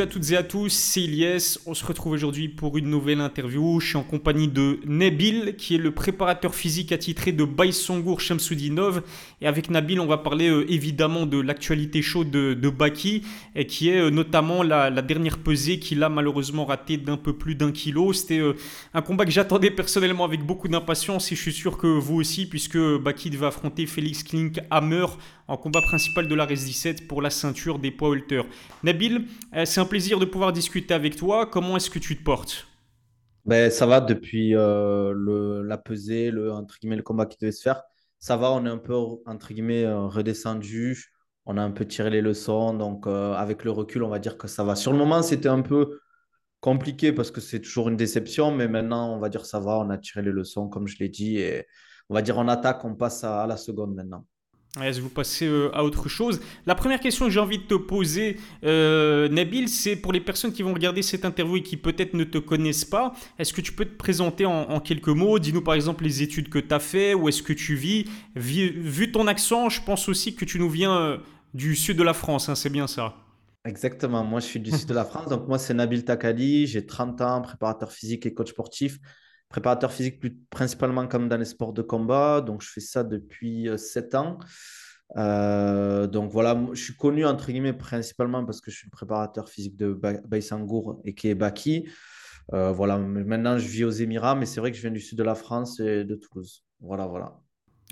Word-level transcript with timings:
Salut 0.00 0.08
à 0.08 0.14
toutes 0.14 0.30
et 0.30 0.36
à 0.38 0.42
tous, 0.42 0.72
c'est 0.72 1.02
Ilyes. 1.02 1.58
On 1.66 1.74
se 1.74 1.84
retrouve 1.84 2.14
aujourd'hui 2.14 2.48
pour 2.48 2.78
une 2.78 2.88
nouvelle 2.88 3.20
interview. 3.20 3.80
Je 3.80 3.88
suis 3.88 3.96
en 3.98 4.02
compagnie 4.02 4.48
de 4.48 4.80
Nabil, 4.86 5.56
qui 5.58 5.74
est 5.74 5.78
le 5.78 5.90
préparateur 5.90 6.54
physique 6.54 6.90
attitré 6.90 7.32
de 7.32 7.44
Baïsongour 7.44 8.18
Shamsoudinov. 8.18 9.02
Et 9.42 9.46
avec 9.46 9.68
Nabil, 9.68 10.00
on 10.00 10.06
va 10.06 10.16
parler 10.16 10.48
euh, 10.48 10.64
évidemment 10.72 11.26
de 11.26 11.38
l'actualité 11.38 12.00
chaude 12.00 12.30
de, 12.30 12.70
Baki, 12.70 13.24
et 13.54 13.66
qui 13.66 13.90
est 13.90 13.98
euh, 13.98 14.08
notamment 14.08 14.62
la, 14.62 14.90
dernière 15.02 15.36
pesée 15.36 15.78
qu'il 15.78 16.02
a 16.02 16.08
malheureusement 16.08 16.64
ratée 16.64 16.96
d'un 16.96 17.18
peu 17.18 17.34
plus 17.34 17.54
d'un 17.54 17.70
kilo. 17.70 18.14
C'était 18.14 18.38
euh, 18.38 18.54
un 18.94 19.02
combat 19.02 19.26
que 19.26 19.30
j'attendais 19.30 19.70
personnellement 19.70 20.24
avec 20.24 20.42
beaucoup 20.46 20.68
d'impatience, 20.68 21.30
et 21.30 21.36
je 21.36 21.42
suis 21.42 21.52
sûr 21.52 21.76
que 21.76 21.86
vous 21.86 22.14
aussi, 22.16 22.46
puisque 22.46 22.78
Baki 22.78 23.28
devait 23.28 23.48
affronter 23.48 23.84
Félix 23.84 24.22
Klink 24.22 24.60
Hammer 24.70 25.04
en 25.50 25.56
combat 25.56 25.82
principal 25.82 26.28
de 26.28 26.34
la 26.36 26.46
Res 26.46 26.64
17 26.64 27.08
pour 27.08 27.20
la 27.20 27.28
ceinture 27.28 27.80
des 27.80 27.90
poids 27.90 28.14
halter. 28.14 28.42
Nabil, 28.84 29.26
euh, 29.56 29.64
c'est 29.64 29.80
un 29.80 29.84
plaisir 29.84 30.20
de 30.20 30.24
pouvoir 30.24 30.52
discuter 30.52 30.94
avec 30.94 31.16
toi. 31.16 31.44
Comment 31.44 31.76
est-ce 31.76 31.90
que 31.90 31.98
tu 31.98 32.16
te 32.16 32.22
portes? 32.22 32.68
Ben, 33.44 33.68
Ça 33.68 33.84
va 33.84 34.00
depuis 34.00 34.54
euh, 34.54 35.12
le, 35.12 35.62
la 35.62 35.76
pesée, 35.76 36.30
le, 36.30 36.52
entre 36.52 36.78
guillemets, 36.78 36.96
le 36.96 37.02
combat 37.02 37.26
qui 37.26 37.36
devait 37.40 37.50
se 37.50 37.62
faire. 37.62 37.82
Ça 38.20 38.36
va, 38.36 38.52
on 38.52 38.64
est 38.64 38.68
un 38.68 38.78
peu 38.78 38.94
entre 38.94 39.52
guillemets, 39.52 39.84
euh, 39.84 40.06
redescendu. 40.06 41.12
On 41.46 41.56
a 41.56 41.62
un 41.62 41.72
peu 41.72 41.84
tiré 41.84 42.10
les 42.10 42.20
leçons. 42.20 42.72
Donc, 42.74 43.08
avec 43.08 43.64
le 43.64 43.72
recul, 43.72 44.04
on 44.04 44.08
va 44.08 44.20
dire 44.20 44.38
que 44.38 44.46
ça 44.46 44.62
va. 44.62 44.76
Sur 44.76 44.92
le 44.92 44.98
moment, 44.98 45.20
c'était 45.22 45.48
un 45.48 45.62
peu 45.62 45.98
compliqué 46.60 47.12
parce 47.12 47.32
que 47.32 47.40
c'est 47.40 47.60
toujours 47.60 47.88
une 47.88 47.96
déception. 47.96 48.52
Mais 48.52 48.68
maintenant, 48.68 49.16
on 49.16 49.18
va 49.18 49.28
dire 49.30 49.44
ça 49.46 49.58
va. 49.58 49.78
On 49.78 49.90
a 49.90 49.98
tiré 49.98 50.22
les 50.22 50.30
leçons, 50.30 50.68
comme 50.68 50.86
je 50.86 50.98
l'ai 51.00 51.08
dit. 51.08 51.38
Et 51.38 51.66
on 52.08 52.14
va 52.14 52.22
dire 52.22 52.38
en 52.38 52.46
attaque, 52.46 52.84
on 52.84 52.94
passe 52.94 53.24
à 53.24 53.48
la 53.48 53.56
seconde 53.56 53.96
maintenant. 53.96 54.24
Est-ce 54.80 54.98
que 54.98 55.02
vous 55.02 55.08
passez 55.08 55.46
euh, 55.46 55.74
à 55.74 55.82
autre 55.82 56.08
chose? 56.08 56.40
La 56.64 56.76
première 56.76 57.00
question 57.00 57.24
que 57.24 57.32
j'ai 57.32 57.40
envie 57.40 57.58
de 57.58 57.64
te 57.64 57.74
poser, 57.74 58.36
euh, 58.64 59.28
Nabil, 59.28 59.68
c'est 59.68 59.96
pour 59.96 60.12
les 60.12 60.20
personnes 60.20 60.52
qui 60.52 60.62
vont 60.62 60.72
regarder 60.72 61.02
cette 61.02 61.24
interview 61.24 61.56
et 61.56 61.62
qui 61.62 61.76
peut-être 61.76 62.14
ne 62.14 62.22
te 62.22 62.38
connaissent 62.38 62.84
pas, 62.84 63.12
est-ce 63.40 63.52
que 63.52 63.60
tu 63.60 63.72
peux 63.72 63.84
te 63.84 63.96
présenter 63.96 64.46
en, 64.46 64.78
quelques 64.78 65.08
mots? 65.08 65.40
Dis-nous 65.40 65.62
par 65.62 65.74
exemple 65.74 66.04
les 66.04 66.22
études 66.22 66.48
que 66.48 66.60
tu 66.60 66.72
as 66.72 66.78
fait, 66.78 67.14
où 67.14 67.28
est-ce 67.28 67.42
que 67.42 67.52
tu 67.52 67.74
vis? 67.74 68.04
Vu, 68.36 69.10
ton 69.10 69.26
accent, 69.26 69.68
je 69.70 69.82
pense 69.82 70.08
aussi 70.08 70.36
que 70.36 70.44
tu 70.44 70.60
nous 70.60 70.70
viens 70.70 70.96
euh, 70.96 71.18
du 71.52 71.74
sud 71.74 71.96
de 71.96 72.04
la 72.04 72.14
France, 72.14 72.48
hein, 72.48 72.54
c'est 72.54 72.70
bien 72.70 72.86
ça? 72.86 73.16
Exactement, 73.64 74.22
moi 74.22 74.38
je 74.38 74.46
suis 74.46 74.60
du 74.60 74.70
sud 74.70 74.88
de 74.88 74.94
la 74.94 75.04
France, 75.04 75.28
donc 75.28 75.48
moi 75.48 75.58
c'est 75.58 75.74
Nabil 75.74 76.04
Takali, 76.04 76.68
j'ai 76.68 76.86
30 76.86 77.20
ans, 77.20 77.42
préparateur 77.42 77.90
physique 77.90 78.24
et 78.24 78.32
coach 78.32 78.50
sportif 78.50 78.98
préparateur 79.50 79.92
physique 79.92 80.22
principalement 80.48 81.06
comme 81.06 81.28
dans 81.28 81.36
les 81.36 81.44
sports 81.44 81.74
de 81.74 81.82
combat. 81.82 82.40
Donc, 82.40 82.62
je 82.62 82.70
fais 82.70 82.80
ça 82.80 83.04
depuis 83.04 83.68
7 83.76 84.14
euh, 84.14 84.18
ans. 84.18 84.38
Euh, 85.16 86.06
donc 86.06 86.30
voilà, 86.30 86.56
je 86.72 86.82
suis 86.82 86.94
connu 86.94 87.26
entre 87.26 87.50
guillemets 87.50 87.72
principalement 87.72 88.44
parce 88.44 88.60
que 88.60 88.70
je 88.70 88.76
suis 88.76 88.86
le 88.86 88.92
préparateur 88.92 89.48
physique 89.48 89.76
de 89.76 89.92
Baïsangour 89.92 91.00
et 91.04 91.14
qui 91.14 91.28
est. 91.28 91.84
Euh, 92.52 92.72
voilà, 92.72 92.98
maintenant 92.98 93.58
je 93.58 93.66
vis 93.66 93.84
aux 93.84 93.90
Émirats, 93.90 94.34
mais 94.34 94.46
c'est 94.46 94.60
vrai 94.60 94.70
que 94.70 94.76
je 94.76 94.82
viens 94.82 94.90
du 94.90 95.00
sud 95.00 95.18
de 95.18 95.22
la 95.22 95.34
France 95.34 95.80
et 95.80 96.04
de 96.04 96.14
Toulouse. 96.14 96.64
Voilà, 96.80 97.06
voilà. 97.06 97.38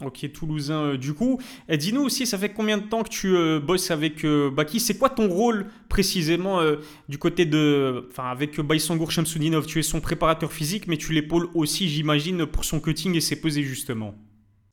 Ok, 0.04 0.30
Toulousain 0.32 0.82
euh, 0.82 0.96
du 0.96 1.12
coup. 1.14 1.40
Et 1.68 1.76
dis-nous 1.76 2.02
aussi, 2.02 2.26
ça 2.26 2.38
fait 2.38 2.50
combien 2.50 2.78
de 2.78 2.84
temps 2.84 3.02
que 3.02 3.08
tu 3.08 3.36
euh, 3.36 3.58
bosses 3.58 3.90
avec 3.90 4.24
euh, 4.24 4.50
Baki? 4.50 4.78
C'est 4.78 4.96
quoi 4.96 5.10
ton 5.10 5.28
rôle 5.28 5.66
précisément 5.88 6.60
du 7.08 7.18
côté 7.18 7.46
de... 7.46 8.06
Enfin, 8.10 8.24
avec 8.24 8.60
Baïsangour 8.60 9.10
Shamsoudinov, 9.10 9.66
tu 9.66 9.78
es 9.78 9.82
son 9.82 10.00
préparateur 10.00 10.52
physique, 10.52 10.86
mais 10.86 10.96
tu 10.96 11.12
l'épaules 11.12 11.48
aussi, 11.54 11.88
j'imagine, 11.88 12.46
pour 12.46 12.64
son 12.64 12.80
cutting 12.80 13.14
et 13.16 13.20
ses 13.20 13.40
pesées 13.40 13.62
justement. 13.62 14.14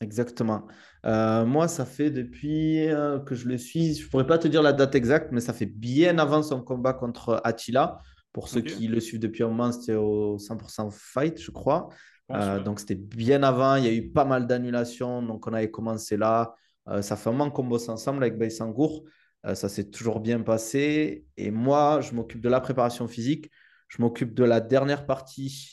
Exactement. 0.00 0.66
moi, 1.04 1.68
ça 1.68 1.86
fait 1.86 2.10
depuis 2.10 2.86
que 3.24 3.34
je 3.34 3.48
le 3.48 3.56
suis, 3.56 3.94
je 3.94 4.08
pourrais 4.08 4.26
pas 4.26 4.38
te 4.38 4.46
dire 4.46 4.62
la 4.62 4.72
date 4.72 4.94
exacte, 4.94 5.32
mais 5.32 5.40
ça 5.40 5.54
fait 5.54 5.66
bien 5.66 6.18
avant 6.18 6.42
son 6.42 6.60
combat 6.60 6.92
contre 6.92 7.40
Attila. 7.44 7.98
Pour 8.32 8.48
ceux 8.48 8.60
qui 8.60 8.86
le 8.86 9.00
suivent 9.00 9.20
depuis 9.20 9.42
un 9.42 9.48
moment, 9.48 9.72
c'était 9.72 9.94
au 9.94 10.36
100% 10.36 10.90
Fight, 10.92 11.40
je 11.40 11.50
crois. 11.50 11.88
Euh, 12.32 12.60
donc, 12.60 12.80
c'était 12.80 12.94
bien 12.94 13.42
avant. 13.42 13.76
Il 13.76 13.84
y 13.84 13.88
a 13.88 13.92
eu 13.92 14.10
pas 14.10 14.24
mal 14.24 14.46
d'annulations. 14.46 15.22
Donc, 15.22 15.46
on 15.46 15.52
avait 15.52 15.70
commencé 15.70 16.16
là. 16.16 16.54
Euh, 16.88 17.02
ça 17.02 17.16
fait 17.16 17.30
un 17.30 17.32
moment 17.32 17.50
qu'on 17.50 17.64
bosse 17.64 17.88
ensemble 17.88 18.22
avec 18.22 18.38
Baïsangour. 18.38 19.04
Euh, 19.44 19.54
ça 19.54 19.68
s'est 19.68 19.90
toujours 19.90 20.20
bien 20.20 20.40
passé. 20.40 21.26
Et 21.36 21.50
moi, 21.50 22.00
je 22.00 22.14
m'occupe 22.14 22.40
de 22.40 22.48
la 22.48 22.60
préparation 22.60 23.06
physique. 23.06 23.50
Je 23.88 24.02
m'occupe 24.02 24.34
de 24.34 24.44
la 24.44 24.60
dernière 24.60 25.06
partie 25.06 25.72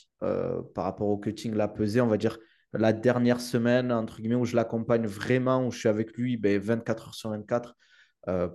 par 0.74 0.84
rapport 0.84 1.08
au 1.08 1.18
cutting, 1.18 1.52
la 1.52 1.68
pesée, 1.68 2.00
on 2.00 2.06
va 2.06 2.16
dire 2.16 2.38
la 2.72 2.94
dernière 2.94 3.42
semaine, 3.42 3.92
entre 3.92 4.22
guillemets, 4.22 4.36
où 4.36 4.46
je 4.46 4.56
l'accompagne 4.56 5.04
vraiment, 5.04 5.66
où 5.66 5.70
je 5.70 5.80
suis 5.80 5.88
avec 5.88 6.16
lui 6.16 6.38
ben, 6.38 6.58
24 6.58 7.08
heures 7.08 7.14
sur 7.14 7.28
24 7.28 7.76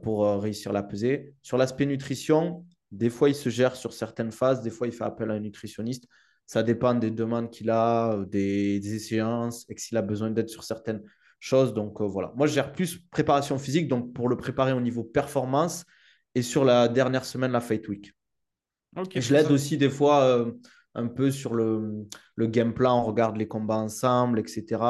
pour 0.02 0.26
réussir 0.42 0.74
la 0.74 0.82
pesée. 0.82 1.36
Sur 1.44 1.60
l'aspect 1.60 1.86
nutrition, 1.86 2.66
des 2.90 3.12
fois, 3.12 3.30
il 3.30 3.36
se 3.36 3.50
gère 3.50 3.76
sur 3.76 3.94
certaines 3.94 4.32
phases, 4.32 4.64
des 4.64 4.72
fois, 4.72 4.88
il 4.88 4.94
fait 4.94 5.04
appel 5.04 5.30
à 5.30 5.36
un 5.36 5.40
nutritionniste. 5.40 6.08
Ça 6.50 6.64
dépend 6.64 6.96
des 6.96 7.12
demandes 7.12 7.52
qu'il 7.52 7.70
a, 7.70 8.14
euh, 8.14 8.26
des, 8.26 8.80
des 8.80 8.96
échéances, 8.96 9.68
et 9.70 9.78
s'il 9.78 9.96
a 9.98 10.02
besoin 10.02 10.32
d'aide 10.32 10.50
sur 10.50 10.64
certaines 10.64 11.04
choses. 11.40 11.76
Donc 11.76 12.02
euh, 12.02 12.08
voilà. 12.08 12.34
Moi, 12.36 12.48
je 12.48 12.54
gère 12.54 12.72
plus 12.72 12.98
préparation 13.12 13.60
physique, 13.60 13.88
donc 13.88 14.14
pour 14.14 14.28
le 14.28 14.36
préparer 14.36 14.74
au 14.74 14.82
niveau 14.82 15.04
performance, 15.04 15.86
et 16.34 16.42
sur 16.42 16.66
la 16.66 16.88
dernière 16.88 17.24
semaine, 17.24 17.52
la 17.52 17.62
Fight 17.62 17.88
Week. 17.88 18.16
je 19.16 19.32
l'aide 19.32 19.52
aussi 19.52 19.78
des 19.78 19.92
fois 19.92 20.24
euh, 20.24 20.52
un 20.96 21.06
peu 21.06 21.30
sur 21.30 21.54
le, 21.54 22.08
le, 22.34 22.48
game 22.48 22.74
plan, 22.74 23.00
on 23.00 23.04
regarde 23.04 23.38
les 23.38 23.48
combats 23.48 23.78
ensemble, 23.78 24.40
etc. 24.40 24.82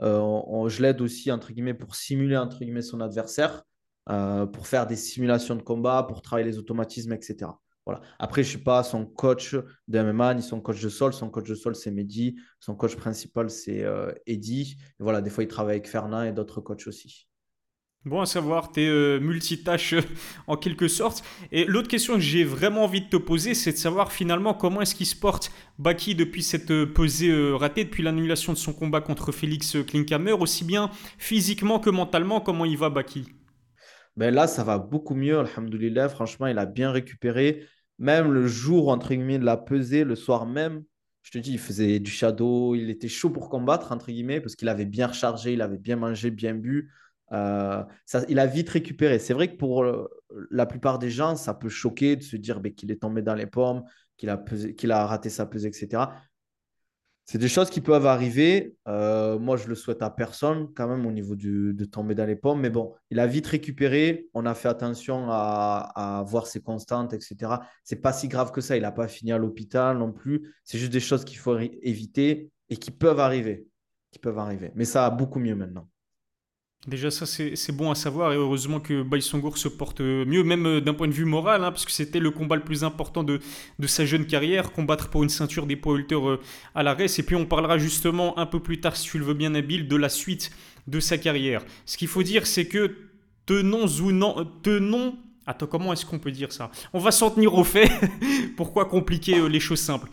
je 0.00 0.80
l'aide 0.80 1.02
aussi, 1.02 1.30
entre 1.30 1.52
guillemets, 1.52 1.74
pour 1.74 1.96
simuler, 1.96 2.38
entre 2.38 2.60
guillemets, 2.60 2.80
son 2.80 3.02
adversaire, 3.02 3.62
pour 4.06 4.66
faire 4.66 4.86
des 4.86 4.96
simulations 4.96 5.54
de 5.54 5.62
combat, 5.62 6.02
pour 6.08 6.22
travailler 6.22 6.48
les 6.48 6.56
automatismes, 6.56 7.12
etc. 7.12 7.50
Voilà. 7.86 8.00
Après, 8.18 8.42
je 8.42 8.48
ne 8.48 8.50
suis 8.50 8.64
pas 8.64 8.82
son 8.82 9.04
coach 9.04 9.54
de 9.88 10.02
MMA 10.02 10.34
ni 10.34 10.42
son 10.42 10.60
coach 10.60 10.80
de 10.80 10.88
sol. 10.88 11.12
Son 11.12 11.28
coach 11.28 11.48
de 11.48 11.54
sol, 11.54 11.74
c'est 11.74 11.90
Mehdi. 11.90 12.36
Son 12.60 12.74
coach 12.74 12.96
principal, 12.96 13.50
c'est 13.50 13.84
euh, 13.84 14.12
Eddy. 14.26 14.76
voilà, 14.98 15.20
des 15.20 15.30
fois, 15.30 15.44
il 15.44 15.48
travaille 15.48 15.76
avec 15.76 15.88
Fernand 15.88 16.22
et 16.22 16.32
d'autres 16.32 16.60
coachs 16.60 16.86
aussi. 16.86 17.28
Bon 18.06 18.20
à 18.20 18.26
savoir, 18.26 18.70
tu 18.70 18.82
es 18.82 18.86
euh, 18.86 19.18
multitâche 19.18 19.94
en 20.46 20.56
quelque 20.58 20.88
sorte. 20.88 21.24
Et 21.52 21.64
l'autre 21.64 21.88
question 21.88 22.14
que 22.14 22.20
j'ai 22.20 22.44
vraiment 22.44 22.84
envie 22.84 23.00
de 23.00 23.08
te 23.08 23.16
poser, 23.16 23.54
c'est 23.54 23.72
de 23.72 23.78
savoir 23.78 24.12
finalement 24.12 24.52
comment 24.52 24.82
est-ce 24.82 24.94
qu'il 24.94 25.06
se 25.06 25.16
porte 25.16 25.50
Baki 25.78 26.14
depuis 26.14 26.42
cette 26.42 26.70
euh, 26.70 26.84
pesée 26.84 27.32
ratée, 27.54 27.84
depuis 27.84 28.02
l'annulation 28.02 28.52
de 28.52 28.58
son 28.58 28.74
combat 28.74 29.00
contre 29.00 29.32
Félix 29.32 29.78
Klinkhammer, 29.86 30.32
aussi 30.32 30.64
bien 30.64 30.90
physiquement 31.16 31.78
que 31.78 31.88
mentalement, 31.88 32.42
comment 32.42 32.66
il 32.66 32.76
va 32.76 32.90
Baki? 32.90 33.24
Ben 34.16 34.32
là, 34.34 34.46
ça 34.46 34.64
va 34.64 34.78
beaucoup 34.78 35.14
mieux, 35.14 35.38
alhamdoulilah. 35.38 36.08
Franchement, 36.08 36.46
il 36.46 36.58
a 36.58 36.66
bien 36.66 36.90
récupéré. 36.90 37.66
Même 37.98 38.32
le 38.32 38.46
jour, 38.46 38.88
entre 38.88 39.08
guillemets, 39.08 39.38
de 39.38 39.44
la 39.44 39.56
pesée, 39.56 40.04
le 40.04 40.16
soir 40.16 40.46
même, 40.46 40.84
je 41.22 41.30
te 41.30 41.38
dis, 41.38 41.52
il 41.52 41.58
faisait 41.58 42.00
du 42.00 42.10
shadow, 42.10 42.74
il 42.74 42.90
était 42.90 43.08
chaud 43.08 43.30
pour 43.30 43.48
combattre, 43.48 43.92
entre 43.92 44.06
guillemets, 44.06 44.40
parce 44.40 44.56
qu'il 44.56 44.68
avait 44.68 44.84
bien 44.84 45.08
rechargé, 45.08 45.54
il 45.54 45.62
avait 45.62 45.78
bien 45.78 45.96
mangé, 45.96 46.30
bien 46.30 46.54
bu. 46.54 46.92
Euh, 47.32 47.82
ça, 48.04 48.24
il 48.28 48.38
a 48.38 48.46
vite 48.46 48.68
récupéré. 48.68 49.18
C'est 49.18 49.32
vrai 49.34 49.48
que 49.50 49.56
pour 49.56 49.82
euh, 49.82 50.08
la 50.50 50.66
plupart 50.66 50.98
des 50.98 51.10
gens, 51.10 51.34
ça 51.34 51.54
peut 51.54 51.68
choquer 51.68 52.16
de 52.16 52.22
se 52.22 52.36
dire 52.36 52.60
ben, 52.60 52.72
qu'il 52.74 52.90
est 52.90 53.00
tombé 53.00 53.22
dans 53.22 53.34
les 53.34 53.46
pommes, 53.46 53.84
qu'il 54.16 54.28
a, 54.28 54.36
qu'il 54.76 54.92
a 54.92 55.06
raté 55.06 55.30
sa 55.30 55.46
pesée, 55.46 55.68
etc. 55.68 56.02
C'est 57.26 57.38
des 57.38 57.48
choses 57.48 57.70
qui 57.70 57.80
peuvent 57.80 58.06
arriver. 58.06 58.76
Euh, 58.86 59.38
moi, 59.38 59.56
je 59.56 59.66
le 59.66 59.74
souhaite 59.74 60.02
à 60.02 60.10
personne, 60.10 60.68
quand 60.74 60.86
même, 60.86 61.06
au 61.06 61.10
niveau 61.10 61.36
de 61.36 61.84
tomber 61.86 62.14
dans 62.14 62.26
les 62.26 62.36
pommes. 62.36 62.60
Mais 62.60 62.68
bon, 62.68 62.94
il 63.10 63.18
a 63.18 63.26
vite 63.26 63.46
récupéré. 63.46 64.28
On 64.34 64.44
a 64.44 64.54
fait 64.54 64.68
attention 64.68 65.26
à, 65.30 66.22
voir 66.26 66.46
ses 66.46 66.60
constantes, 66.60 67.14
etc. 67.14 67.52
C'est 67.82 68.02
pas 68.02 68.12
si 68.12 68.28
grave 68.28 68.52
que 68.52 68.60
ça. 68.60 68.76
Il 68.76 68.82
n'a 68.82 68.92
pas 68.92 69.08
fini 69.08 69.32
à 69.32 69.38
l'hôpital 69.38 69.96
non 69.98 70.12
plus. 70.12 70.54
C'est 70.64 70.78
juste 70.78 70.92
des 70.92 71.00
choses 71.00 71.24
qu'il 71.24 71.38
faut 71.38 71.58
éviter 71.58 72.50
et 72.68 72.76
qui 72.76 72.90
peuvent 72.90 73.20
arriver. 73.20 73.66
Qui 74.10 74.18
peuvent 74.18 74.38
arriver. 74.38 74.70
Mais 74.74 74.84
ça 74.84 75.06
a 75.06 75.10
beaucoup 75.10 75.38
mieux 75.38 75.54
maintenant. 75.54 75.88
Déjà, 76.86 77.10
ça, 77.10 77.24
c'est 77.24 77.72
bon 77.72 77.90
à 77.90 77.94
savoir. 77.94 78.32
Et 78.32 78.36
heureusement 78.36 78.78
que 78.78 79.02
Baïsongour 79.02 79.56
se 79.56 79.68
porte 79.68 80.00
mieux, 80.00 80.42
même 80.42 80.66
euh, 80.66 80.80
d'un 80.82 80.92
point 80.92 81.08
de 81.08 81.12
vue 81.12 81.24
moral, 81.24 81.64
hein, 81.64 81.70
parce 81.70 81.86
que 81.86 81.92
c'était 81.92 82.18
le 82.18 82.30
combat 82.30 82.56
le 82.56 82.62
plus 82.62 82.84
important 82.84 83.24
de, 83.24 83.40
de, 83.78 83.86
sa 83.86 84.04
jeune 84.04 84.26
carrière, 84.26 84.70
combattre 84.70 85.08
pour 85.08 85.22
une 85.22 85.30
ceinture 85.30 85.66
des 85.66 85.76
poids 85.76 85.96
euh, 85.96 86.36
à 86.74 86.82
l'arrêt. 86.82 87.06
Et 87.06 87.22
puis, 87.22 87.36
on 87.36 87.46
parlera 87.46 87.78
justement 87.78 88.38
un 88.38 88.44
peu 88.44 88.60
plus 88.60 88.80
tard, 88.80 88.96
si 88.96 89.08
tu 89.08 89.18
le 89.18 89.24
veux 89.24 89.32
bien, 89.32 89.50
Nabil, 89.50 89.88
de 89.88 89.96
la 89.96 90.10
suite 90.10 90.50
de 90.86 91.00
sa 91.00 91.16
carrière. 91.16 91.64
Ce 91.86 91.96
qu'il 91.96 92.08
faut 92.08 92.22
dire, 92.22 92.46
c'est 92.46 92.66
que 92.66 92.94
tenons 93.46 93.86
ou 93.86 94.12
non, 94.12 94.46
tenons. 94.62 95.16
Attends, 95.46 95.66
comment 95.66 95.92
est-ce 95.94 96.04
qu'on 96.04 96.18
peut 96.18 96.32
dire 96.32 96.52
ça? 96.52 96.70
On 96.92 96.98
va 96.98 97.12
s'en 97.12 97.30
tenir 97.30 97.54
au 97.54 97.64
fait. 97.64 97.90
Pourquoi 98.58 98.84
compliquer 98.84 99.38
euh, 99.38 99.48
les 99.48 99.60
choses 99.60 99.80
simples? 99.80 100.10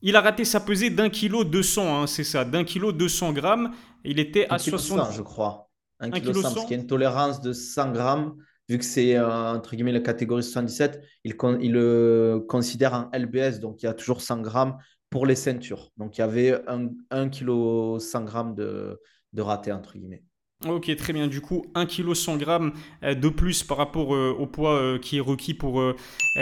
Il 0.00 0.16
a 0.16 0.22
raté 0.22 0.46
sa 0.46 0.60
pesée 0.60 0.88
d'un 0.88 1.10
kilo 1.10 1.44
200, 1.44 2.02
hein, 2.02 2.06
c'est 2.06 2.24
ça, 2.24 2.46
d'un 2.46 2.64
kilo 2.64 2.92
200 2.92 3.32
grammes. 3.32 3.72
Il 4.04 4.18
était 4.18 4.46
à 4.48 4.58
60, 4.58 5.12
je 5.12 5.22
crois. 5.22 5.68
1 6.02 6.10
kg 6.10 6.42
parce 6.42 6.54
qu'il 6.62 6.70
y 6.70 6.74
a 6.74 6.82
une 6.82 6.86
tolérance 6.86 7.40
de 7.40 7.52
100 7.52 7.92
grammes, 7.92 8.36
vu 8.68 8.78
que 8.78 8.84
c'est 8.84 9.16
euh, 9.16 9.54
entre 9.54 9.74
guillemets 9.74 9.92
la 9.92 10.00
catégorie 10.00 10.42
77, 10.42 11.00
il, 11.24 11.34
il 11.60 11.72
le 11.72 12.44
considère 12.48 12.94
en 12.94 13.10
LBS, 13.16 13.60
donc 13.60 13.82
il 13.82 13.86
y 13.86 13.88
a 13.88 13.94
toujours 13.94 14.20
100 14.20 14.42
grammes 14.42 14.76
pour 15.10 15.26
les 15.26 15.36
ceintures. 15.36 15.90
Donc 15.96 16.18
il 16.18 16.20
y 16.20 16.24
avait 16.24 16.60
1 16.66 17.28
kg 17.28 17.98
100 17.98 18.24
grammes 18.24 18.54
de, 18.54 19.00
de 19.32 19.42
raté, 19.42 19.72
entre 19.72 19.94
guillemets. 19.94 20.22
Ok, 20.66 20.94
très 20.94 21.12
bien. 21.12 21.26
Du 21.26 21.40
coup, 21.40 21.64
1 21.74 21.86
kg 21.86 22.14
100 22.14 22.36
grammes 22.36 22.72
euh, 23.02 23.14
de 23.14 23.28
plus 23.28 23.64
par 23.64 23.78
rapport 23.78 24.14
euh, 24.14 24.34
au 24.38 24.46
poids 24.46 24.74
euh, 24.74 24.98
qui 24.98 25.16
est 25.16 25.20
requis 25.20 25.54
pour 25.54 25.82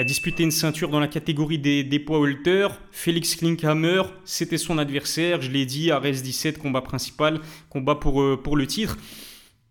disputer 0.07 0.43
une 0.43 0.51
ceinture 0.51 0.91
dans 0.91 1.01
la 1.01 1.09
catégorie 1.09 1.59
des, 1.59 1.99
poids 2.01 2.21
welter. 2.21 2.69
Félix 2.91 3.35
Klinkhammer, 3.37 4.03
c'était 4.25 4.59
son 4.59 4.79
adversaire. 4.79 5.41
Je 5.41 5.51
l'ai 5.51 5.65
dit, 5.65 5.91
Ares 5.91 6.03
17, 6.23 6.59
combat 6.59 6.83
principal, 6.83 7.41
combat 7.71 7.95
pour, 7.95 8.41
pour 8.43 8.57
le 8.57 8.67
titre. 8.67 8.99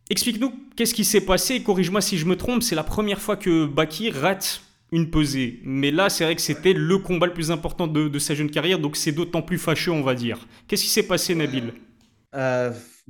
Explique-nous 0.10 0.52
qu'est-ce 0.76 0.94
qui 0.94 1.06
s'est 1.06 1.22
passé. 1.22 1.62
Corrige-moi 1.62 2.02
si 2.02 2.18
je 2.18 2.26
me 2.26 2.36
trompe. 2.36 2.64
C'est 2.64 2.76
la 2.76 2.84
première 2.84 3.20
fois 3.20 3.38
que 3.38 3.66
Baki 3.66 4.12
rate 4.12 4.62
une 4.92 5.12
pesée. 5.12 5.60
Mais 5.64 5.92
là, 5.92 6.10
c'est 6.10 6.24
vrai 6.24 6.36
que 6.36 6.42
c'était 6.42 6.74
le 6.74 6.98
combat 6.98 7.28
le 7.28 7.34
plus 7.34 7.52
important 7.52 7.86
de, 7.86 8.18
sa 8.20 8.34
jeune 8.34 8.50
carrière. 8.50 8.80
Donc 8.80 8.96
c'est 8.96 9.12
d'autant 9.12 9.42
plus 9.42 9.60
fâcheux, 9.60 9.92
on 9.92 10.02
va 10.02 10.16
dire. 10.16 10.48
Qu'est-ce 10.68 10.84
qui 10.84 10.90
s'est 10.90 11.08
passé, 11.08 11.36
Nabil? 11.36 11.74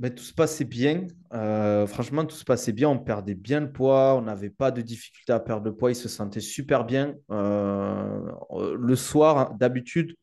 Ben, 0.00 0.08
tout 0.08 0.22
se 0.22 0.32
passait 0.32 0.64
bien. 0.64 1.06
Euh, 1.34 1.86
franchement, 1.86 2.24
tout 2.24 2.34
se 2.34 2.44
passait 2.44 2.72
bien. 2.72 2.88
On 2.88 2.98
perdait 2.98 3.34
bien 3.34 3.60
le 3.60 3.70
poids. 3.70 4.14
On 4.16 4.22
n'avait 4.22 4.48
pas 4.48 4.70
de 4.70 4.80
difficulté 4.80 5.30
à 5.30 5.38
perdre 5.38 5.66
le 5.66 5.76
poids. 5.76 5.90
Il 5.90 5.94
se 5.94 6.08
sentait 6.08 6.40
super 6.40 6.86
bien. 6.86 7.14
Euh, 7.30 8.32
le 8.78 8.96
soir, 8.96 9.54
d'habitude, 9.56 10.16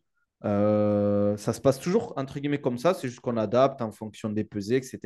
euh, 0.46 1.36
ça 1.38 1.52
se 1.52 1.60
passe 1.60 1.80
toujours 1.80 2.14
entre 2.18 2.40
guillemets 2.40 2.62
comme 2.62 2.78
ça. 2.78 2.94
C'est 2.94 3.08
juste 3.08 3.22
qu'on 3.22 3.38
adapte 3.38 3.82
en 3.82 3.92
fonction 3.92 4.30
des 4.30 4.44
pesées, 4.44 4.78
etc. 4.78 5.00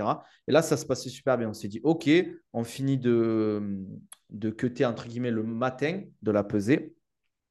Et 0.48 0.52
là, 0.52 0.62
ça 0.62 0.78
se 0.78 0.86
passait 0.86 1.10
super 1.10 1.38
bien. 1.38 1.50
On 1.50 1.54
s'est 1.54 1.68
dit, 1.68 1.80
OK, 1.84 2.10
on 2.54 2.64
finit 2.64 2.98
de, 2.98 3.86
de 4.30 4.50
cutter 4.50 4.86
entre 4.86 5.08
guillemets 5.08 5.32
le 5.32 5.44
matin 5.44 6.02
de 6.22 6.32
la 6.32 6.44
pesée. 6.44 6.96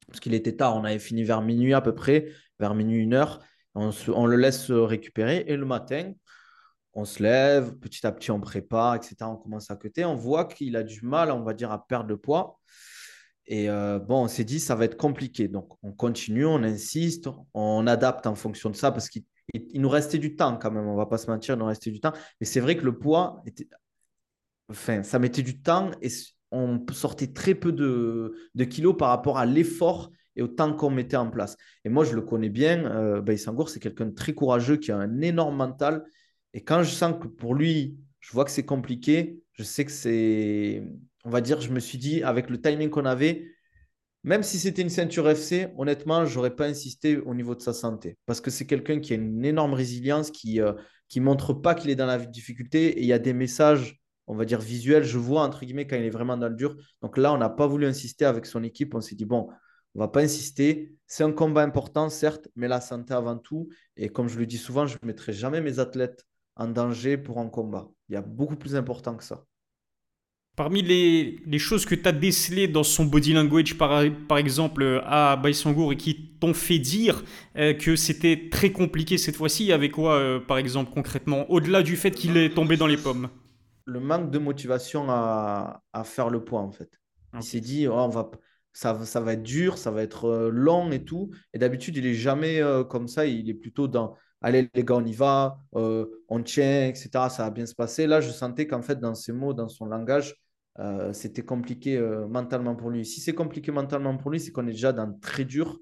Parce 0.07 0.19
qu'il 0.19 0.33
était 0.33 0.55
tard. 0.55 0.75
On 0.75 0.83
avait 0.83 0.99
fini 0.99 1.23
vers 1.23 1.41
minuit 1.41 1.73
à 1.73 1.81
peu 1.81 1.95
près, 1.95 2.27
vers 2.59 2.75
minuit, 2.75 3.01
une 3.01 3.13
heure. 3.13 3.39
On, 3.73 4.25
le 4.25 4.35
laisse 4.35 4.69
récupérer. 4.69 5.45
Et 5.47 5.55
le 5.55 5.65
matin, 5.65 6.11
on 6.93 7.05
se 7.05 7.23
lève, 7.23 7.75
petit 7.77 8.05
à 8.05 8.11
petit 8.11 8.31
on 8.31 8.41
prépare, 8.41 8.95
etc. 8.95 9.15
On 9.21 9.37
commence 9.37 9.71
à 9.71 9.77
cuter. 9.77 10.03
On 10.03 10.15
voit 10.15 10.45
qu'il 10.45 10.75
a 10.75 10.83
du 10.83 11.05
mal, 11.05 11.31
on 11.31 11.43
va 11.43 11.53
dire, 11.53 11.71
à 11.71 11.87
perdre 11.87 12.09
le 12.09 12.17
poids. 12.17 12.59
Et 13.51 13.69
euh, 13.69 13.99
bon, 13.99 14.23
on 14.23 14.27
s'est 14.29 14.45
dit, 14.45 14.61
ça 14.61 14.75
va 14.75 14.85
être 14.85 14.95
compliqué. 14.95 15.49
Donc, 15.49 15.73
on 15.83 15.91
continue, 15.91 16.45
on 16.45 16.63
insiste, 16.63 17.27
on 17.53 17.85
adapte 17.85 18.25
en 18.25 18.33
fonction 18.33 18.69
de 18.69 18.77
ça 18.77 18.93
parce 18.93 19.09
qu'il 19.09 19.25
nous 19.73 19.89
restait 19.89 20.19
du 20.19 20.37
temps 20.37 20.57
quand 20.57 20.71
même. 20.71 20.87
On 20.87 20.95
va 20.95 21.05
pas 21.05 21.17
se 21.17 21.29
mentir, 21.29 21.55
il 21.55 21.57
nous 21.59 21.65
restait 21.65 21.91
du 21.91 21.99
temps. 21.99 22.13
Mais 22.39 22.45
c'est 22.45 22.61
vrai 22.61 22.77
que 22.77 22.85
le 22.85 22.97
poids, 22.97 23.43
enfin, 24.69 25.03
ça 25.03 25.19
mettait 25.19 25.41
du 25.41 25.61
temps 25.61 25.91
et 26.01 26.07
on 26.51 26.79
sortait 26.93 27.33
très 27.33 27.53
peu 27.53 27.73
de, 27.73 28.63
kilos 28.63 28.95
par 28.97 29.09
rapport 29.09 29.37
à 29.37 29.45
l'effort 29.45 30.11
et 30.37 30.41
au 30.41 30.47
temps 30.47 30.73
qu'on 30.73 30.89
mettait 30.89 31.17
en 31.17 31.29
place. 31.29 31.57
Et 31.83 31.89
moi, 31.89 32.05
je 32.05 32.15
le 32.15 32.21
connais 32.21 32.47
bien. 32.47 32.85
Euh, 32.85 33.19
Baïsangour, 33.19 33.67
c'est 33.67 33.81
quelqu'un 33.81 34.05
de 34.05 34.15
très 34.15 34.31
courageux 34.31 34.77
qui 34.77 34.93
a 34.93 34.97
un 34.97 35.19
énorme 35.19 35.57
mental 35.57 36.05
et 36.53 36.63
quand 36.63 36.83
je 36.83 36.91
sens 36.91 37.21
que 37.21 37.27
pour 37.27 37.53
lui, 37.53 37.97
je 38.21 38.31
vois 38.31 38.45
que 38.45 38.51
c'est 38.51 38.65
compliqué, 38.65 39.40
je 39.53 39.63
sais 39.63 39.85
que 39.85 39.91
c'est, 39.91 40.83
on 41.23 41.29
va 41.29 41.41
dire, 41.41 41.61
je 41.61 41.71
me 41.71 41.79
suis 41.79 41.97
dit, 41.97 42.23
avec 42.23 42.49
le 42.49 42.61
timing 42.61 42.89
qu'on 42.89 43.05
avait, 43.05 43.47
même 44.23 44.43
si 44.43 44.59
c'était 44.59 44.83
une 44.83 44.89
ceinture 44.89 45.27
FC, 45.29 45.69
honnêtement, 45.77 46.25
je 46.25 46.35
n'aurais 46.35 46.55
pas 46.55 46.67
insisté 46.67 47.17
au 47.17 47.33
niveau 47.33 47.55
de 47.55 47.61
sa 47.61 47.73
santé. 47.73 48.17
Parce 48.27 48.39
que 48.39 48.51
c'est 48.51 48.67
quelqu'un 48.67 48.99
qui 48.99 49.13
a 49.13 49.15
une 49.15 49.43
énorme 49.43 49.73
résilience, 49.73 50.29
qui 50.29 50.59
ne 50.59 50.65
euh, 50.65 51.21
montre 51.21 51.53
pas 51.53 51.73
qu'il 51.73 51.89
est 51.89 51.95
dans 51.95 52.05
la 52.05 52.19
difficulté. 52.19 52.99
Et 52.99 53.01
il 53.01 53.07
y 53.07 53.13
a 53.13 53.19
des 53.19 53.33
messages, 53.33 53.99
on 54.27 54.35
va 54.35 54.45
dire, 54.45 54.59
visuels, 54.61 55.03
je 55.03 55.17
vois, 55.17 55.41
entre 55.41 55.65
guillemets, 55.65 55.87
quand 55.87 55.95
il 55.95 56.03
est 56.03 56.11
vraiment 56.11 56.37
dans 56.37 56.49
le 56.49 56.55
dur. 56.55 56.75
Donc 57.01 57.17
là, 57.17 57.33
on 57.33 57.37
n'a 57.37 57.49
pas 57.49 57.65
voulu 57.65 57.87
insister 57.87 58.25
avec 58.25 58.45
son 58.45 58.63
équipe. 58.63 58.93
On 58.93 59.01
s'est 59.01 59.15
dit, 59.15 59.25
bon, 59.25 59.49
on 59.95 59.99
va 59.99 60.07
pas 60.07 60.21
insister. 60.21 60.93
C'est 61.07 61.23
un 61.23 61.31
combat 61.31 61.63
important, 61.63 62.09
certes, 62.09 62.47
mais 62.55 62.67
la 62.67 62.79
santé 62.79 63.15
avant 63.15 63.37
tout. 63.37 63.69
Et 63.97 64.09
comme 64.09 64.29
je 64.29 64.37
le 64.37 64.45
dis 64.45 64.57
souvent, 64.57 64.85
je 64.85 64.97
ne 65.01 65.07
mettrai 65.07 65.33
jamais 65.33 65.61
mes 65.61 65.79
athlètes 65.79 66.23
en 66.61 66.67
danger 66.67 67.17
pour 67.17 67.39
un 67.39 67.49
combat. 67.49 67.89
Il 68.07 68.13
y 68.13 68.17
a 68.17 68.21
beaucoup 68.21 68.55
plus 68.55 68.75
important 68.75 69.15
que 69.15 69.23
ça. 69.23 69.45
Parmi 70.55 70.81
les, 70.81 71.39
les 71.45 71.59
choses 71.59 71.85
que 71.85 71.95
tu 71.95 72.07
as 72.07 72.11
décelées 72.11 72.67
dans 72.67 72.83
son 72.83 73.05
body 73.05 73.33
language, 73.33 73.77
par, 73.77 74.03
par 74.27 74.37
exemple, 74.37 75.01
à 75.05 75.37
Baïsangour, 75.37 75.93
et 75.93 75.97
qui 75.97 76.37
t'ont 76.39 76.53
fait 76.53 76.77
dire 76.77 77.23
euh, 77.57 77.73
que 77.73 77.95
c'était 77.95 78.49
très 78.51 78.71
compliqué 78.71 79.17
cette 79.17 79.37
fois-ci, 79.37 79.71
avait 79.71 79.89
quoi, 79.89 80.15
euh, 80.15 80.39
par 80.39 80.57
exemple, 80.57 80.91
concrètement, 80.93 81.49
au-delà 81.49 81.81
du 81.81 81.95
fait 81.95 82.11
qu'il 82.11 82.37
est 82.37 82.53
tombé 82.53 82.77
dans 82.77 82.87
les 82.87 82.97
pommes? 82.97 83.29
Le 83.85 83.99
manque 83.99 84.29
de 84.29 84.39
motivation 84.39 85.09
à, 85.09 85.81
à 85.93 86.03
faire 86.03 86.29
le 86.29 86.43
poids, 86.43 86.61
en 86.61 86.71
fait. 86.71 86.99
Il 87.33 87.43
s'est 87.43 87.61
dit, 87.61 87.87
oh, 87.87 87.93
on 87.93 88.09
va, 88.09 88.29
ça, 88.73 89.03
ça, 89.05 89.21
va 89.21 89.33
être 89.33 89.43
dur, 89.43 89.77
ça 89.77 89.89
va 89.89 90.03
être 90.03 90.25
euh, 90.25 90.49
long 90.49 90.91
et 90.91 91.03
tout. 91.05 91.31
Et 91.53 91.59
d'habitude, 91.59 91.95
il 91.95 92.05
est 92.05 92.13
jamais 92.13 92.61
comme 92.89 93.07
ça, 93.07 93.25
il 93.25 93.49
est 93.49 93.55
plutôt 93.55 93.87
dans 93.87 94.15
allez 94.41 94.69
les 94.73 94.83
gars, 94.83 94.95
on 94.95 95.05
y 95.05 95.13
va, 95.13 95.59
euh, 95.75 96.05
on 96.27 96.41
tient, 96.43 96.87
etc. 96.87 97.29
Ça 97.29 97.43
va 97.43 97.49
bien 97.51 97.65
se 97.65 97.75
passer. 97.75 98.07
Là, 98.07 98.21
je 98.21 98.29
sentais 98.29 98.67
qu'en 98.67 98.81
fait, 98.81 98.99
dans 98.99 99.15
ses 99.15 99.31
mots, 99.31 99.53
dans 99.53 99.69
son 99.69 99.85
langage, 99.85 100.35
euh, 100.79 101.13
c'était 101.13 101.43
compliqué 101.43 101.97
euh, 101.97 102.27
mentalement 102.27 102.75
pour 102.75 102.89
lui. 102.89 103.05
Si 103.05 103.21
c'est 103.21 103.33
compliqué 103.33 103.71
mentalement 103.71 104.17
pour 104.17 104.31
lui, 104.31 104.39
c'est 104.39 104.51
qu'on 104.51 104.67
est 104.67 104.71
déjà 104.71 104.93
dans 104.93 105.13
très 105.19 105.45
dur. 105.45 105.79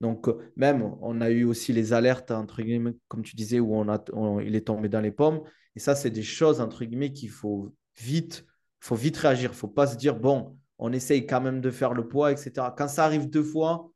Donc, 0.00 0.28
même, 0.56 0.94
on 1.02 1.20
a 1.20 1.30
eu 1.30 1.44
aussi 1.44 1.72
les 1.74 1.92
alertes, 1.92 2.30
entre 2.30 2.62
guillemets, 2.62 2.94
comme 3.08 3.22
tu 3.22 3.36
disais, 3.36 3.60
où 3.60 3.74
on 3.74 3.88
a, 3.88 4.02
il 4.42 4.56
est 4.56 4.66
tombé 4.66 4.88
dans 4.88 5.00
les 5.02 5.10
pommes. 5.10 5.42
Et 5.76 5.78
ça, 5.78 5.94
c'est 5.94 6.10
des 6.10 6.22
choses, 6.22 6.60
entre 6.60 6.84
guillemets, 6.84 7.12
qu'il 7.12 7.28
faut 7.28 7.74
vite, 7.98 8.46
faut 8.80 8.94
vite 8.94 9.18
réagir. 9.18 9.50
Il 9.50 9.54
ne 9.54 9.58
faut 9.58 9.68
pas 9.68 9.86
se 9.86 9.96
dire, 9.96 10.16
bon, 10.16 10.56
on 10.78 10.92
essaye 10.92 11.26
quand 11.26 11.42
même 11.42 11.60
de 11.60 11.70
faire 11.70 11.92
le 11.92 12.08
poids, 12.08 12.32
etc. 12.32 12.72
Quand 12.76 12.88
ça 12.88 13.04
arrive 13.04 13.28
deux 13.28 13.42
fois, 13.42 13.90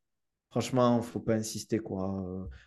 franchement, 0.50 0.96
il 0.96 0.98
ne 0.98 1.02
faut 1.02 1.20
pas 1.20 1.34
insister. 1.34 1.78
Quoi. 1.78 2.22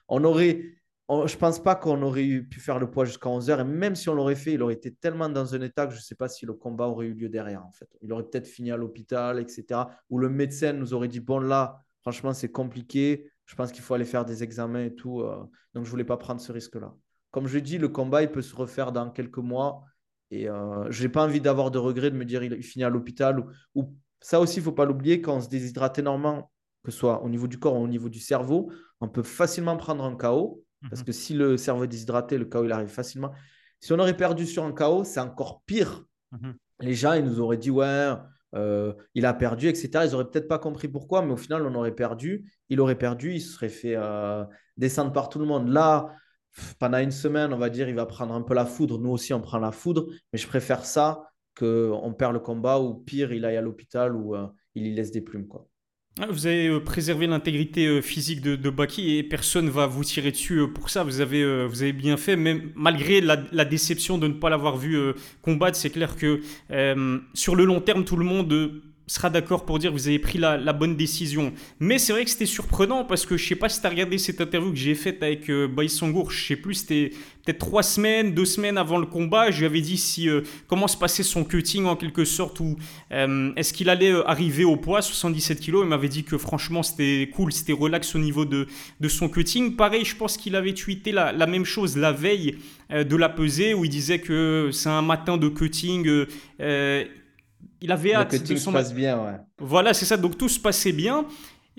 On 0.08 0.24
aurait, 0.24 0.64
je 1.10 1.34
ne 1.34 1.40
pense 1.40 1.64
pas 1.64 1.76
qu'on 1.76 2.02
aurait 2.02 2.42
pu 2.42 2.60
faire 2.60 2.80
le 2.80 2.92
poids 2.92 3.06
jusqu'à 3.06 3.30
11h. 3.30 3.62
Et 3.62 3.64
même 3.64 3.96
si 3.96 4.10
on 4.10 4.14
l'aurait 4.14 4.36
fait, 4.36 4.54
il 4.54 4.62
aurait 4.62 4.74
été 4.74 4.94
tellement 4.94 5.30
dans 5.30 5.56
un 5.56 5.62
état 5.62 5.88
que 5.88 5.94
je 5.94 6.00
ne 6.00 6.04
sais 6.04 6.16
pas 6.16 6.28
si 6.28 6.46
le 6.46 6.54
combat 6.54 6.88
aurait 6.88 7.08
eu 7.08 7.14
lieu 7.14 7.30
derrière. 7.30 7.66
En 7.66 7.72
fait. 7.72 7.88
Il 8.02 8.12
aurait 8.12 8.24
peut-être 8.24 8.48
fini 8.48 8.72
à 8.72 8.78
l'hôpital, 8.78 9.40
etc. 9.40 9.82
Ou 10.10 10.20
le 10.20 10.30
médecin 10.30 10.74
nous 10.74 10.94
aurait 10.94 11.08
dit 11.08 11.22
Bon, 11.22 11.40
là, 11.40 11.82
franchement, 12.02 12.34
c'est 12.34 12.52
compliqué. 12.52 13.32
Je 13.46 13.56
pense 13.56 13.72
qu'il 13.72 13.82
faut 13.84 13.94
aller 13.94 14.06
faire 14.06 14.26
des 14.26 14.44
examens 14.44 14.84
et 14.84 14.96
tout. 14.96 15.22
Euh. 15.22 15.46
donc, 15.74 15.86
je 15.86 15.90
voulais 15.90 16.04
pas 16.04 16.18
prendre 16.18 16.42
ce 16.42 16.52
risque-là. 16.52 16.94
Comme 17.32 17.48
je 17.48 17.60
dis, 17.60 17.78
le 17.78 17.88
combat, 17.88 18.24
il 18.24 18.32
peut 18.32 18.42
se 18.42 18.56
refaire 18.56 18.92
dans 18.92 19.10
quelques 19.10 19.38
mois. 19.38 19.86
Et 20.30 20.50
euh, 20.50 20.92
je 20.92 21.04
n'ai 21.04 21.10
pas 21.10 21.24
envie 21.24 21.40
d'avoir 21.40 21.72
de 21.72 21.78
regrets 21.78 22.12
de 22.12 22.18
me 22.18 22.26
dire 22.26 22.44
il 22.44 22.64
finit 22.64 22.84
à 22.84 22.90
l'hôpital. 22.90 23.46
Ou, 23.76 23.96
Ça 24.20 24.42
aussi, 24.42 24.58
il 24.58 24.64
faut 24.64 24.74
pas 24.74 24.84
l'oublier, 24.84 25.22
quand 25.22 25.38
on 25.38 25.42
se 25.42 25.48
déshydrate 25.48 26.00
énormément, 26.00 26.52
que 26.84 26.92
ce 26.92 26.98
soit 26.98 27.24
au 27.24 27.30
niveau 27.30 27.48
du 27.48 27.60
corps 27.60 27.76
ou 27.76 27.84
au 27.84 27.88
niveau 27.88 28.10
du 28.10 28.20
cerveau, 28.20 28.72
on 29.00 29.08
peut 29.08 29.24
facilement 29.24 29.78
prendre 29.78 30.04
un 30.04 30.16
KO. 30.16 30.66
Parce 30.90 31.02
mhm. 31.02 31.06
que 31.06 31.12
si 31.12 31.34
le 31.34 31.58
cerveau 31.58 31.84
est 31.84 31.88
déshydraté, 31.88 32.38
le 32.38 32.46
chaos, 32.46 32.66
il 32.66 32.72
arrive 32.72 32.90
facilement. 32.90 33.32
Si 33.80 33.94
on 33.94 34.00
aurait 34.00 34.18
perdu 34.18 34.46
sur 34.46 34.64
un 34.64 34.74
chaos, 34.74 35.04
c'est 35.04 35.20
encore 35.20 35.62
pire. 35.66 36.06
Mhm. 36.32 36.56
Les 36.80 36.94
gens, 36.94 37.14
ils 37.14 37.24
nous 37.24 37.40
auraient 37.40 37.58
dit, 37.58 37.72
ouais, 37.72 38.14
euh, 38.56 38.94
il 39.14 39.26
a 39.26 39.34
perdu, 39.34 39.68
etc. 39.68 40.06
Ils 40.06 40.12
n'auraient 40.12 40.30
peut-être 40.30 40.48
pas 40.48 40.60
compris 40.60 40.88
pourquoi, 40.88 41.22
mais 41.22 41.34
au 41.34 41.38
final, 41.38 41.66
on 41.66 41.76
aurait 41.76 41.96
perdu. 41.96 42.52
Il 42.70 42.80
aurait 42.80 42.98
perdu, 42.98 43.34
il 43.34 43.42
se 43.42 43.54
serait 43.54 43.70
fait 43.70 43.96
euh, 43.96 44.44
descendre 44.78 45.12
par 45.12 45.30
tout 45.30 45.40
le 45.40 45.46
monde. 45.46 45.70
Là, 45.70 46.14
pendant 46.80 46.98
une 46.98 47.12
semaine, 47.12 47.54
on 47.54 47.58
va 47.58 47.70
dire, 47.70 47.90
il 47.90 47.96
va 47.96 48.06
prendre 48.06 48.34
un 48.34 48.42
peu 48.42 48.54
la 48.54 48.66
foudre. 48.66 49.00
Nous 49.00 49.10
aussi, 49.10 49.34
on 49.34 49.42
prend 49.42 49.60
la 49.60 49.72
foudre, 49.72 50.08
mais 50.32 50.40
je 50.40 50.48
préfère 50.48 50.86
ça 50.86 51.24
qu'on 51.58 52.14
perd 52.18 52.34
le 52.34 52.40
combat 52.40 52.80
ou 52.80 52.94
pire, 52.94 53.32
il 53.32 53.44
aille 53.46 53.58
à 53.58 53.62
l'hôpital 53.62 54.16
ou 54.16 54.36
euh, 54.36 54.48
il 54.76 54.86
y 54.86 54.94
laisse 54.94 55.12
des 55.12 55.22
plumes. 55.22 55.48
Quoi. 55.48 55.68
Ah, 56.20 56.26
vous 56.32 56.48
avez 56.48 56.68
euh, 56.68 56.80
préservé 56.80 57.28
l'intégrité 57.28 57.86
euh, 57.86 58.02
physique 58.02 58.42
de, 58.42 58.70
Baki 58.72 59.18
et 59.18 59.24
personne 59.24 59.70
va 59.70 59.86
vous 59.86 60.04
tirer 60.04 60.32
dessus 60.32 60.62
euh, 60.62 60.68
pour 60.68 60.90
ça. 60.90 61.04
Vous 61.04 61.22
avez, 61.22 61.66
vous 61.68 61.84
avez 61.84 61.94
bien 61.94 62.18
fait, 62.18 62.36
même 62.36 62.72
malgré 62.76 63.22
la, 63.22 63.38
déception 63.66 64.18
de 64.18 64.28
ne 64.28 64.34
pas 64.34 64.50
l'avoir 64.50 64.78
vu 64.78 64.98
combattre. 65.44 65.78
C'est 65.78 65.92
clair 65.92 66.16
que 66.16 66.42
sur 67.34 67.56
le 67.56 67.66
long 67.66 67.82
terme, 67.82 68.04
tout 68.04 68.16
le 68.16 68.26
monde 68.26 68.82
sera 69.08 69.30
d'accord 69.30 69.66
pour 69.66 69.80
dire 69.80 69.92
que 69.92 69.96
vous 69.96 70.08
avez 70.08 70.20
pris 70.20 70.38
la, 70.38 70.74
bonne 70.74 70.96
décision. 70.96 71.54
Mais 71.80 71.98
c'est 71.98 72.14
vrai 72.14 72.26
que 72.26 72.30
c'était 72.30 72.46
surprenant 72.46 73.06
parce 73.06 73.26
que 73.26 73.38
je 73.38 73.48
sais 73.48 73.56
pas 73.56 73.70
si 73.70 73.80
tu 73.82 73.88
as 73.88 73.90
regardé 73.90 74.18
cette 74.18 74.42
interview 74.42 74.72
que 74.72 74.78
j'ai 74.78 74.96
faite 74.96 75.24
avec 75.24 75.50
euh, 75.50 75.68
Baïsangour, 75.68 76.30
je 76.30 76.46
sais 76.46 76.56
plus, 76.56 76.76
c'était 76.76 77.12
peut-être 77.48 77.60
trois 77.60 77.84
semaines, 77.84 78.34
deux 78.34 78.46
semaines 78.46 78.78
avant 78.78 78.98
le 78.98 79.06
combat. 79.06 79.52
Je 79.52 79.60
lui 79.60 79.66
avais 79.66 79.82
dit 79.82 79.98
si, 79.98 80.30
euh, 80.30 80.42
comment 80.68 80.88
se 80.88 80.98
passait 80.98 81.24
son 81.24 81.46
cutting 81.46 81.86
en 81.86 81.96
quelque 81.96 82.26
sorte 82.26 82.60
ou 82.60 82.78
euh, 83.12 83.52
est-ce 83.56 83.72
qu'il 83.74 83.90
allait 83.90 84.12
euh, 84.12 84.28
arriver 84.28 84.66
au 84.66 84.76
poids, 84.76 85.02
77 85.02 85.62
kg. 85.62 85.78
Il 85.84 85.86
m'avait 85.86 86.10
dit 86.10 86.24
que 86.24 86.38
franchement 86.38 86.84
c'était 86.84 87.30
cool, 87.34 87.54
c'était 87.54 87.74
relax 87.74 88.16
au 88.16 88.20
niveau 88.20 88.44
de, 88.44 88.68
de 89.00 89.08
son 89.08 89.30
cutting. 89.30 89.76
Pareil, 89.78 90.04
je 90.04 90.16
pense 90.16 90.36
qu'il 90.36 90.56
avait 90.56 90.74
tweeté 90.74 91.14
la, 91.14 91.32
la, 91.32 91.48
même 91.48 91.66
chose 91.66 91.96
la 91.96 92.12
veille 92.12 92.58
de 92.90 93.16
la 93.16 93.30
pesée 93.30 93.74
où 93.74 93.84
il 93.86 93.90
disait 93.90 94.20
que 94.20 94.70
c'est 94.72 94.90
un 94.90 95.02
matin 95.02 95.38
de 95.38 95.50
cutting 95.50 96.26
il 97.82 97.92
avait 97.92 98.14
hâte. 98.14 98.32
Que 98.32 98.38
tout 98.38 98.58
se 98.58 98.70
passe 98.70 98.94
bien, 98.94 99.18
ouais. 99.18 99.38
Voilà, 99.60 99.94
c'est 99.94 100.06
ça. 100.06 100.18
Donc 100.18 100.38
tout 100.38 100.50
se 100.50 100.60
passait 100.60 100.92
bien. 100.92 101.26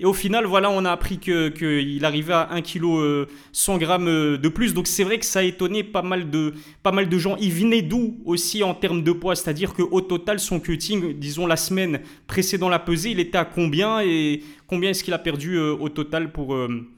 Et 0.01 0.05
au 0.05 0.13
final, 0.13 0.45
voilà, 0.47 0.71
on 0.71 0.85
a 0.85 0.93
appris 0.93 1.19
qu'il 1.19 1.53
que 1.53 2.05
arrivait 2.05 2.33
à 2.33 2.53
1 2.53 2.63
kg 2.63 3.27
100 3.51 3.79
grammes 3.79 4.07
euh, 4.07 4.39
de 4.39 4.49
plus. 4.49 4.73
Donc 4.73 4.87
c'est 4.87 5.03
vrai 5.03 5.19
que 5.19 5.27
ça 5.27 5.41
a 5.41 5.43
étonné 5.43 5.83
pas 5.83 6.03
mal 6.03 6.31
de, 6.31 6.55
pas 6.85 6.93
mal 6.93 7.09
de 7.09 7.19
gens. 7.19 7.37
Il 7.41 7.53
venait 7.53 7.83
d'où 7.83 8.17
aussi 8.25 8.63
en 8.63 8.75
termes 8.75 9.03
de 9.03 9.11
poids? 9.11 9.35
C'est-à-dire 9.35 9.75
qu'au 9.75 10.01
total, 10.01 10.39
son 10.39 10.61
cutting, 10.61 11.19
disons 11.19 11.49
la 11.49 11.57
semaine 11.57 12.01
précédant 12.29 12.69
la 12.69 12.79
pesée, 12.79 13.11
il 13.11 13.19
était 13.19 13.39
à 13.39 13.45
combien? 13.45 14.01
Et 14.01 14.45
combien 14.69 14.91
est-ce 14.91 15.03
qu'il 15.03 15.15
a 15.15 15.19
perdu 15.19 15.57
euh, 15.57 15.75
au 15.75 15.89
total 15.89 16.31
pour, 16.31 16.55
euh, 16.55 16.89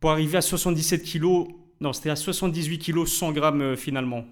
pour 0.00 0.10
arriver 0.10 0.36
à 0.36 0.42
77 0.42 1.04
kg 1.04 1.46
Non, 1.80 1.92
c'était 1.92 2.10
à 2.10 2.16
78 2.16 2.78
kg 2.80 3.06
100 3.06 3.30
grammes 3.30 3.76
finalement. 3.76 4.24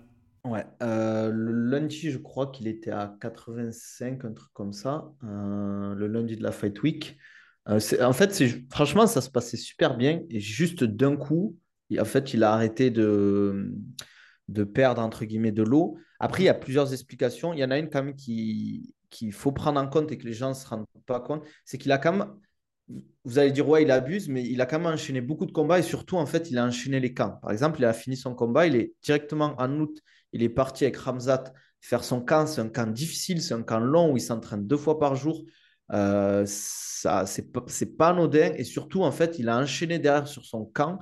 Ouais, 0.45 0.65
euh, 0.83 1.31
le 1.31 1.53
lundi, 1.53 2.11
je 2.11 2.17
crois 2.19 2.47
qu'il 2.51 2.67
était 2.67 2.91
à 2.91 3.15
85, 3.21 4.25
un 4.25 4.33
truc 4.33 4.51
comme 4.55 4.73
ça, 4.73 5.13
euh, 5.25 5.95
le 5.95 6.07
lundi 6.07 6.35
de 6.37 6.43
la 6.43 6.51
Fight 6.51 6.83
Week. 6.83 7.19
Euh, 7.69 7.79
en 8.01 8.13
fait, 8.15 8.43
franchement, 8.71 9.07
ça 9.07 9.21
se 9.21 9.29
passait 9.31 9.59
super 9.59 9.97
bien. 9.99 10.23
Et 10.31 10.41
juste 10.41 10.83
d'un 10.85 11.17
coup, 11.17 11.59
il- 11.91 12.01
en 12.01 12.07
fait, 12.07 12.33
il 12.33 12.43
a 12.43 12.53
arrêté 12.55 12.91
de, 12.91 13.75
de 14.49 14.65
perdre, 14.65 15.03
entre 15.03 15.25
guillemets, 15.27 15.53
de 15.53 15.63
l'eau. 15.63 15.99
Après, 16.21 16.43
il 16.45 16.47
y 16.47 16.49
a 16.49 16.55
plusieurs 16.55 16.93
explications. 16.95 17.53
Il 17.53 17.61
y 17.61 17.65
en 17.65 17.71
a 17.71 17.79
une 17.79 17.91
quand 17.91 18.03
même 18.03 18.17
qui, 18.17 18.95
qu'il 19.11 19.33
faut 19.35 19.53
prendre 19.53 19.81
en 19.81 19.89
compte 19.89 20.11
et 20.13 20.19
que 20.19 20.27
les 20.27 20.33
gens 20.35 20.51
ne 20.51 20.55
se 20.55 20.67
rendent 20.67 20.87
pas 21.07 21.21
compte. 21.21 21.45
C'est 21.67 21.77
qu'il 21.79 21.93
a 21.93 21.99
quand 21.99 22.13
même, 22.13 22.27
vous 23.25 23.39
allez 23.39 23.53
dire, 23.53 23.69
ouais, 23.69 23.83
il 23.83 23.91
abuse, 23.91 24.29
mais 24.29 24.43
il 24.45 24.61
a 24.61 24.67
quand 24.67 24.79
même 24.79 24.93
enchaîné 24.93 25.21
beaucoup 25.21 25.47
de 25.47 25.53
combats 25.53 25.79
et 25.79 25.83
surtout, 25.83 26.17
en 26.17 26.27
fait, 26.27 26.51
il 26.51 26.59
a 26.59 26.65
enchaîné 26.65 27.01
les 27.01 27.13
camps. 27.15 27.39
Par 27.43 27.51
exemple, 27.53 27.79
il 27.81 27.85
a 27.85 27.93
fini 27.93 28.17
son 28.17 28.35
combat, 28.35 28.67
il 28.67 28.77
est 28.77 28.95
directement 29.03 29.55
en 29.59 29.71
août, 29.81 30.01
il 30.33 30.43
est 30.43 30.49
parti 30.49 30.85
avec 30.85 30.97
Ramzat 30.97 31.53
faire 31.81 32.05
son 32.05 32.21
camp. 32.21 32.47
C'est 32.47 32.61
un 32.61 32.69
camp 32.69 32.93
difficile, 32.93 33.43
c'est 33.43 33.55
un 33.55 33.63
camp 33.63 33.81
long 33.81 34.13
où 34.13 34.17
il 34.17 34.21
s'entraîne 34.21 34.67
deux 34.67 34.77
fois 34.77 34.99
par 34.99 35.17
jour. 35.17 35.45
Euh, 35.93 36.45
ça, 36.47 37.27
c'est 37.27 37.53
pas, 37.97 38.09
anodin 38.11 38.53
et 38.57 38.65
surtout, 38.65 39.03
en 39.03 39.11
fait, 39.11 39.39
il 39.39 39.49
a 39.49 39.59
enchaîné 39.59 39.99
derrière 39.99 40.29
sur 40.29 40.45
son 40.45 40.65
camp 40.65 41.01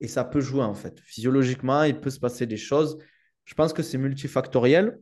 et 0.00 0.08
ça 0.08 0.24
peut 0.24 0.40
jouer, 0.40 0.62
en 0.62 0.74
fait. 0.74 0.98
Physiologiquement, 1.00 1.82
il 1.82 2.00
peut 2.00 2.10
se 2.10 2.20
passer 2.20 2.46
des 2.46 2.56
choses. 2.56 2.96
Je 3.44 3.54
pense 3.54 3.72
que 3.72 3.82
c'est 3.82 3.98
multifactoriel. 3.98 4.98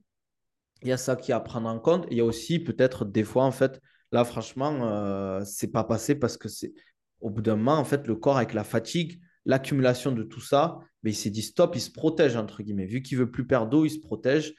Il 0.83 0.89
y 0.89 0.93
a 0.93 0.97
ça 0.97 1.17
qui 1.17 1.31
est 1.33 1.35
à 1.35 1.41
prendre 1.41 1.69
en 1.69 1.79
compte. 1.79 2.07
Il 2.11 2.17
y 2.17 2.21
a 2.21 2.25
aussi 2.25 2.59
peut-être 2.59 3.05
des 3.05 3.25
fois, 3.25 3.45
en 3.45 3.53
fait, 3.53 3.81
là, 4.11 4.25
franchement, 4.25 4.79
euh, 4.83 5.43
c'est 5.45 5.71
pas 5.71 5.85
passé 5.85 6.15
parce 6.15 6.37
que 6.37 6.49
c'est 6.49 6.73
au 7.21 7.31
bout 7.31 7.43
d'un 7.43 7.57
moment, 7.57 7.79
en 7.79 7.85
fait, 7.85 8.07
le 8.07 8.17
corps 8.17 8.37
avec 8.37 8.55
la 8.55 8.65
fatigue, 8.65 9.21
l'accumulation 9.45 10.13
de 10.13 10.23
tout 10.23 10.41
ça, 10.41 10.79
mais 11.09 11.13
il 11.13 11.17
s'est 11.17 11.31
dit 11.31 11.41
stop, 11.41 11.75
il 11.75 11.81
se 11.81 11.91
protège, 11.91 12.37
entre 12.37 12.63
guillemets. 12.63 12.85
Vu 12.85 13.01
qu'il 13.01 13.17
veut 13.17 13.31
plus 13.31 13.47
perdre 13.47 13.71
d'eau, 13.71 13.87
il 13.87 13.91
se 13.91 13.99
protège. 13.99 14.53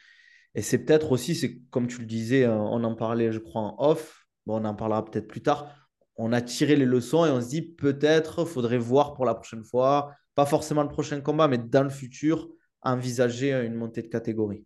Et 0.55 0.63
c'est 0.63 0.79
peut-être 0.79 1.11
aussi, 1.11 1.35
c'est 1.35 1.59
comme 1.69 1.85
tu 1.85 1.99
le 1.99 2.07
disais, 2.07 2.43
euh, 2.43 2.55
on 2.57 2.83
en 2.83 2.95
parlait, 2.95 3.31
je 3.31 3.37
crois, 3.37 3.61
en 3.61 3.75
off. 3.77 4.25
Bon, 4.47 4.59
on 4.59 4.65
en 4.65 4.73
parlera 4.73 5.05
peut-être 5.05 5.27
plus 5.27 5.43
tard. 5.43 5.71
On 6.15 6.33
a 6.33 6.41
tiré 6.41 6.75
les 6.75 6.85
leçons 6.87 7.23
et 7.23 7.29
on 7.29 7.39
se 7.39 7.49
dit 7.49 7.61
peut-être 7.61 8.45
faudrait 8.45 8.79
voir 8.79 9.13
pour 9.13 9.25
la 9.25 9.35
prochaine 9.35 9.63
fois, 9.63 10.11
pas 10.33 10.47
forcément 10.47 10.81
le 10.81 10.89
prochain 10.89 11.21
combat, 11.21 11.47
mais 11.47 11.59
dans 11.59 11.83
le 11.83 11.91
futur, 11.91 12.49
envisager 12.81 13.51
une 13.63 13.75
montée 13.75 14.01
de 14.01 14.07
catégorie. 14.07 14.65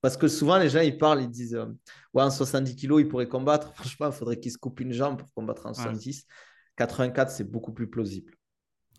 Parce 0.00 0.16
que 0.16 0.28
souvent, 0.28 0.56
les 0.56 0.70
gens, 0.70 0.80
ils 0.80 0.96
parlent, 0.96 1.20
ils 1.20 1.28
disent 1.28 1.54
euh, 1.56 1.66
Ouais, 2.14 2.22
en 2.22 2.30
70 2.30 2.74
kilos, 2.74 3.02
il 3.02 3.06
pourrait 3.08 3.28
combattre. 3.28 3.74
Franchement, 3.74 4.06
il 4.06 4.12
faudrait 4.12 4.40
qu'il 4.40 4.50
se 4.50 4.56
coupe 4.56 4.80
une 4.80 4.94
jambe 4.94 5.18
pour 5.18 5.30
combattre 5.34 5.66
en 5.66 5.72
Ouais. 5.72 5.74
70. 5.74 6.24
84, 6.76 7.30
c'est 7.30 7.44
beaucoup 7.44 7.74
plus 7.74 7.90
plausible. 7.90 8.32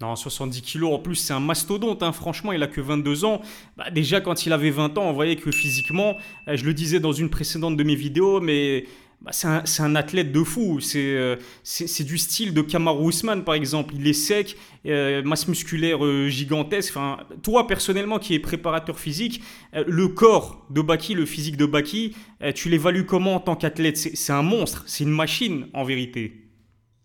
Non, 0.03 0.17
70 0.17 0.61
kilos, 0.61 0.93
en 0.93 0.99
plus, 0.99 1.15
c'est 1.15 1.31
un 1.31 1.39
mastodonte. 1.39 2.03
hein. 2.03 2.11
Franchement, 2.11 2.51
il 2.51 2.61
a 2.61 2.67
que 2.67 2.81
22 2.81 3.23
ans. 3.23 3.41
Bah, 3.77 3.89
déjà, 3.89 4.19
quand 4.19 4.45
il 4.45 4.51
avait 4.51 4.69
20 4.69 4.97
ans, 4.97 5.03
on 5.03 5.13
voyait 5.13 5.37
que 5.37 5.49
physiquement, 5.49 6.17
euh, 6.49 6.57
je 6.57 6.65
le 6.65 6.73
disais 6.73 6.99
dans 6.99 7.13
une 7.13 7.29
précédente 7.29 7.77
de 7.77 7.83
mes 7.85 7.95
vidéos, 7.95 8.41
mais 8.41 8.85
bah, 9.21 9.31
c'est 9.31 9.81
un, 9.81 9.95
athlète 9.95 10.33
de 10.33 10.43
fou. 10.43 10.81
C'est 10.81 11.15
euh, 11.15 11.37
c'est- 11.63 12.03
du 12.03 12.17
style 12.17 12.53
de 12.53 12.61
Kamaru 12.61 13.11
Usman, 13.11 13.45
par 13.45 13.55
exemple. 13.55 13.93
Il 13.97 14.05
est 14.05 14.11
sec, 14.11 14.57
euh, 14.85 15.23
masse 15.23 15.47
musculaire 15.47 15.99
gigantesque. 16.27 16.95
Toi, 17.41 17.65
personnellement, 17.65 18.19
qui 18.19 18.33
es 18.33 18.39
préparateur 18.39 18.99
physique, 18.99 19.41
le 19.71 20.09
corps 20.09 20.67
de 20.69 20.81
Baki, 20.81 21.13
le 21.13 21.25
physique 21.25 21.55
de 21.55 21.65
Baki, 21.65 22.13
tu 22.55 22.67
l'évalues 22.67 23.05
comment 23.05 23.35
en 23.35 23.39
tant 23.39 23.55
qu'athlète? 23.55 23.95
C'est 23.95 24.33
un 24.33 24.43
monstre, 24.43 24.83
c'est 24.85 25.05
une 25.05 25.11
machine, 25.15 25.67
en 25.73 25.85
vérité. 25.85 26.49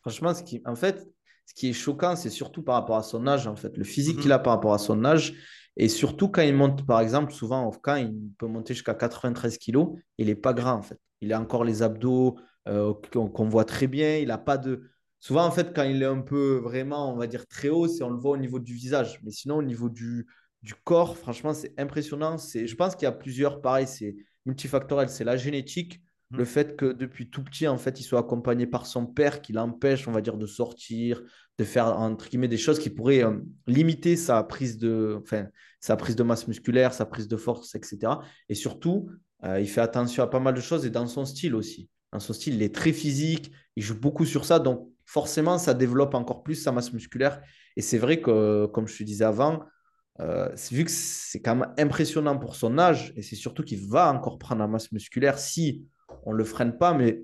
Franchement, 0.02 0.32
en 0.66 0.74
fait, 0.74 1.06
ce 1.48 1.54
qui 1.54 1.70
est 1.70 1.72
choquant, 1.72 2.14
c'est 2.14 2.28
surtout 2.30 2.62
par 2.62 2.74
rapport 2.74 2.96
à 2.96 3.02
son 3.02 3.26
âge, 3.26 3.46
en 3.46 3.56
fait, 3.56 3.74
le 3.78 3.84
physique 3.84 4.18
qu'il 4.20 4.28
Mhm. 4.28 4.32
a 4.32 4.38
par 4.38 4.52
rapport 4.52 4.74
à 4.74 4.78
son 4.78 5.02
âge. 5.06 5.32
Et 5.78 5.88
surtout 5.88 6.28
quand 6.28 6.42
il 6.42 6.54
monte, 6.54 6.84
par 6.86 7.00
exemple, 7.00 7.32
souvent, 7.32 7.64
au 7.64 7.70
camp, 7.70 7.96
il 7.96 8.12
peut 8.38 8.46
monter 8.46 8.74
jusqu'à 8.74 8.94
93 8.94 9.56
kilos. 9.58 9.96
Il 10.18 10.26
n'est 10.26 10.34
pas 10.34 10.52
grand, 10.52 10.72
en 10.74 10.82
fait. 10.82 10.98
Il 11.22 11.32
a 11.32 11.40
encore 11.40 11.64
les 11.64 11.82
abdos 11.82 12.38
euh, 12.68 12.92
qu'on 13.12 13.48
voit 13.48 13.64
très 13.64 13.86
bien. 13.86 14.18
Il 14.18 14.28
n'a 14.28 14.36
pas 14.38 14.58
de. 14.58 14.82
Souvent, 15.20 15.44
en 15.46 15.50
fait, 15.50 15.74
quand 15.74 15.84
il 15.84 16.02
est 16.02 16.06
un 16.06 16.20
peu 16.20 16.58
vraiment, 16.58 17.12
on 17.12 17.16
va 17.16 17.26
dire, 17.26 17.46
très 17.46 17.70
haut, 17.70 17.88
c'est 17.88 18.02
on 18.04 18.10
le 18.10 18.18
voit 18.18 18.32
au 18.32 18.36
niveau 18.36 18.58
du 18.58 18.74
visage. 18.74 19.18
Mais 19.24 19.30
sinon, 19.30 19.56
au 19.56 19.62
niveau 19.62 19.88
du, 19.88 20.26
du 20.62 20.74
corps, 20.74 21.16
franchement, 21.16 21.54
c'est 21.54 21.72
impressionnant. 21.80 22.36
C'est, 22.38 22.66
je 22.66 22.76
pense 22.76 22.94
qu'il 22.94 23.04
y 23.04 23.08
a 23.08 23.12
plusieurs, 23.12 23.60
pareil, 23.62 23.86
c'est 23.86 24.16
multifactoriel. 24.46 25.08
C'est 25.08 25.24
la 25.24 25.36
génétique, 25.38 26.02
le 26.30 26.44
fait 26.44 26.76
que 26.76 26.92
depuis 26.92 27.30
tout 27.30 27.42
petit, 27.42 27.66
en 27.66 27.78
fait, 27.78 28.00
il 28.00 28.02
soit 28.02 28.20
accompagné 28.20 28.66
par 28.66 28.86
son 28.86 29.06
père 29.06 29.40
qui 29.40 29.52
l'empêche, 29.52 30.06
on 30.08 30.12
va 30.12 30.20
dire, 30.20 30.36
de 30.36 30.46
sortir, 30.46 31.22
de 31.56 31.64
faire, 31.64 31.86
entre 31.98 32.28
guillemets, 32.28 32.48
des 32.48 32.58
choses 32.58 32.78
qui 32.78 32.90
pourraient 32.90 33.24
euh, 33.24 33.38
limiter 33.66 34.14
sa 34.16 34.42
prise 34.42 34.76
de, 34.78 35.18
enfin, 35.22 35.46
sa 35.80 35.96
prise 35.96 36.16
de 36.16 36.22
masse 36.22 36.46
musculaire, 36.46 36.92
sa 36.92 37.06
prise 37.06 37.28
de 37.28 37.36
force, 37.36 37.74
etc. 37.74 38.12
Et 38.48 38.54
surtout, 38.54 39.10
euh, 39.44 39.60
il 39.60 39.68
fait 39.68 39.80
attention 39.80 40.22
à 40.22 40.26
pas 40.26 40.40
mal 40.40 40.54
de 40.54 40.60
choses 40.60 40.84
et 40.84 40.90
dans 40.90 41.06
son 41.06 41.24
style 41.24 41.54
aussi. 41.54 41.88
Dans 42.12 42.20
son 42.20 42.32
style, 42.34 42.54
il 42.54 42.62
est 42.62 42.74
très 42.74 42.92
physique, 42.92 43.50
il 43.76 43.82
joue 43.82 43.98
beaucoup 43.98 44.26
sur 44.26 44.44
ça, 44.44 44.58
donc 44.58 44.88
forcément, 45.06 45.56
ça 45.56 45.72
développe 45.72 46.14
encore 46.14 46.42
plus 46.42 46.56
sa 46.56 46.72
masse 46.72 46.92
musculaire. 46.92 47.40
Et 47.76 47.82
c'est 47.82 47.98
vrai 47.98 48.20
que, 48.20 48.66
comme 48.66 48.86
je 48.86 48.98
te 48.98 49.02
disais 49.02 49.24
avant, 49.24 49.62
euh, 50.20 50.48
vu 50.70 50.84
que 50.84 50.90
c'est 50.90 51.40
quand 51.40 51.56
même 51.56 51.72
impressionnant 51.78 52.36
pour 52.36 52.56
son 52.56 52.78
âge, 52.78 53.12
et 53.16 53.22
c'est 53.22 53.36
surtout 53.36 53.62
qu'il 53.62 53.86
va 53.88 54.12
encore 54.12 54.38
prendre 54.38 54.60
la 54.60 54.68
masse 54.68 54.92
musculaire 54.92 55.38
si 55.38 55.86
on 56.24 56.32
ne 56.32 56.38
le 56.38 56.44
freine 56.44 56.76
pas, 56.76 56.94
mais 56.94 57.22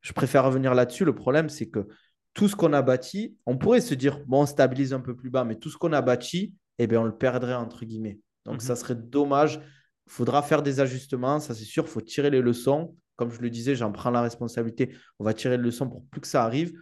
je 0.00 0.12
préfère 0.12 0.44
revenir 0.44 0.74
là-dessus. 0.74 1.04
Le 1.04 1.14
problème, 1.14 1.48
c'est 1.48 1.68
que 1.68 1.86
tout 2.34 2.48
ce 2.48 2.56
qu'on 2.56 2.72
a 2.72 2.82
bâti, 2.82 3.36
on 3.46 3.56
pourrait 3.56 3.80
se 3.80 3.94
dire, 3.94 4.20
bon, 4.26 4.42
on 4.42 4.46
stabilise 4.46 4.92
un 4.92 5.00
peu 5.00 5.14
plus 5.16 5.30
bas, 5.30 5.44
mais 5.44 5.54
tout 5.56 5.70
ce 5.70 5.76
qu'on 5.76 5.92
a 5.92 6.02
bâti, 6.02 6.54
eh 6.78 6.86
bien, 6.86 7.00
on 7.00 7.04
le 7.04 7.16
perdrait, 7.16 7.54
entre 7.54 7.84
guillemets. 7.84 8.18
Donc, 8.44 8.54
Mhm. 8.56 8.60
ça 8.60 8.76
serait 8.76 8.96
dommage. 8.96 9.60
Il 10.06 10.12
faudra 10.12 10.42
faire 10.42 10.62
des 10.62 10.80
ajustements, 10.80 11.38
ça 11.40 11.54
c'est 11.54 11.64
sûr, 11.64 11.84
il 11.84 11.90
faut 11.90 12.00
tirer 12.00 12.30
les 12.30 12.40
leçons. 12.42 12.96
Comme 13.16 13.30
je 13.30 13.40
le 13.40 13.48
disais, 13.48 13.76
j'en 13.76 13.92
prends 13.92 14.10
la 14.10 14.20
responsabilité. 14.22 14.94
On 15.20 15.24
va 15.24 15.32
tirer 15.32 15.56
les 15.56 15.62
leçons 15.62 15.88
pour 15.88 16.04
plus 16.06 16.20
que 16.20 16.26
ça 16.26 16.44
arrive. 16.44 16.72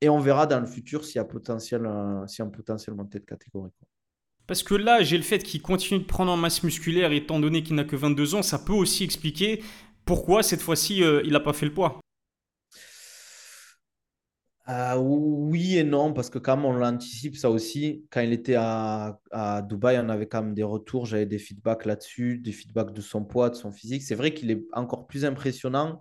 Et 0.00 0.08
on 0.08 0.20
verra 0.20 0.46
dans 0.46 0.60
le 0.60 0.66
futur 0.66 1.04
s'il 1.04 1.16
y 1.16 1.18
a 1.18 1.24
potentiel, 1.24 1.84
euh, 1.84 2.26
s'il 2.26 2.38
y 2.38 2.42
a 2.42 2.46
un 2.46 2.50
potentiel 2.50 2.94
montée 2.94 3.18
de 3.18 3.24
catégorie. 3.24 3.72
Parce 4.46 4.62
que 4.62 4.74
là, 4.74 5.02
j'ai 5.02 5.16
le 5.16 5.22
fait 5.22 5.40
qu'il 5.40 5.60
continue 5.60 6.00
de 6.00 6.06
prendre 6.06 6.32
en 6.32 6.36
masse 6.36 6.62
musculaire, 6.62 7.12
étant 7.12 7.38
donné 7.38 7.62
qu'il 7.62 7.76
n'a 7.76 7.84
que 7.84 7.96
22 7.96 8.34
ans, 8.36 8.42
ça 8.42 8.58
peut 8.58 8.72
aussi 8.72 9.04
expliquer 9.04 9.62
pourquoi 10.10 10.42
cette 10.42 10.60
fois-ci 10.60 11.04
euh, 11.04 11.22
il 11.24 11.30
n'a 11.30 11.38
pas 11.38 11.52
fait 11.52 11.66
le 11.66 11.72
poids? 11.72 12.00
Euh, 14.68 14.96
oui 14.96 15.78
et 15.78 15.84
non, 15.84 16.12
parce 16.12 16.28
que 16.28 16.40
même 16.40 16.64
on 16.64 16.72
l'anticipe 16.72 17.36
ça 17.36 17.48
aussi. 17.48 18.04
Quand 18.10 18.20
il 18.20 18.32
était 18.32 18.56
à, 18.56 19.20
à 19.30 19.62
Dubaï, 19.62 20.00
on 20.00 20.08
avait 20.08 20.26
quand 20.26 20.42
même 20.42 20.54
des 20.54 20.64
retours, 20.64 21.06
j'avais 21.06 21.26
des 21.26 21.38
feedbacks 21.38 21.84
là-dessus, 21.84 22.38
des 22.38 22.50
feedbacks 22.50 22.92
de 22.92 23.00
son 23.00 23.24
poids, 23.24 23.50
de 23.50 23.54
son 23.54 23.70
physique. 23.70 24.02
C'est 24.02 24.16
vrai 24.16 24.34
qu'il 24.34 24.50
est 24.50 24.66
encore 24.72 25.06
plus 25.06 25.24
impressionnant, 25.24 26.00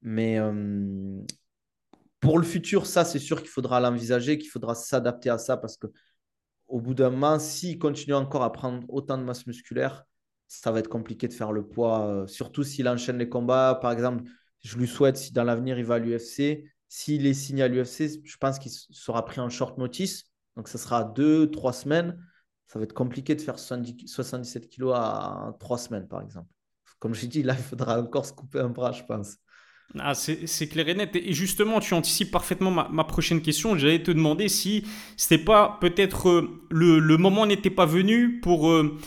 mais 0.00 0.38
euh, 0.38 1.20
pour 2.20 2.38
le 2.38 2.44
futur, 2.44 2.86
ça 2.86 3.04
c'est 3.04 3.18
sûr 3.18 3.40
qu'il 3.40 3.50
faudra 3.50 3.80
l'envisager, 3.80 4.38
qu'il 4.38 4.50
faudra 4.50 4.76
s'adapter 4.76 5.28
à 5.28 5.38
ça, 5.38 5.56
parce 5.56 5.76
que 5.76 5.88
au 6.68 6.80
bout 6.80 6.94
d'un 6.94 7.10
moment, 7.10 7.40
s'il 7.40 7.80
continue 7.80 8.14
encore 8.14 8.44
à 8.44 8.52
prendre 8.52 8.84
autant 8.88 9.18
de 9.18 9.24
masse 9.24 9.44
musculaire, 9.48 10.04
ça 10.50 10.72
va 10.72 10.80
être 10.80 10.88
compliqué 10.88 11.28
de 11.28 11.32
faire 11.32 11.52
le 11.52 11.64
poids, 11.64 12.06
euh, 12.06 12.26
surtout 12.26 12.64
s'il 12.64 12.88
enchaîne 12.88 13.18
les 13.18 13.28
combats. 13.28 13.78
Par 13.80 13.92
exemple, 13.92 14.24
je 14.62 14.76
lui 14.76 14.88
souhaite, 14.88 15.16
si 15.16 15.32
dans 15.32 15.44
l'avenir 15.44 15.78
il 15.78 15.84
va 15.84 15.94
à 15.94 15.98
l'UFC, 16.00 16.64
s'il 16.88 17.24
est 17.26 17.34
signé 17.34 17.62
à 17.62 17.68
l'UFC, 17.68 18.20
je 18.24 18.36
pense 18.36 18.58
qu'il 18.58 18.72
sera 18.72 19.24
pris 19.24 19.40
en 19.40 19.48
short 19.48 19.78
notice. 19.78 20.24
Donc, 20.56 20.66
ça 20.66 20.76
sera 20.76 21.04
deux, 21.04 21.48
trois 21.52 21.72
semaines. 21.72 22.18
Ça 22.66 22.80
va 22.80 22.82
être 22.82 22.92
compliqué 22.92 23.36
de 23.36 23.40
faire 23.40 23.60
70 23.60 24.08
77 24.08 24.68
kilos 24.68 24.92
à 24.96 25.54
trois 25.60 25.78
semaines, 25.78 26.08
par 26.08 26.20
exemple. 26.20 26.48
Comme 26.98 27.14
je 27.14 27.26
dit, 27.26 27.44
là, 27.44 27.54
il 27.56 27.62
faudra 27.62 28.00
encore 28.00 28.26
se 28.26 28.32
couper 28.32 28.58
un 28.58 28.70
bras, 28.70 28.90
je 28.90 29.04
pense. 29.04 29.36
Ah, 30.00 30.14
c'est 30.14 30.68
clair 30.68 30.88
et 30.88 30.94
net. 30.94 31.14
Et 31.14 31.32
justement, 31.32 31.78
tu 31.78 31.94
anticipes 31.94 32.30
parfaitement 32.32 32.70
ma, 32.70 33.04
prochaine 33.04 33.40
question. 33.40 33.76
J'allais 33.76 34.02
te 34.02 34.10
demander 34.10 34.48
si 34.48 34.84
c'était 35.16 35.42
pas 35.42 35.78
peut-être 35.80 36.28
euh, 36.28 36.66
le, 36.70 36.98
le 36.98 37.16
moment 37.16 37.46
n'était 37.46 37.70
pas 37.70 37.86
venu 37.86 38.40
pour 38.40 38.70
euh, 38.70 38.98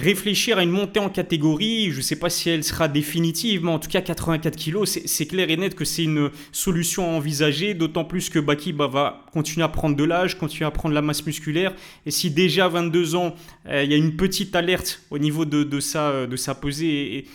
réfléchir 0.00 0.58
à 0.58 0.62
une 0.62 0.70
montée 0.70 1.00
en 1.00 1.08
catégorie. 1.08 1.90
Je 1.90 1.98
ne 1.98 2.02
sais 2.02 2.16
pas 2.16 2.30
si 2.30 2.50
elle 2.50 2.64
sera 2.64 2.88
définitive, 2.88 3.64
mais 3.64 3.70
en 3.70 3.78
tout 3.78 3.88
cas 3.88 4.00
84 4.00 4.56
kilos, 4.56 4.98
c'est 5.04 5.26
clair 5.26 5.50
et 5.50 5.56
net 5.56 5.74
que 5.74 5.84
c'est 5.84 6.04
une 6.04 6.30
solution 6.52 7.04
à 7.04 7.16
envisager. 7.16 7.74
D'autant 7.74 8.04
plus 8.04 8.30
que 8.30 8.38
Baki 8.38 8.72
bah, 8.72 8.86
va 8.86 9.26
continuer 9.32 9.64
à 9.64 9.68
prendre 9.68 9.96
de 9.96 10.04
l'âge, 10.04 10.38
continuer 10.38 10.66
à 10.66 10.70
prendre 10.70 10.94
la 10.94 11.02
masse 11.02 11.24
musculaire. 11.24 11.74
Et 12.06 12.10
si 12.10 12.30
déjà 12.30 12.64
à 12.64 12.68
22 12.68 13.14
ans, 13.14 13.34
euh, 13.68 13.84
il 13.84 13.90
y 13.90 13.94
a 13.94 13.96
une 13.96 14.16
petite 14.16 14.56
alerte 14.56 15.02
au 15.10 15.18
niveau 15.18 15.44
de, 15.44 15.62
de 15.62 15.80
sa, 15.80 16.10
euh, 16.10 16.26
de 16.26 16.36
sa 16.36 16.54
pesée 16.54 17.16
et, 17.16 17.26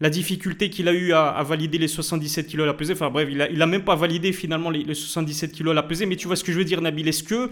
la 0.00 0.10
difficulté 0.10 0.68
qu'il 0.68 0.88
a 0.88 0.92
eu 0.92 1.12
à, 1.12 1.40
valider 1.44 1.78
les 1.78 1.86
77 1.86 2.48
kilos 2.48 2.64
à 2.64 2.66
la 2.66 2.74
pesée. 2.74 2.94
Enfin 2.94 3.08
bref, 3.08 3.28
il 3.30 3.40
a, 3.40 3.48
il 3.48 3.62
a 3.62 3.66
même 3.66 3.84
pas 3.84 3.94
validé 3.94 4.32
finalement 4.32 4.68
les, 4.68 4.82
les 4.82 4.94
77 4.94 5.52
kilos 5.52 5.70
à 5.70 5.74
la 5.74 5.84
pesée. 5.84 6.06
Mais 6.06 6.16
tu 6.16 6.26
vois 6.26 6.34
ce 6.34 6.42
que 6.42 6.50
je 6.50 6.58
veux 6.58 6.64
dire, 6.64 6.80
Nabil 6.80 7.06
Est-ce 7.06 7.22
que 7.22 7.50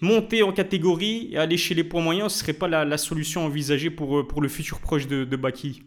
monter 0.00 0.42
en 0.42 0.52
catégorie 0.52 1.28
et 1.32 1.38
aller 1.38 1.56
chez 1.56 1.74
les 1.74 1.84
poids 1.84 2.00
moyens, 2.02 2.32
ce 2.32 2.40
serait 2.40 2.52
pas 2.52 2.68
la, 2.68 2.84
la 2.84 2.98
solution 2.98 3.44
envisagée 3.44 3.90
pour, 3.90 4.18
euh, 4.18 4.26
pour 4.26 4.40
le 4.42 4.48
futur 4.48 4.80
proche 4.80 5.06
de, 5.06 5.24
de 5.24 5.36
Baki 5.36 5.82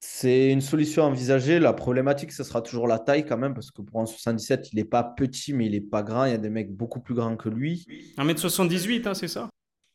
C'est 0.00 0.50
une 0.50 0.60
solution 0.60 1.04
envisagée. 1.04 1.58
La 1.58 1.72
problématique, 1.72 2.32
ce 2.32 2.42
sera 2.44 2.62
toujours 2.62 2.86
la 2.86 2.98
taille 2.98 3.24
quand 3.26 3.36
même, 3.38 3.54
parce 3.54 3.70
que 3.70 3.82
pour 3.82 4.00
un 4.00 4.06
77, 4.06 4.72
il 4.72 4.76
n'est 4.76 4.84
pas 4.84 5.02
petit, 5.04 5.52
mais 5.52 5.66
il 5.66 5.72
n'est 5.72 5.80
pas 5.80 6.02
grand. 6.02 6.24
Il 6.24 6.32
y 6.32 6.34
a 6.34 6.38
des 6.38 6.50
mecs 6.50 6.72
beaucoup 6.74 7.00
plus 7.00 7.14
grands 7.14 7.36
que 7.36 7.48
lui. 7.48 7.86
1m78, 8.16 9.06
hein, 9.08 9.14
c'est 9.14 9.28
ça? 9.28 9.50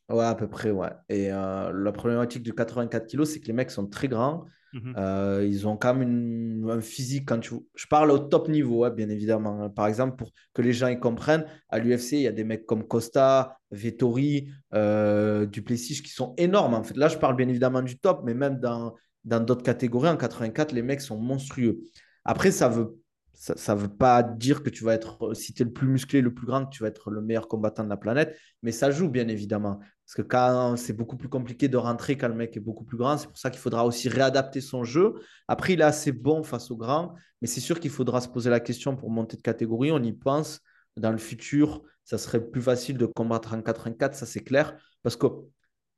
Ouais, 0.10 0.24
à 0.24 0.36
peu 0.36 0.48
près, 0.48 0.70
ouais. 0.70 0.92
Et 1.10 1.32
euh, 1.32 1.72
la 1.74 1.92
problématique 1.92 2.44
du 2.44 2.54
84 2.54 3.08
kg, 3.12 3.26
c'est 3.26 3.40
que 3.40 3.48
les 3.48 3.54
mecs 3.54 3.72
sont 3.72 3.88
très 3.88 4.08
grands. 4.08 4.46
Mhm. 4.76 4.94
Euh, 4.98 5.48
ils 5.48 5.68
ont 5.70 5.78
quand 5.78 5.96
même 5.96 6.70
un 6.70 6.82
physique 6.82 7.30
quand 7.30 7.40
tu... 7.40 7.56
Je 7.76 7.88
parle 7.88 8.12
au 8.12 8.20
top 8.20 8.50
niveau, 8.50 8.84
hein, 8.84 8.90
bien 8.90 9.08
évidemment. 9.08 9.70
Par 9.70 9.88
exemple, 9.88 10.18
pour 10.18 10.32
que 10.54 10.62
les 10.62 10.74
gens 10.74 10.90
y 10.90 11.00
comprennent, 11.00 11.46
à 11.70 11.80
l'UFC, 11.80 12.14
il 12.14 12.22
y 12.22 12.28
a 12.28 12.34
des 12.34 12.44
mecs 12.44 12.66
comme 12.66 12.86
Costa, 12.86 13.58
Vettori, 13.72 14.50
euh, 14.74 15.46
Duplessis 15.46 16.04
qui 16.04 16.10
sont 16.10 16.34
énormes. 16.38 16.74
En 16.74 16.84
fait, 16.84 16.98
là, 16.98 17.08
je 17.08 17.18
parle 17.18 17.38
bien 17.38 17.48
évidemment 17.48 17.82
du 17.82 17.98
top, 17.98 18.22
mais 18.26 18.34
même 18.34 18.60
dans 18.60 18.94
dans 19.24 19.40
d'autres 19.40 19.64
catégories, 19.64 20.10
en 20.10 20.18
84, 20.18 20.72
les 20.72 20.84
mecs 20.84 21.02
sont 21.02 21.18
monstrueux. 21.18 21.80
Après, 22.26 22.52
ça 22.52 22.70
veut 22.70 23.00
ça 23.36 23.76
ne 23.76 23.80
veut 23.80 23.90
pas 23.90 24.24
dire 24.24 24.64
que 24.64 24.70
tu 24.70 24.84
vas 24.84 24.94
être, 24.94 25.34
si 25.34 25.54
tu 25.54 25.62
es 25.62 25.66
le 25.66 25.72
plus 25.72 25.88
musclé, 25.88 26.22
le 26.22 26.34
plus 26.34 26.48
grand, 26.48 26.66
que 26.66 26.72
tu 26.72 26.84
vas 26.84 26.90
être 26.90 27.12
le 27.12 27.22
meilleur 27.22 27.48
combattant 27.48 27.84
de 27.84 27.90
la 27.90 27.98
planète, 27.98 28.38
mais 28.64 28.72
ça 28.72 28.92
joue 28.92 29.10
bien 29.10 29.28
évidemment. 29.28 29.80
Parce 30.06 30.16
que 30.16 30.22
quand 30.22 30.76
c'est 30.78 30.94
beaucoup 30.94 31.18
plus 31.18 31.30
compliqué 31.30 31.68
de 31.68 31.78
rentrer 31.78 32.18
quand 32.18 32.28
le 32.28 32.36
mec 32.36 32.56
est 32.56 32.62
beaucoup 32.62 32.84
plus 32.84 32.98
grand, 32.98 33.18
c'est 33.18 33.28
pour 33.28 33.38
ça 33.38 33.50
qu'il 33.50 33.60
faudra 33.60 33.86
aussi 33.86 34.08
réadapter 34.08 34.62
son 34.62 34.84
jeu. 34.84 35.16
Après, 35.48 35.74
il 35.74 35.82
est 35.82 35.84
assez 35.84 36.12
bon 36.12 36.44
face 36.44 36.72
au 36.72 36.78
grand, 36.78 37.14
mais 37.42 37.48
c'est 37.48 37.62
sûr 37.62 37.80
qu'il 37.80 37.92
faudra 37.92 38.22
se 38.22 38.28
poser 38.28 38.50
la 38.50 38.60
question 38.60 38.96
pour 38.96 39.10
monter 39.10 39.38
de 39.38 39.42
catégorie. 39.42 39.92
On 39.92 40.02
y 40.02 40.14
pense. 40.14 40.62
Dans 40.96 41.12
le 41.12 41.18
futur, 41.18 41.82
ça 42.06 42.18
serait 42.18 42.40
plus 42.40 42.62
facile 42.62 42.98
de 42.98 43.06
combattre 43.06 43.54
en 43.54 43.62
84, 43.62 44.16
ça 44.16 44.26
c'est 44.26 44.44
clair. 44.44 44.78
Parce 45.04 45.18
que 45.18 45.26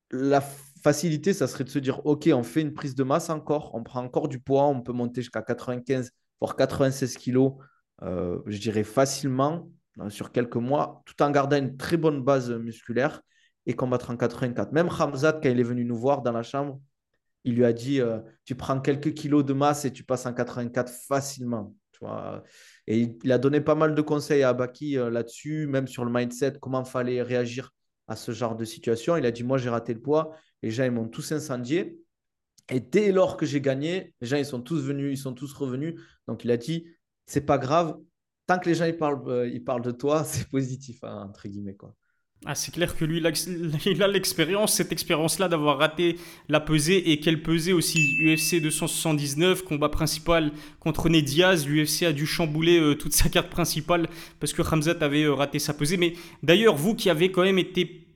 la 0.10 0.42
facilité, 0.82 1.34
ça 1.34 1.48
serait 1.48 1.66
de 1.66 1.70
se 1.70 1.80
dire, 1.80 2.04
OK, 2.06 2.30
on 2.34 2.44
fait 2.44 2.62
une 2.62 2.74
prise 2.74 2.96
de 2.96 3.04
masse 3.04 3.30
encore, 3.30 3.72
on 3.76 3.84
prend 3.84 4.04
encore 4.04 4.28
du 4.28 4.40
poids, 4.40 4.66
on 4.66 4.82
peut 4.82 4.94
monter 4.94 5.22
jusqu'à 5.22 5.42
95 5.42 6.12
voire 6.40 6.56
96 6.56 7.18
kilos, 7.18 7.54
euh, 8.04 8.40
je 8.46 8.58
dirais 8.60 8.84
facilement 8.84 9.70
sur 10.10 10.32
quelques 10.32 10.58
mois, 10.58 11.02
tout 11.06 11.22
en 11.24 11.32
gardant 11.32 11.58
une 11.58 11.76
très 11.76 11.98
bonne 11.98 12.24
base 12.24 12.52
musculaire 12.52 13.22
et 13.66 13.74
combattre 13.74 14.12
en 14.12 14.18
84. 14.18 14.72
Même 14.72 14.90
Hamzat, 14.90 15.34
quand 15.34 15.50
il 15.50 15.60
est 15.60 15.64
venu 15.64 15.86
nous 15.86 15.98
voir 15.98 16.22
dans 16.22 16.32
la 16.32 16.44
chambre, 16.44 16.80
il 17.44 17.56
lui 17.56 17.66
a 17.66 17.74
dit 17.74 18.00
euh, 18.02 18.20
Tu 18.46 18.56
prends 18.56 18.80
quelques 18.80 19.14
kilos 19.14 19.44
de 19.44 19.54
masse 19.54 19.86
et 19.86 19.92
tu 19.92 20.04
passes 20.04 20.26
en 20.26 20.34
84 20.34 20.92
facilement. 20.92 21.74
Tu 21.92 22.00
vois 22.06 22.44
et 22.88 23.18
il 23.24 23.32
a 23.32 23.38
donné 23.38 23.60
pas 23.60 23.76
mal 23.76 23.96
de 23.96 24.02
conseils 24.02 24.44
à 24.44 24.50
Abaki 24.50 24.98
euh, 24.98 25.10
là-dessus, 25.10 25.68
même 25.68 25.88
sur 25.88 26.06
le 26.06 26.12
mindset, 26.12 26.54
comment 26.62 26.86
fallait 26.86 27.22
réagir 27.22 27.72
à 28.08 28.16
ce 28.16 28.32
genre 28.32 28.56
de 28.56 28.64
situation. 28.64 29.18
Il 29.18 29.26
a 29.26 29.32
dit 29.32 29.44
Moi, 29.44 29.58
j'ai 29.58 29.70
raté 29.70 29.94
le 29.94 30.02
poids. 30.02 30.32
Les 30.64 30.72
gens, 30.72 30.86
ils 30.86 30.92
m'ont 30.92 31.08
tous 31.08 31.32
incendié. 31.34 32.00
Et 32.70 32.80
dès 32.80 33.12
lors 33.12 33.38
que 33.38 33.46
j'ai 33.46 33.62
gagné, 33.62 34.14
les 34.22 34.28
gens, 34.28 34.38
ils 34.38 34.46
sont 34.46 34.62
tous 34.62 34.82
venus, 34.82 35.20
ils 35.20 35.22
sont 35.22 35.34
tous 35.34 35.54
revenus. 35.54 35.96
Donc, 36.28 36.44
il 36.44 36.52
a 36.52 36.58
dit, 36.58 36.86
c'est 37.26 37.46
pas 37.46 37.58
grave, 37.58 37.98
tant 38.46 38.60
que 38.60 38.70
les 38.70 38.76
gens, 38.76 38.86
ils 38.86 38.98
parlent, 38.98 39.22
euh, 39.28 39.48
ils 39.48 39.64
parlent 39.64 39.82
de 39.82 39.92
toi, 39.92 40.24
c'est 40.26 40.50
positif, 40.50 41.04
hein, 41.04 41.28
entre 41.30 41.48
guillemets. 41.48 41.78
Ah, 42.46 42.54
c'est 42.54 42.72
clair 42.72 42.96
que 42.96 43.04
lui, 43.04 43.18
il 43.86 44.04
a 44.04 44.08
l'expérience, 44.08 44.74
cette 44.74 44.92
expérience-là 44.92 45.48
d'avoir 45.48 45.80
raté 45.80 46.18
la 46.50 46.60
pesée 46.60 47.12
et 47.12 47.20
qu'elle 47.20 47.42
pesait 47.42 47.72
aussi. 47.72 48.16
UFC 48.22 48.62
279, 48.62 49.64
combat 49.64 49.90
principal 49.90 50.52
contre 50.80 51.10
Ned 51.10 51.26
Diaz. 51.26 51.68
L'UFC 51.68 52.04
a 52.04 52.14
dû 52.14 52.26
chambouler 52.26 52.80
euh, 52.80 52.96
toute 52.96 53.14
sa 53.14 53.30
carte 53.30 53.50
principale 53.50 54.08
parce 54.40 54.54
que 54.54 54.62
Hamzat 54.62 54.98
avait 55.02 55.24
euh, 55.24 55.34
raté 55.34 55.58
sa 55.58 55.74
pesée. 55.74 55.98
Mais 55.98 56.14
d'ailleurs, 56.44 56.76
vous 56.76 56.94
qui 56.94 57.10
avez 57.10 57.32
quand 57.32 57.44
même 57.44 57.60
été 57.60 58.07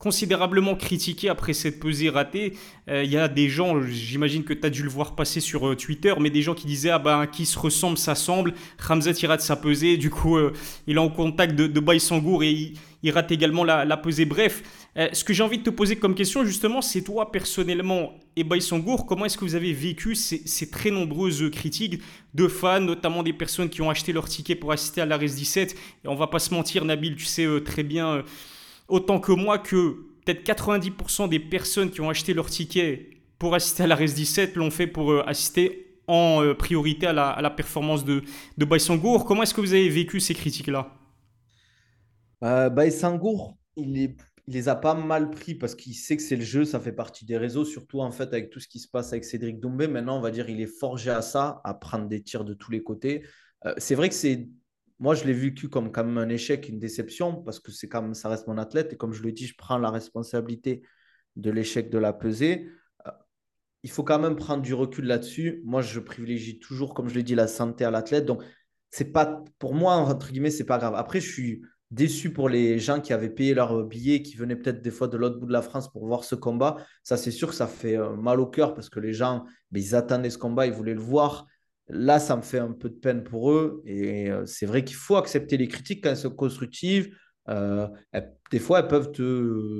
considérablement 0.00 0.76
critiqué 0.76 1.28
après 1.28 1.52
cette 1.52 1.78
pesée 1.78 2.08
ratée. 2.08 2.54
Euh, 2.88 3.04
il 3.04 3.10
y 3.10 3.18
a 3.18 3.28
des 3.28 3.50
gens, 3.50 3.82
j'imagine 3.82 4.44
que 4.44 4.54
tu 4.54 4.66
as 4.66 4.70
dû 4.70 4.82
le 4.82 4.88
voir 4.88 5.14
passer 5.14 5.40
sur 5.40 5.68
euh, 5.68 5.76
Twitter, 5.76 6.14
mais 6.18 6.30
des 6.30 6.40
gens 6.40 6.54
qui 6.54 6.66
disaient 6.66 6.88
Ah 6.88 6.98
ben, 6.98 7.26
qui 7.26 7.44
se 7.44 7.58
ressemble, 7.58 7.98
ça 7.98 8.14
semble. 8.14 8.54
Ramzat, 8.78 9.12
il 9.20 9.26
rate 9.26 9.42
sa 9.42 9.56
pesée. 9.56 9.98
Du 9.98 10.08
coup, 10.08 10.38
euh, 10.38 10.54
il 10.86 10.96
est 10.96 11.00
en 11.00 11.10
contact 11.10 11.54
de, 11.54 11.66
de 11.66 11.80
Baïsangour 11.80 12.42
et 12.42 12.72
il, 13.02 13.10
rate 13.10 13.30
également 13.30 13.62
la, 13.62 13.96
pesée. 13.98 14.24
Bref, 14.24 14.62
ce 14.96 15.22
que 15.22 15.34
j'ai 15.34 15.42
envie 15.42 15.58
de 15.58 15.64
te 15.64 15.70
poser 15.70 15.96
comme 15.96 16.14
question, 16.14 16.44
justement, 16.44 16.80
c'est 16.80 17.02
toi 17.02 17.30
personnellement 17.30 18.14
et 18.36 18.44
Baïsangour, 18.44 19.04
comment 19.04 19.26
est-ce 19.26 19.36
que 19.36 19.44
vous 19.44 19.54
avez 19.54 19.72
vécu 19.72 20.14
ces, 20.14 20.42
ces, 20.46 20.70
très 20.70 20.90
nombreuses 20.90 21.50
critiques 21.50 22.00
de 22.34 22.46
fans, 22.46 22.80
notamment 22.80 23.22
des 23.22 23.32
personnes 23.32 23.68
qui 23.68 23.80
ont 23.82 23.90
acheté 23.90 24.12
leur 24.12 24.28
ticket 24.28 24.54
pour 24.54 24.72
assister 24.72 25.00
à 25.00 25.06
la 25.06 25.16
RES 25.16 25.26
17 25.26 25.76
Et 26.04 26.08
on 26.08 26.14
va 26.14 26.26
pas 26.26 26.38
se 26.38 26.52
mentir, 26.52 26.84
Nabil, 26.84 27.16
tu 27.16 27.24
sais 27.24 27.46
très 27.64 27.82
bien 27.82 28.22
autant 28.90 29.20
que 29.20 29.32
moi 29.32 29.58
que 29.58 30.10
peut-être 30.24 30.44
90% 30.44 31.28
des 31.28 31.40
personnes 31.40 31.90
qui 31.90 32.00
ont 32.00 32.10
acheté 32.10 32.34
leur 32.34 32.50
ticket 32.50 33.10
pour 33.38 33.54
assister 33.54 33.84
à 33.84 33.86
la 33.86 33.96
RES 33.96 34.04
17 34.06 34.54
l'ont 34.56 34.70
fait 34.70 34.86
pour 34.86 35.10
euh, 35.10 35.24
assister 35.26 35.98
en 36.06 36.42
euh, 36.42 36.54
priorité 36.54 37.06
à 37.06 37.12
la, 37.12 37.50
performance 37.50 38.04
de, 38.04 38.22
de 38.58 38.64
Baïsangour. 38.64 39.24
Comment 39.24 39.42
est-ce 39.42 39.54
que 39.54 39.60
vous 39.60 39.72
avez 39.72 39.88
vécu 39.88 40.20
ces 40.20 40.34
critiques-là? 40.34 40.92
Euh, 42.42 42.68
Baïsangour, 42.68 43.56
il, 43.76 44.16
les 44.46 44.68
a 44.68 44.74
pas 44.74 44.94
mal 44.94 45.30
pris 45.30 45.54
parce 45.54 45.74
qu'il 45.74 45.94
sait 45.94 46.16
que 46.16 46.22
c'est 46.22 46.36
le 46.36 46.44
jeu, 46.44 46.64
ça 46.64 46.80
fait 46.80 46.92
partie 46.92 47.24
des 47.24 47.36
réseaux, 47.36 47.64
surtout 47.64 48.00
en 48.00 48.10
fait 48.10 48.28
avec 48.28 48.50
tout 48.50 48.60
ce 48.60 48.68
qui 48.68 48.80
se 48.80 48.88
passe 48.88 49.12
avec 49.12 49.24
Cédric 49.24 49.60
Doumbé. 49.60 49.88
Maintenant, 49.88 50.18
on 50.18 50.20
va 50.20 50.30
dire 50.30 50.50
il 50.50 50.60
est 50.60 50.78
forgé 50.78 51.10
à 51.10 51.22
ça, 51.22 51.60
à 51.64 51.74
prendre 51.74 52.08
des 52.08 52.22
tirs 52.22 52.44
de 52.44 52.54
tous 52.54 52.70
les 52.70 52.82
côtés. 52.82 53.22
c'est 53.78 53.94
vrai 53.94 54.08
que 54.08 54.14
c'est 54.14 54.48
moi, 55.00 55.14
je 55.14 55.24
l'ai 55.24 55.32
vécu 55.32 55.70
comme 55.70 55.90
quand 55.90 56.04
même 56.04 56.18
un 56.18 56.28
échec, 56.28 56.68
une 56.68 56.78
déception, 56.78 57.34
parce 57.42 57.58
que 57.58 57.72
c'est 57.72 57.88
comme 57.88 58.12
ça 58.12 58.28
reste 58.28 58.46
mon 58.46 58.58
athlète. 58.58 58.92
Et 58.92 58.96
comme 58.96 59.14
je 59.14 59.22
le 59.22 59.32
dis, 59.32 59.46
je 59.46 59.56
prends 59.56 59.78
la 59.78 59.90
responsabilité 59.90 60.82
de 61.36 61.50
l'échec 61.50 61.88
de 61.88 61.96
la 61.96 62.12
pesée. 62.12 62.68
Euh, 63.06 63.10
il 63.82 63.90
faut 63.90 64.04
quand 64.04 64.18
même 64.18 64.36
prendre 64.36 64.62
du 64.62 64.74
recul 64.74 65.06
là-dessus. 65.06 65.62
Moi, 65.64 65.80
je 65.80 66.00
privilégie 66.00 66.58
toujours, 66.58 66.92
comme 66.92 67.08
je 67.08 67.14
l'ai 67.14 67.22
dit, 67.22 67.34
la 67.34 67.48
santé 67.48 67.86
à 67.86 67.90
l'athlète. 67.90 68.26
Donc, 68.26 68.44
c'est 68.90 69.10
pas 69.10 69.42
pour 69.58 69.74
moi, 69.74 69.94
entre 69.94 70.30
guillemets, 70.32 70.50
c'est 70.50 70.64
pas 70.64 70.76
grave. 70.76 70.94
Après, 70.94 71.20
je 71.20 71.32
suis 71.32 71.62
déçu 71.90 72.30
pour 72.30 72.50
les 72.50 72.78
gens 72.78 73.00
qui 73.00 73.14
avaient 73.14 73.30
payé 73.30 73.54
leur 73.54 73.82
billet, 73.84 74.20
qui 74.20 74.36
venaient 74.36 74.54
peut-être 74.54 74.82
des 74.82 74.90
fois 74.90 75.08
de 75.08 75.16
l'autre 75.16 75.38
bout 75.40 75.46
de 75.46 75.52
la 75.52 75.62
France 75.62 75.90
pour 75.90 76.06
voir 76.06 76.24
ce 76.24 76.34
combat. 76.34 76.76
Ça, 77.04 77.16
c'est 77.16 77.30
sûr 77.30 77.48
que 77.48 77.54
ça 77.54 77.66
fait 77.66 77.96
euh, 77.96 78.14
mal 78.16 78.38
au 78.38 78.46
cœur 78.46 78.74
parce 78.74 78.90
que 78.90 79.00
les 79.00 79.14
gens, 79.14 79.46
ben, 79.70 79.82
ils 79.82 79.94
attendaient 79.94 80.28
ce 80.28 80.38
combat, 80.38 80.66
ils 80.66 80.74
voulaient 80.74 80.92
le 80.92 81.00
voir. 81.00 81.46
Là, 81.92 82.18
ça 82.18 82.36
me 82.36 82.42
fait 82.42 82.58
un 82.58 82.72
peu 82.72 82.88
de 82.88 82.94
peine 82.94 83.22
pour 83.24 83.52
eux. 83.52 83.82
Et 83.86 84.30
euh, 84.30 84.44
c'est 84.46 84.66
vrai 84.66 84.84
qu'il 84.84 84.96
faut 84.96 85.16
accepter 85.16 85.56
les 85.56 85.68
critiques 85.68 86.04
quand 86.04 86.10
elles 86.10 86.16
sont 86.16 86.30
constructives. 86.30 87.14
Euh, 87.48 87.88
des 88.50 88.58
fois, 88.58 88.80
elles 88.80 88.88
peuvent 88.88 89.10
te, 89.10 89.22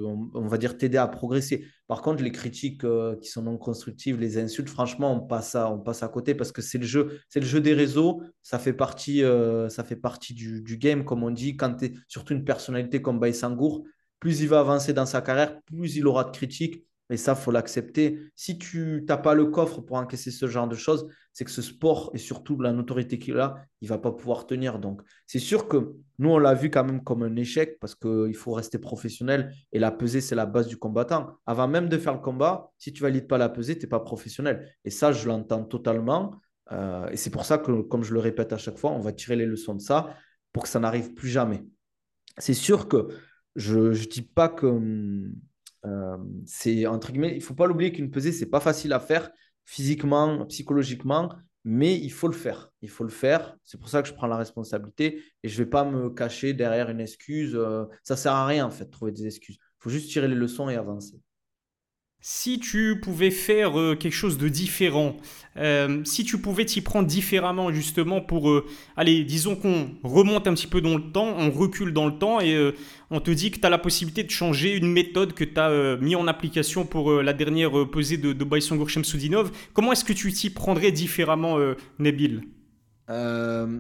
on, 0.05 0.47
va 0.47 0.59
dire, 0.59 0.77
t'aider 0.77 0.97
à 0.97 1.07
progresser. 1.07 1.67
Par 1.87 2.03
contre, 2.03 2.23
les 2.23 2.33
critiques 2.33 2.85
euh, 2.85 3.17
qui 3.17 3.29
sont 3.29 3.43
non 3.43 3.59
constructives, 3.59 4.19
les 4.19 4.39
insultes, 4.39 4.69
franchement, 4.69 5.15
on 5.15 5.21
passe 5.21 5.55
à, 5.55 5.71
on 5.71 5.79
passe 5.79 6.03
à 6.03 6.09
côté 6.09 6.35
parce 6.35 6.53
que 6.53 6.63
c'est 6.63 6.79
le 6.79 6.87
jeu, 6.87 7.21
c'est 7.29 7.41
le 7.41 7.47
jeu 7.47 7.61
des 7.61 7.75
réseaux. 7.75 8.23
Ça 8.43 8.59
fait 8.59 8.73
partie, 8.73 9.23
ça 9.69 9.85
fait 9.85 9.97
partie 9.97 10.35
du, 10.35 10.63
du, 10.63 10.79
game, 10.79 11.05
comme 11.05 11.23
on 11.23 11.31
dit. 11.31 11.57
Quand 11.57 11.83
es 11.83 11.93
surtout 12.09 12.35
une 12.35 12.45
personnalité 12.45 13.03
comme 13.03 13.21
Baïsangour, 13.21 13.85
plus 14.19 14.41
il 14.41 14.49
va 14.49 14.61
avancer 14.61 14.93
dans 14.93 15.07
sa 15.07 15.23
carrière, 15.23 15.61
plus 15.63 15.97
il 15.97 16.07
aura 16.07 16.25
de 16.25 16.31
critiques. 16.31 16.85
Et 17.11 17.17
ça, 17.17 17.35
faut 17.35 17.51
l'accepter. 17.51 18.21
Si 18.37 18.57
tu 18.59 19.05
n'as 19.09 19.17
pas 19.17 19.35
le 19.35 19.47
coffre 19.47 19.81
pour 19.81 19.97
encaisser 19.97 20.31
ce 20.31 20.47
genre 20.47 20.69
de 20.69 20.77
choses, 20.77 21.09
c'est 21.33 21.45
que 21.45 21.51
ce 21.51 21.63
sport 21.63 22.11
et 22.15 22.19
surtout 22.19 22.59
la 22.61 22.73
notoriété 22.73 23.19
qu'il 23.19 23.39
a, 23.39 23.57
il 23.81 23.89
va 23.89 23.99
pas 23.99 24.13
pouvoir 24.13 24.47
tenir. 24.47 24.79
Donc, 24.79 25.03
c'est 25.27 25.39
sûr 25.41 25.69
que 25.69 25.95
nous, 26.19 26.31
on 26.31 26.39
l'a 26.39 26.55
vu 26.55 26.71
quand 26.71 26.85
même 26.85 27.03
comme 27.03 27.23
un 27.23 27.35
échec 27.37 27.79
parce 27.81 27.95
qu'il 27.95 28.35
faut 28.35 28.53
rester 28.53 28.79
professionnel 28.79 29.53
et 29.73 29.79
la 29.79 29.91
pesée, 29.91 30.21
c'est 30.21 30.35
la 30.35 30.47
base 30.47 30.69
du 30.69 30.77
combattant. 30.77 31.39
Avant 31.47 31.67
même 31.67 31.89
de 31.89 31.99
faire 31.99 32.15
le 32.15 32.21
combat, 32.21 32.71
si 32.79 32.93
tu 32.93 33.03
valides 33.03 33.27
pas 33.27 33.39
la 33.39 33.49
pesée, 33.49 33.77
tu 33.77 33.87
n'es 33.87 33.89
pas 33.89 34.01
professionnel. 34.01 34.73
Et 34.85 34.91
ça, 34.91 35.13
je 35.13 35.27
l'entends 35.29 35.65
totalement. 35.65 36.41
Euh, 36.73 37.09
et 37.11 37.17
c'est 37.17 37.31
pour 37.31 37.45
ça 37.45 37.59
que, 37.59 37.83
comme 37.83 38.05
je 38.05 38.15
le 38.15 38.21
répète 38.21 38.53
à 38.53 38.59
chaque 38.59 38.79
fois, 38.79 38.93
on 38.93 39.01
va 39.01 39.13
tirer 39.13 39.35
les 39.35 39.47
leçons 39.47 39.75
de 39.75 39.81
ça 39.81 40.17
pour 40.53 40.63
que 40.63 40.69
ça 40.69 40.79
n'arrive 40.79 41.15
plus 41.15 41.29
jamais. 41.29 41.65
C'est 42.39 42.55
sûr 42.55 42.87
que 42.87 43.09
je 43.57 43.79
ne 43.79 44.09
dis 44.09 44.23
pas 44.23 44.49
que 44.49 44.67
hum, 44.67 45.33
euh, 45.87 46.17
c'est 46.47 46.87
entre 46.87 47.13
guillemets, 47.13 47.35
il 47.35 47.43
faut 47.43 47.55
pas 47.55 47.67
l'oublier 47.67 47.93
qu'une 47.93 48.11
pesée, 48.11 48.33
c'est 48.33 48.47
pas 48.47 48.61
facile 48.61 48.93
à 48.93 49.01
faire 49.01 49.31
physiquement, 49.65 50.47
psychologiquement, 50.47 51.33
mais 51.65 51.97
il 51.97 52.11
faut 52.11 52.29
le 52.29 52.35
faire. 52.35 52.71
Il 52.83 52.89
faut 52.89 53.05
le 53.05 53.11
faire. 53.11 53.57
C'est 53.65 53.79
pour 53.79 53.89
ça 53.89 54.03
que 54.03 54.09
je 54.09 54.15
prends 54.15 54.27
la 54.27 54.37
responsabilité 54.37 55.23
et 55.43 55.49
je 55.49 55.63
vais 55.63 55.69
pas 55.69 55.85
me 55.85 56.11
cacher 56.11 56.55
derrière 56.55 56.91
une 56.91 57.01
excuse. 57.01 57.55
Euh, 57.55 57.85
ça 58.03 58.17
sert 58.17 58.33
à 58.33 58.47
rien 58.47 58.67
en 58.67 58.71
fait 58.71 58.87
trouver 58.87 59.13
des 59.13 59.27
excuses. 59.27 59.57
Il 59.61 59.83
faut 59.83 59.91
juste 59.91 60.11
tirer 60.11 60.29
les 60.29 60.35
leçons 60.35 60.69
et 60.69 60.77
avancer. 60.77 61.21
Si 62.23 62.61
tu 62.61 63.01
pouvais 63.01 63.31
faire 63.31 63.81
euh, 63.81 63.95
quelque 63.97 64.13
chose 64.13 64.37
de 64.37 64.49
différent, 64.49 65.17
euh, 65.57 66.05
si 66.05 66.23
tu 66.23 66.37
pouvais 66.39 66.67
t'y 66.67 66.83
prendre 66.83 67.09
différemment 67.09 67.73
justement 67.73 68.21
pour, 68.21 68.51
euh, 68.51 68.67
allez, 68.95 69.25
disons 69.25 69.57
qu'on 69.57 69.89
remonte 70.03 70.47
un 70.47 70.53
petit 70.53 70.67
peu 70.67 70.83
dans 70.83 70.99
le 70.99 71.13
temps, 71.13 71.35
on 71.39 71.51
recule 71.51 71.95
dans 71.95 72.05
le 72.07 72.19
temps 72.19 72.39
et 72.43 72.75
on 73.11 73.21
te 73.21 73.31
dit 73.31 73.51
que 73.51 73.59
tu 73.59 73.67
as 73.67 73.71
la 73.71 73.79
possibilité 73.79 74.23
de 74.23 74.31
changer 74.31 74.77
une 74.77 74.93
méthode 74.93 75.33
que 75.33 75.45
tu 75.45 75.59
as 75.59 75.97
mis 75.97 76.15
en 76.15 76.27
application 76.27 76.85
pour 76.85 77.23
la 77.23 77.33
dernière 77.33 77.89
pesée 77.91 78.19
de, 78.19 78.35
de 78.35 78.45
Baïsangour 78.45 78.91
Soudinov, 78.91 79.51
comment 79.73 79.93
est-ce 79.93 80.05
que 80.05 80.13
tu 80.13 80.31
t'y 80.31 80.51
prendrais 80.51 80.93
différemment, 80.93 81.59
Nabil? 81.99 82.43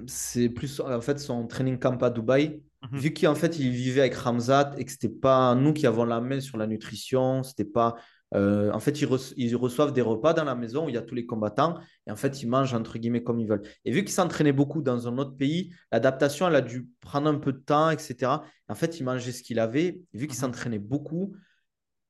C'est 0.06 0.48
plus 0.48 0.80
en 0.80 1.00
fait 1.02 1.18
son 1.18 1.46
training 1.46 1.78
camp 1.78 2.02
à 2.02 2.08
Dubaï. 2.08 2.62
Mhm. 2.90 2.98
Vu 2.98 3.12
qu'en 3.12 3.34
fait 3.34 3.58
il 3.58 3.70
vivait 3.70 4.00
avec 4.00 4.14
Ramzat 4.14 4.72
et 4.78 4.86
que 4.86 4.90
c'était 4.90 5.10
pas 5.10 5.54
nous 5.54 5.74
qui 5.74 5.86
avons 5.86 6.04
la 6.04 6.20
main 6.22 6.40
sur 6.40 6.56
la 6.56 6.66
nutrition, 6.66 7.42
c'était 7.42 7.64
pas 7.64 7.96
euh, 8.34 8.70
en 8.72 8.78
fait, 8.78 9.00
ils, 9.00 9.56
reçoivent 9.56 9.92
des 9.92 10.02
repas 10.02 10.34
dans 10.34 10.44
la 10.44 10.54
maison 10.54 10.86
où 10.86 10.88
il 10.88 10.94
y 10.94 10.98
a 10.98 11.02
tous 11.02 11.14
les 11.14 11.26
combattants 11.26 11.78
et 12.06 12.12
en 12.12 12.16
fait, 12.16 12.42
ils 12.42 12.48
mangent 12.48 12.74
entre 12.74 12.98
guillemets 12.98 13.22
comme 13.22 13.40
ils 13.40 13.48
veulent. 13.48 13.66
Et 13.84 13.90
vu 13.90 14.04
qu'ils 14.04 14.14
s'entraînaient 14.14 14.52
beaucoup 14.52 14.82
dans 14.82 15.08
un 15.08 15.18
autre 15.18 15.36
pays, 15.36 15.72
l'adaptation, 15.90 16.46
elle 16.46 16.54
a 16.54 16.60
dû 16.60 16.88
prendre 17.00 17.28
un 17.28 17.34
peu 17.36 17.52
de 17.52 17.58
temps, 17.58 17.90
etc. 17.90 18.32
En 18.68 18.74
fait, 18.74 19.00
ils 19.00 19.04
mangeaient 19.04 19.32
ce 19.32 19.42
qu'il 19.42 19.58
avait. 19.58 19.86
Et 19.86 20.18
vu 20.18 20.26
qu'ils 20.26 20.36
mhm. 20.36 20.42
s'entraînaient 20.42 20.78
beaucoup, 20.78 21.34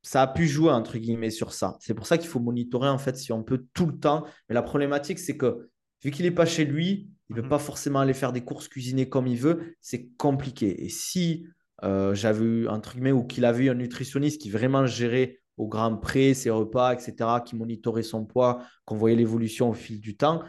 ça 0.03 0.23
a 0.23 0.27
pu 0.27 0.47
jouer, 0.47 0.71
entre 0.71 0.99
guillemets, 0.99 1.31
sur 1.31 1.53
ça. 1.53 1.77
C'est 1.81 1.95
pour 1.95 2.07
ça 2.07 2.19
qu'il 2.19 2.29
faut 2.29 2.41
monitorer, 2.41 2.89
en 2.89 2.99
fait, 2.99 3.17
si 3.17 3.33
on 3.33 3.43
peut 3.43 3.67
tout 3.73 3.87
le 3.87 3.99
temps. 3.99 4.25
Mais 4.49 4.55
la 4.55 4.63
problématique, 4.63 5.19
c'est 5.19 5.37
que 5.37 5.71
vu 6.03 6.11
qu'il 6.11 6.25
n'est 6.25 6.31
pas 6.31 6.47
chez 6.47 6.65
lui, 6.65 7.11
il 7.29 7.37
ne 7.37 7.37
veut 7.37 7.43
mhm. 7.45 7.51
pas 7.51 7.59
forcément 7.59 8.01
aller 8.01 8.15
faire 8.15 8.33
des 8.33 8.43
courses 8.43 8.69
cuisiner 8.69 9.09
comme 9.09 9.27
il 9.27 9.39
veut. 9.39 9.75
C'est 9.81 10.11
compliqué. 10.19 10.85
Et 10.85 10.91
si 10.91 11.47
euh, 11.83 12.15
j'avais 12.15 12.45
eu, 12.45 12.69
entre 12.69 12.93
guillemets, 12.93 13.13
ou 13.13 13.25
qu'il 13.25 13.45
avait 13.45 13.65
eu 13.65 13.71
un 13.71 13.75
nutritionniste 13.75 14.41
qui 14.41 14.51
vraiment 14.51 14.87
gérait 14.87 15.40
au 15.61 15.69
grand 15.69 15.95
près 15.97 16.33
ses 16.33 16.49
repas, 16.49 16.95
etc., 16.95 17.13
qui 17.45 17.55
monitorait 17.55 18.03
son 18.03 18.25
poids, 18.25 18.65
qu'on 18.87 18.97
voyait 18.97 19.17
l'évolution 19.17 19.69
au 19.69 19.75
fil 19.75 20.01
du 20.01 20.17
temps, 20.17 20.43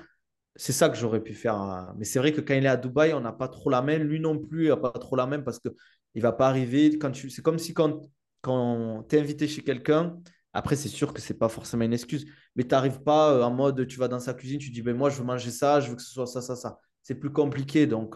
c'est 0.55 0.71
ça 0.71 0.89
que 0.89 0.95
j'aurais 0.97 1.21
pu 1.21 1.33
faire. 1.33 1.55
Hein. 1.55 1.93
Mais 1.97 2.05
c'est 2.05 2.19
vrai 2.19 2.31
que 2.31 2.39
quand 2.39 2.53
il 2.53 2.65
est 2.65 2.69
à 2.69 2.77
Dubaï, 2.77 3.13
on 3.13 3.19
n'a 3.19 3.33
pas 3.33 3.49
trop 3.49 3.69
la 3.69 3.81
main. 3.81 3.97
Lui 3.97 4.21
non 4.21 4.37
plus, 4.37 4.65
il 4.65 4.69
n'a 4.69 4.77
pas 4.77 4.91
trop 4.91 5.17
la 5.17 5.25
main 5.25 5.41
parce 5.41 5.59
qu'il 5.59 5.73
ne 6.15 6.21
va 6.21 6.31
pas 6.31 6.47
arriver. 6.47 6.97
Quand 6.97 7.11
tu... 7.11 7.29
C'est 7.29 7.41
comme 7.41 7.59
si 7.59 7.73
quand, 7.73 8.01
quand 8.41 9.03
tu 9.09 9.17
es 9.17 9.19
invité 9.19 9.47
chez 9.47 9.63
quelqu'un, 9.63 10.17
après, 10.53 10.75
c'est 10.75 10.89
sûr 10.89 11.13
que 11.13 11.21
ce 11.21 11.33
n'est 11.33 11.39
pas 11.39 11.49
forcément 11.49 11.83
une 11.83 11.93
excuse, 11.93 12.25
mais 12.55 12.63
tu 12.63 12.69
n'arrives 12.69 13.01
pas 13.01 13.33
euh, 13.33 13.43
en 13.43 13.51
mode 13.51 13.87
tu 13.87 13.97
vas 13.97 14.07
dans 14.07 14.19
sa 14.19 14.33
cuisine, 14.33 14.59
tu 14.59 14.69
dis 14.69 14.81
ben, 14.81 14.95
moi, 14.95 15.09
je 15.09 15.17
veux 15.17 15.25
manger 15.25 15.51
ça, 15.51 15.79
je 15.79 15.89
veux 15.89 15.95
que 15.95 16.01
ce 16.01 16.11
soit 16.11 16.27
ça, 16.27 16.41
ça, 16.41 16.55
ça. 16.55 16.79
C'est 17.03 17.15
plus 17.15 17.31
compliqué. 17.31 17.87
Donc, 17.87 18.15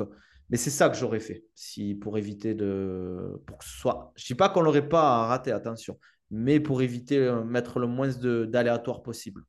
mais 0.49 0.57
c'est 0.57 0.69
ça 0.69 0.89
que 0.89 0.95
j'aurais 0.95 1.19
fait 1.19 1.43
si, 1.55 1.95
pour 1.95 2.17
éviter 2.17 2.53
de. 2.53 3.41
Pour 3.45 3.57
que 3.57 3.65
ce 3.65 3.77
soit... 3.79 4.13
Je 4.15 4.23
ne 4.23 4.27
dis 4.27 4.35
pas 4.35 4.49
qu'on 4.49 4.61
l'aurait 4.61 4.87
pas 4.87 5.27
raté, 5.27 5.51
attention, 5.51 5.97
mais 6.31 6.59
pour 6.59 6.81
éviter 6.81 7.17
euh, 7.17 7.43
mettre 7.43 7.79
le 7.79 7.87
moins 7.87 8.09
d'aléatoire 8.09 9.03
possible. 9.03 9.43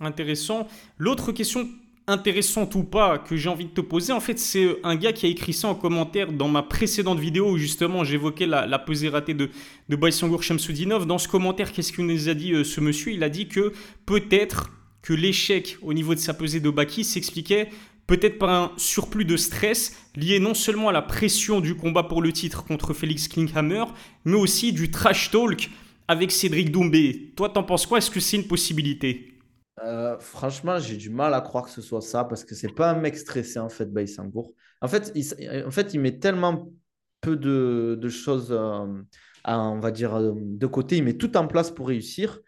Intéressant. 0.00 0.66
L'autre 0.96 1.32
question 1.32 1.68
intéressante 2.06 2.74
ou 2.74 2.84
pas 2.84 3.18
que 3.18 3.36
j'ai 3.36 3.50
envie 3.50 3.66
de 3.66 3.70
te 3.70 3.82
poser, 3.82 4.12
en 4.12 4.20
fait, 4.20 4.38
c'est 4.38 4.78
un 4.82 4.96
gars 4.96 5.12
qui 5.12 5.26
a 5.26 5.28
écrit 5.28 5.52
ça 5.52 5.68
en 5.68 5.74
commentaire 5.74 6.32
dans 6.32 6.48
ma 6.48 6.62
précédente 6.62 7.18
vidéo 7.18 7.50
où 7.50 7.58
justement 7.58 8.02
j'évoquais 8.02 8.46
la, 8.46 8.78
pesée 8.78 9.10
ratée 9.10 9.34
de, 9.34 9.50
de 9.88 10.10
Shamsoudinov. 10.40 11.06
Dans 11.06 11.18
ce 11.18 11.28
commentaire, 11.28 11.72
qu'est-ce 11.72 11.92
qu'il 11.92 12.06
nous 12.06 12.28
a 12.28 12.34
dit 12.34 12.52
euh, 12.52 12.64
ce 12.64 12.80
monsieur? 12.80 13.12
Il 13.12 13.22
a 13.22 13.28
dit 13.28 13.48
que 13.48 13.72
peut-être 14.06 14.70
que 15.02 15.12
l'échec 15.12 15.78
au 15.82 15.92
niveau 15.92 16.14
de 16.14 16.20
sa 16.20 16.34
pesée 16.34 16.60
de 16.60 16.70
Baki 16.70 17.04
s'expliquait 17.04 17.68
peut-être 18.06 18.38
par 18.38 18.50
un 18.50 18.72
surplus 18.78 19.26
de 19.26 19.36
stress 19.36 19.96
lié 20.16 20.40
non 20.40 20.54
seulement 20.54 20.88
à 20.88 20.92
la 20.92 21.02
pression 21.02 21.60
du 21.60 21.74
combat 21.76 22.02
pour 22.02 22.22
le 22.22 22.32
titre 22.32 22.64
contre 22.64 22.94
Félix 22.94 23.28
Klinghammer, 23.28 23.84
mais 24.24 24.36
aussi 24.36 24.72
du 24.72 24.90
trash 24.90 25.30
talk 25.30 25.70
avec 26.08 26.32
Cédric 26.32 26.72
Doumbé. 26.72 27.34
Toi, 27.36 27.50
t'en 27.50 27.62
penses 27.62 27.86
quoi? 27.86 27.98
Est-ce 27.98 28.10
que 28.10 28.18
c'est 28.18 28.38
une 28.38 28.48
possibilité? 28.48 29.38
Euh, 29.84 30.18
franchement, 30.18 30.78
j'ai 30.78 30.96
du 30.96 31.10
mal 31.10 31.34
à 31.34 31.40
croire 31.40 31.64
que 31.64 31.70
ce 31.70 31.82
soit 31.82 32.00
ça 32.00 32.24
parce 32.24 32.44
que 32.44 32.54
c'est 32.54 32.74
pas 32.74 32.90
un 32.90 32.98
mec 32.98 33.16
stressé 33.16 33.58
en 33.58 33.68
fait, 33.68 33.92
Baïsangour. 33.92 34.52
En 34.80 34.88
fait, 34.88 35.12
il, 35.14 35.64
en 35.64 35.70
fait, 35.70 35.94
il 35.94 36.00
met 36.00 36.18
tellement 36.18 36.72
peu 37.20 37.36
de, 37.36 38.08
choses, 38.08 38.48
euh, 38.50 39.02
on 39.44 39.80
va 39.80 39.90
dire, 39.90 40.14
euh, 40.14 40.32
de 40.34 40.66
côté. 40.66 40.96
Il 40.96 41.04
met 41.04 41.16
tout 41.16 41.36
en 41.36 41.46
place 41.46 41.70
pour 41.70 41.88
réussir. 41.88 42.40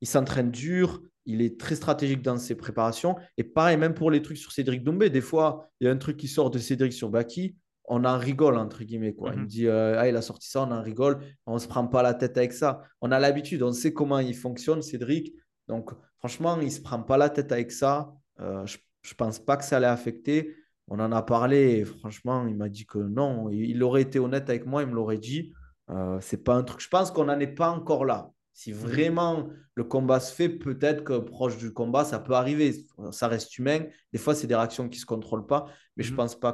Il 0.00 0.08
s'entraîne 0.08 0.50
dur. 0.50 1.02
Il 1.26 1.40
est 1.40 1.58
très 1.58 1.76
stratégique 1.76 2.20
dans 2.20 2.36
ses 2.36 2.54
préparations. 2.54 3.16
Et 3.38 3.44
pareil, 3.44 3.76
même 3.78 3.94
pour 3.94 4.10
les 4.10 4.20
trucs 4.20 4.36
sur 4.36 4.52
Cédric 4.52 4.82
Doumbé, 4.82 5.08
des 5.08 5.22
fois, 5.22 5.70
il 5.80 5.86
y 5.86 5.88
a 5.88 5.92
un 5.92 5.96
truc 5.96 6.16
qui 6.16 6.28
sort 6.28 6.50
de 6.50 6.58
Cédric 6.58 6.92
sur 6.92 7.08
Baki. 7.08 7.56
On 7.86 8.04
en 8.04 8.18
rigole, 8.18 8.56
entre 8.56 8.82
guillemets. 8.82 9.14
Quoi. 9.14 9.32
Il 9.32 9.36
me 9.36 9.42
mhm. 9.42 9.46
dit, 9.46 9.68
ah, 9.68 10.08
il 10.08 10.16
a 10.16 10.22
sorti 10.22 10.48
ça, 10.48 10.62
on 10.62 10.70
en 10.72 10.82
rigole. 10.82 11.20
On 11.46 11.54
ne 11.54 11.58
se 11.58 11.68
prend 11.68 11.86
pas 11.86 12.02
la 12.02 12.14
tête 12.14 12.36
avec 12.38 12.52
ça. 12.52 12.82
On 13.00 13.12
a 13.12 13.18
l'habitude, 13.18 13.62
on 13.62 13.72
sait 13.72 13.92
comment 13.92 14.18
il 14.18 14.34
fonctionne, 14.34 14.82
Cédric. 14.82 15.34
Donc, 15.68 15.90
franchement, 16.18 16.58
il 16.60 16.66
ne 16.66 16.70
se 16.70 16.80
prend 16.80 17.02
pas 17.02 17.16
la 17.16 17.28
tête 17.28 17.52
avec 17.52 17.72
ça. 17.72 18.14
Euh, 18.40 18.64
je 18.66 18.78
ne 19.12 19.16
pense 19.16 19.38
pas 19.38 19.56
que 19.56 19.64
ça 19.64 19.76
allait 19.76 19.86
affecter. 19.86 20.56
On 20.88 21.00
en 21.00 21.12
a 21.12 21.22
parlé 21.22 21.78
et 21.78 21.84
franchement, 21.84 22.46
il 22.46 22.56
m'a 22.56 22.68
dit 22.68 22.86
que 22.86 22.98
non. 22.98 23.50
Il 23.50 23.82
aurait 23.82 24.02
été 24.02 24.18
honnête 24.18 24.48
avec 24.50 24.66
moi, 24.66 24.82
il 24.82 24.88
me 24.88 24.94
l'aurait 24.94 25.18
dit. 25.18 25.52
Euh, 25.90 26.18
c'est 26.20 26.42
pas 26.42 26.54
un 26.54 26.62
truc. 26.62 26.80
Je 26.80 26.88
pense 26.88 27.10
qu'on 27.10 27.24
n'en 27.24 27.38
est 27.38 27.46
pas 27.46 27.70
encore 27.70 28.04
là. 28.04 28.30
Si 28.52 28.72
mhm. 28.72 28.78
vraiment 28.78 29.48
le 29.74 29.84
combat 29.84 30.20
se 30.20 30.32
fait, 30.32 30.48
peut-être 30.48 31.04
que 31.04 31.18
proche 31.18 31.56
du 31.58 31.72
combat, 31.72 32.04
ça 32.04 32.18
peut 32.18 32.34
arriver. 32.34 32.86
Ça 33.10 33.28
reste 33.28 33.58
humain. 33.58 33.80
Des 34.12 34.18
fois, 34.18 34.34
c'est 34.34 34.46
des 34.46 34.54
réactions 34.54 34.88
qui 34.88 34.98
ne 34.98 35.00
se 35.00 35.06
contrôlent 35.06 35.46
pas. 35.46 35.66
Mais 35.96 36.04
je 36.04 36.10
ne 36.10 36.12
mhm. 36.12 36.16
pense 36.18 36.38
pas 36.38 36.52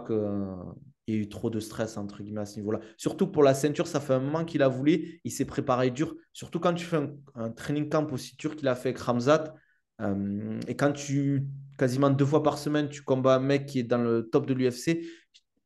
qu'il 1.10 1.18
y 1.18 1.20
ait 1.20 1.24
eu 1.24 1.28
trop 1.28 1.50
de 1.50 1.60
stress 1.60 1.96
entre 1.96 2.22
guillemets 2.22 2.42
à 2.42 2.46
ce 2.46 2.56
niveau-là. 2.56 2.80
Surtout 2.96 3.26
pour 3.26 3.42
la 3.42 3.54
ceinture, 3.54 3.86
ça 3.86 4.00
fait 4.00 4.14
un 4.14 4.20
moment 4.20 4.44
qu'il 4.44 4.62
a 4.62 4.68
voulu. 4.68 5.20
Il 5.24 5.32
s'est 5.32 5.44
préparé 5.44 5.90
dur. 5.90 6.14
Surtout 6.32 6.60
quand 6.60 6.74
tu 6.74 6.84
fais 6.84 6.98
un, 7.34 7.50
training 7.50 7.88
camp 7.88 8.10
aussi 8.12 8.36
dur 8.36 8.56
qu'il 8.56 8.68
a 8.68 8.74
fait 8.74 8.90
avec 8.90 9.00
Ramzat. 9.00 9.54
Euh, 10.00 10.58
et 10.66 10.76
quand 10.76 10.92
tu, 10.92 11.46
quasiment 11.78 12.10
deux 12.10 12.24
fois 12.24 12.42
par 12.42 12.58
semaine, 12.58 12.88
tu 12.88 13.02
combats 13.02 13.36
un 13.36 13.40
mec 13.40 13.66
qui 13.66 13.80
est 13.80 13.84
dans 13.84 14.02
le 14.02 14.28
top 14.30 14.46
de 14.46 14.54
l'UFC, 14.54 15.04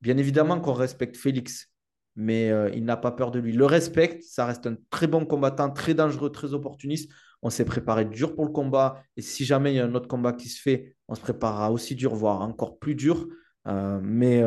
bien 0.01 0.17
évidemment 0.17 0.61
qu'on 0.61 0.73
respecte 0.73 1.17
Félix 1.17 1.71
mais 2.17 2.51
euh, 2.51 2.71
il 2.75 2.85
n'a 2.85 2.97
pas 2.97 3.11
peur 3.11 3.31
de 3.31 3.39
lui. 3.39 3.53
Le 3.53 3.67
respecte, 3.67 4.23
ça 4.23 4.47
reste 4.47 4.67
un 4.67 4.77
très 4.91 5.07
bon 5.07 5.25
combattant, 5.25 5.71
très 5.71 5.95
dangereux, 5.95 6.31
très 6.31 6.55
opportuniste. 6.55 7.11
On 7.43 7.51
s'est 7.51 7.65
préparé 7.65 8.05
dur 8.05 8.35
pour 8.35 8.45
le 8.45 8.53
combat, 8.53 9.03
et 9.17 9.23
si 9.23 9.45
jamais 9.45 9.73
il 9.73 9.77
y 9.77 9.81
a 9.81 9.85
un 9.85 9.95
autre 9.95 10.09
combat 10.09 10.33
qui 10.33 10.49
se 10.49 10.61
fait, 10.61 10.97
on 11.09 11.15
se 11.15 11.21
préparera 11.21 11.71
aussi 11.71 11.95
dur, 11.95 12.15
voire 12.15 12.41
encore 12.41 12.79
plus 12.79 12.95
dur. 12.95 13.27
Euh, 13.67 14.01
mais 14.03 14.43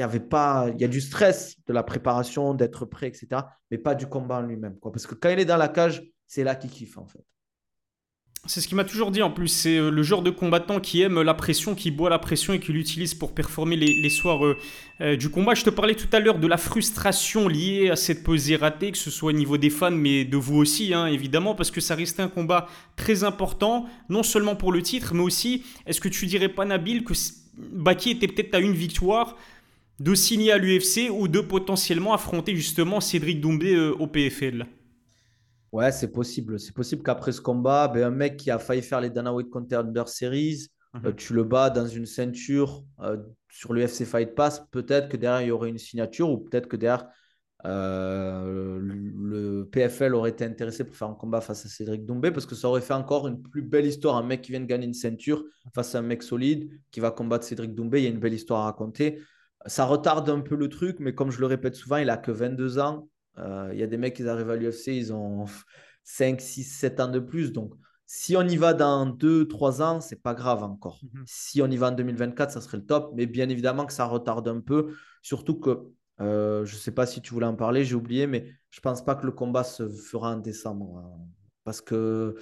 il 0.00 0.16
y 0.16 0.20
pas, 0.20 0.68
il 0.76 0.84
a 0.84 0.88
du 0.88 1.00
stress 1.00 1.56
de 1.66 1.72
la 1.72 1.82
préparation, 1.82 2.54
d'être 2.54 2.84
prêt, 2.84 3.08
etc. 3.08 3.42
Mais 3.70 3.78
pas 3.78 3.94
du 3.94 4.06
combat 4.06 4.38
en 4.38 4.42
lui-même, 4.42 4.76
Parce 4.80 5.06
que 5.06 5.14
quand 5.14 5.30
il 5.30 5.38
est 5.38 5.44
dans 5.44 5.56
la 5.56 5.68
cage, 5.68 6.02
c'est 6.26 6.44
là 6.44 6.54
qu'il 6.54 6.70
kiffe 6.70 6.98
en 6.98 7.06
fait. 7.06 7.24
C'est 8.46 8.62
ce 8.62 8.68
qu'il 8.68 8.76
m'a 8.76 8.84
toujours 8.84 9.10
dit 9.10 9.20
en 9.20 9.30
plus. 9.30 9.48
C'est 9.48 9.76
euh, 9.76 9.90
le 9.90 10.02
genre 10.02 10.22
de 10.22 10.30
combattant 10.30 10.80
qui 10.80 11.02
aime 11.02 11.20
la 11.20 11.34
pression, 11.34 11.74
qui 11.74 11.90
boit 11.90 12.08
la 12.08 12.18
pression 12.18 12.54
et 12.54 12.58
qui 12.58 12.72
l'utilise 12.72 13.12
pour 13.12 13.34
performer 13.34 13.76
les, 13.76 14.08
soirs 14.08 14.46
euh, 14.46 14.56
euh, 15.02 15.16
du 15.16 15.28
combat. 15.28 15.52
Je 15.52 15.62
te 15.62 15.68
parlais 15.68 15.94
tout 15.94 16.08
à 16.12 16.20
l'heure 16.20 16.38
de 16.38 16.46
la 16.46 16.56
frustration 16.56 17.48
liée 17.48 17.90
à 17.90 17.96
cette 17.96 18.24
pesée 18.24 18.56
ratée, 18.56 18.92
que 18.92 18.98
ce 18.98 19.10
soit 19.10 19.28
au 19.28 19.36
niveau 19.36 19.58
des 19.58 19.68
fans, 19.68 19.90
mais 19.90 20.24
de 20.24 20.38
vous 20.38 20.56
aussi, 20.56 20.94
hein, 20.94 21.06
évidemment, 21.06 21.54
parce 21.54 21.70
que 21.70 21.82
ça 21.82 21.94
restait 21.94 22.22
un 22.22 22.28
combat 22.28 22.66
très 22.96 23.24
important, 23.24 23.84
non 24.08 24.22
seulement 24.22 24.56
pour 24.56 24.72
le 24.72 24.80
titre, 24.80 25.12
mais 25.12 25.22
aussi, 25.22 25.62
est-ce 25.84 26.00
que 26.00 26.08
tu 26.08 26.24
dirais 26.24 26.48
pas, 26.48 26.64
Nabil, 26.64 27.04
que 27.04 27.12
Baki 27.58 28.10
était 28.10 28.28
peut-être 28.28 28.54
à 28.54 28.60
une 28.60 28.72
victoire 28.72 29.36
de 30.00 30.14
signer 30.14 30.50
à 30.50 30.58
l'UFC 30.58 31.10
ou 31.12 31.28
de 31.28 31.40
potentiellement 31.40 32.14
affronter 32.14 32.56
justement 32.56 33.00
Cédric 33.00 33.40
Doumbé 33.40 33.78
au 33.78 34.06
PFL 34.06 34.66
Ouais, 35.72 35.92
c'est 35.92 36.10
possible. 36.10 36.58
C'est 36.58 36.74
possible 36.74 37.02
qu'après 37.02 37.32
ce 37.32 37.40
combat, 37.40 37.86
ben, 37.86 38.04
un 38.04 38.10
mec 38.10 38.36
qui 38.36 38.50
a 38.50 38.58
failli 38.58 38.82
faire 38.82 39.00
les 39.00 39.10
Dana 39.10 39.32
White 39.32 39.50
Contender 39.50 40.02
Series, 40.06 40.66
mhm. 40.94 41.06
euh, 41.06 41.12
tu 41.12 41.32
le 41.32 41.44
bats 41.44 41.70
dans 41.70 41.86
une 41.86 42.06
ceinture 42.06 42.82
euh, 43.00 43.16
sur 43.50 43.72
l'UFC 43.72 44.04
Fight 44.04 44.34
Pass. 44.34 44.66
Peut-être 44.72 45.08
que 45.08 45.16
derrière, 45.16 45.42
il 45.42 45.48
y 45.48 45.50
aurait 45.52 45.68
une 45.68 45.78
signature 45.78 46.28
ou 46.28 46.38
peut-être 46.38 46.66
que 46.66 46.76
derrière, 46.76 47.06
euh, 47.66 48.80
le 48.80 49.68
PFL 49.70 50.14
aurait 50.14 50.30
été 50.30 50.44
intéressé 50.44 50.82
pour 50.82 50.96
faire 50.96 51.08
un 51.08 51.14
combat 51.14 51.42
face 51.42 51.66
à 51.66 51.68
Cédric 51.68 52.06
Doumbé 52.06 52.30
parce 52.30 52.46
que 52.46 52.54
ça 52.54 52.68
aurait 52.68 52.80
fait 52.80 52.94
encore 52.94 53.28
une 53.28 53.40
plus 53.40 53.62
belle 53.62 53.86
histoire. 53.86 54.16
Un 54.16 54.24
mec 54.24 54.42
qui 54.42 54.50
vient 54.50 54.60
de 54.60 54.66
gagner 54.66 54.86
une 54.86 54.94
ceinture 54.94 55.44
face 55.74 55.94
à 55.94 55.98
un 55.98 56.02
mec 56.02 56.22
solide 56.22 56.70
qui 56.90 56.98
va 57.00 57.10
combattre 57.10 57.44
Cédric 57.44 57.74
Doumbé, 57.74 58.00
il 58.00 58.04
y 58.04 58.06
a 58.06 58.10
une 58.10 58.18
belle 58.18 58.34
histoire 58.34 58.62
à 58.62 58.64
raconter. 58.64 59.20
Ça 59.66 59.84
retarde 59.84 60.28
un 60.30 60.40
peu 60.40 60.56
le 60.56 60.68
truc, 60.68 60.96
mais 61.00 61.14
comme 61.14 61.30
je 61.30 61.40
le 61.40 61.46
répète 61.46 61.74
souvent, 61.74 61.96
il 61.96 62.08
a 62.10 62.16
que 62.16 62.30
22 62.30 62.78
ans. 62.78 63.08
Il 63.36 63.42
euh, 63.42 63.74
y 63.74 63.82
a 63.82 63.86
des 63.86 63.96
mecs 63.96 64.16
qui 64.16 64.26
arrivent 64.26 64.50
à 64.50 64.56
l'UFC, 64.56 64.88
ils 64.88 65.12
ont 65.12 65.44
5, 66.04 66.40
6, 66.40 66.64
7 66.64 67.00
ans 67.00 67.08
de 67.08 67.18
plus. 67.18 67.52
Donc, 67.52 67.74
si 68.06 68.36
on 68.36 68.42
y 68.42 68.56
va 68.56 68.74
dans 68.74 69.06
2, 69.06 69.46
3 69.46 69.82
ans, 69.82 70.00
c'est 70.00 70.20
pas 70.20 70.34
grave 70.34 70.62
encore. 70.62 71.00
Mhm. 71.02 71.24
Si 71.26 71.62
on 71.62 71.66
y 71.66 71.76
va 71.76 71.88
en 71.88 71.92
2024, 71.92 72.50
ça 72.50 72.60
serait 72.60 72.78
le 72.78 72.86
top. 72.86 73.12
Mais 73.14 73.26
bien 73.26 73.48
évidemment 73.48 73.86
que 73.86 73.92
ça 73.92 74.04
retarde 74.06 74.48
un 74.48 74.60
peu. 74.60 74.94
Surtout 75.22 75.60
que, 75.60 75.78
euh, 76.20 76.64
je 76.64 76.74
ne 76.74 76.80
sais 76.80 76.92
pas 76.92 77.06
si 77.06 77.20
tu 77.22 77.32
voulais 77.32 77.46
en 77.46 77.54
parler, 77.54 77.84
j'ai 77.84 77.94
oublié, 77.94 78.26
mais 78.26 78.46
je 78.70 78.78
ne 78.78 78.82
pense 78.82 79.04
pas 79.04 79.14
que 79.14 79.26
le 79.26 79.32
combat 79.32 79.64
se 79.64 79.88
fera 79.88 80.34
en 80.34 80.38
décembre. 80.38 80.98
Hein. 80.98 81.26
parce 81.64 81.80
que 81.80 82.36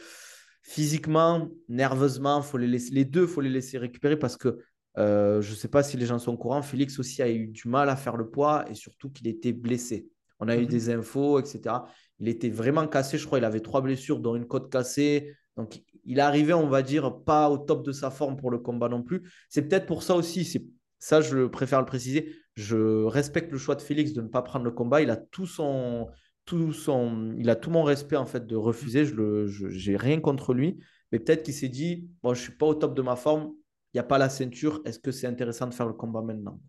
physiquement, 0.63 1.49
nerveusement, 1.69 2.43
faut 2.43 2.59
les, 2.59 2.67
laisser, 2.67 2.93
les 2.93 3.05
deux, 3.05 3.23
il 3.23 3.29
faut 3.29 3.41
les 3.41 3.51
laisser 3.51 3.79
récupérer 3.79 4.19
parce 4.19 4.37
que 4.37 4.59
euh, 4.97 5.41
je 5.43 5.51
ne 5.51 5.57
sais 5.57 5.69
pas 5.69 5.83
si 5.83 5.97
les 5.97 6.07
gens 6.07 6.19
sont 6.19 6.33
au 6.33 6.37
courant, 6.37 6.63
Félix 6.63 6.99
aussi 6.99 7.23
a 7.23 7.31
eu 7.31 7.49
du 7.49 7.69
mal 7.69 7.89
à 7.89 7.97
faire 7.97 8.17
le 8.17 8.29
poids 8.31 8.65
et 8.71 8.75
surtout 8.75 9.11
qu'il 9.11 9.29
était 9.29 9.53
blessé. 9.53 10.09
On 10.41 10.49
a 10.49 10.57
eu 10.57 10.63
mhm. 10.63 10.67
des 10.67 10.91
infos, 10.91 11.39
etc. 11.39 11.75
Il 12.21 12.29
était 12.29 12.51
vraiment 12.51 12.87
cassé, 12.87 13.19
je 13.19 13.27
crois. 13.27 13.39
Il 13.39 13.45
avait 13.45 13.61
trois 13.61 13.81
blessures, 13.81 14.21
dont 14.21 14.37
une 14.37 14.47
côte 14.47 14.71
cassée. 14.71 15.35
Donc, 15.57 15.83
il 16.05 16.21
arrivait, 16.21 16.53
on 16.53 16.69
va 16.69 16.83
dire, 16.83 17.23
pas 17.25 17.51
au 17.51 17.59
top 17.59 17.85
de 17.85 17.93
sa 17.93 18.11
forme 18.11 18.37
pour 18.37 18.51
le 18.51 18.59
combat 18.59 18.89
non 18.89 19.03
plus. 19.03 19.23
C'est 19.49 19.63
peut-être 19.63 19.87
pour 19.87 20.03
ça 20.03 20.15
aussi. 20.15 20.45
C'est 20.45 20.65
ça, 20.99 21.21
je 21.21 21.47
préfère 21.47 21.81
le 21.81 21.87
préciser. 21.87 22.35
Je 22.55 23.05
respecte 23.05 23.53
le 23.53 23.59
choix 23.59 23.75
de 23.75 23.83
Félix 23.83 24.13
de 24.13 24.23
ne 24.23 24.29
pas 24.29 24.43
prendre 24.43 24.65
le 24.65 24.71
combat. 24.71 25.01
Il 25.03 25.11
a 25.11 25.17
tout 25.17 25.47
son, 25.47 26.09
tout 26.45 26.73
son, 26.73 27.35
il 27.37 27.51
a 27.51 27.57
tout 27.57 27.71
mon 27.71 27.83
respect 27.83 28.17
en 28.17 28.27
fait 28.27 28.47
de 28.47 28.57
refuser. 28.57 29.05
Je 29.05 29.15
le, 29.15 29.47
j'ai 29.47 29.97
rien 29.97 30.21
contre 30.21 30.55
lui, 30.55 30.79
mais 31.13 31.19
peut-être 31.19 31.43
qu'il 31.43 31.55
s'est 31.55 31.69
dit, 31.69 32.09
bon, 32.23 32.35
je 32.35 32.41
suis 32.41 32.53
pas 32.53 32.67
au 32.67 32.75
top 32.75 32.95
de 32.97 33.03
ma 33.03 33.17
forme. 33.17 33.53
Il 33.95 33.97
n'y 33.97 34.01
a 34.01 34.05
pas 34.05 34.19
la 34.19 34.29
ceinture. 34.29 34.81
Est-ce 34.85 34.99
que 34.99 35.13
c'est 35.13 35.27
intéressant 35.27 35.67
de 35.67 35.75
faire 35.75 35.87
le 35.87 35.95
combat 35.95 36.23
maintenant? 36.23 36.61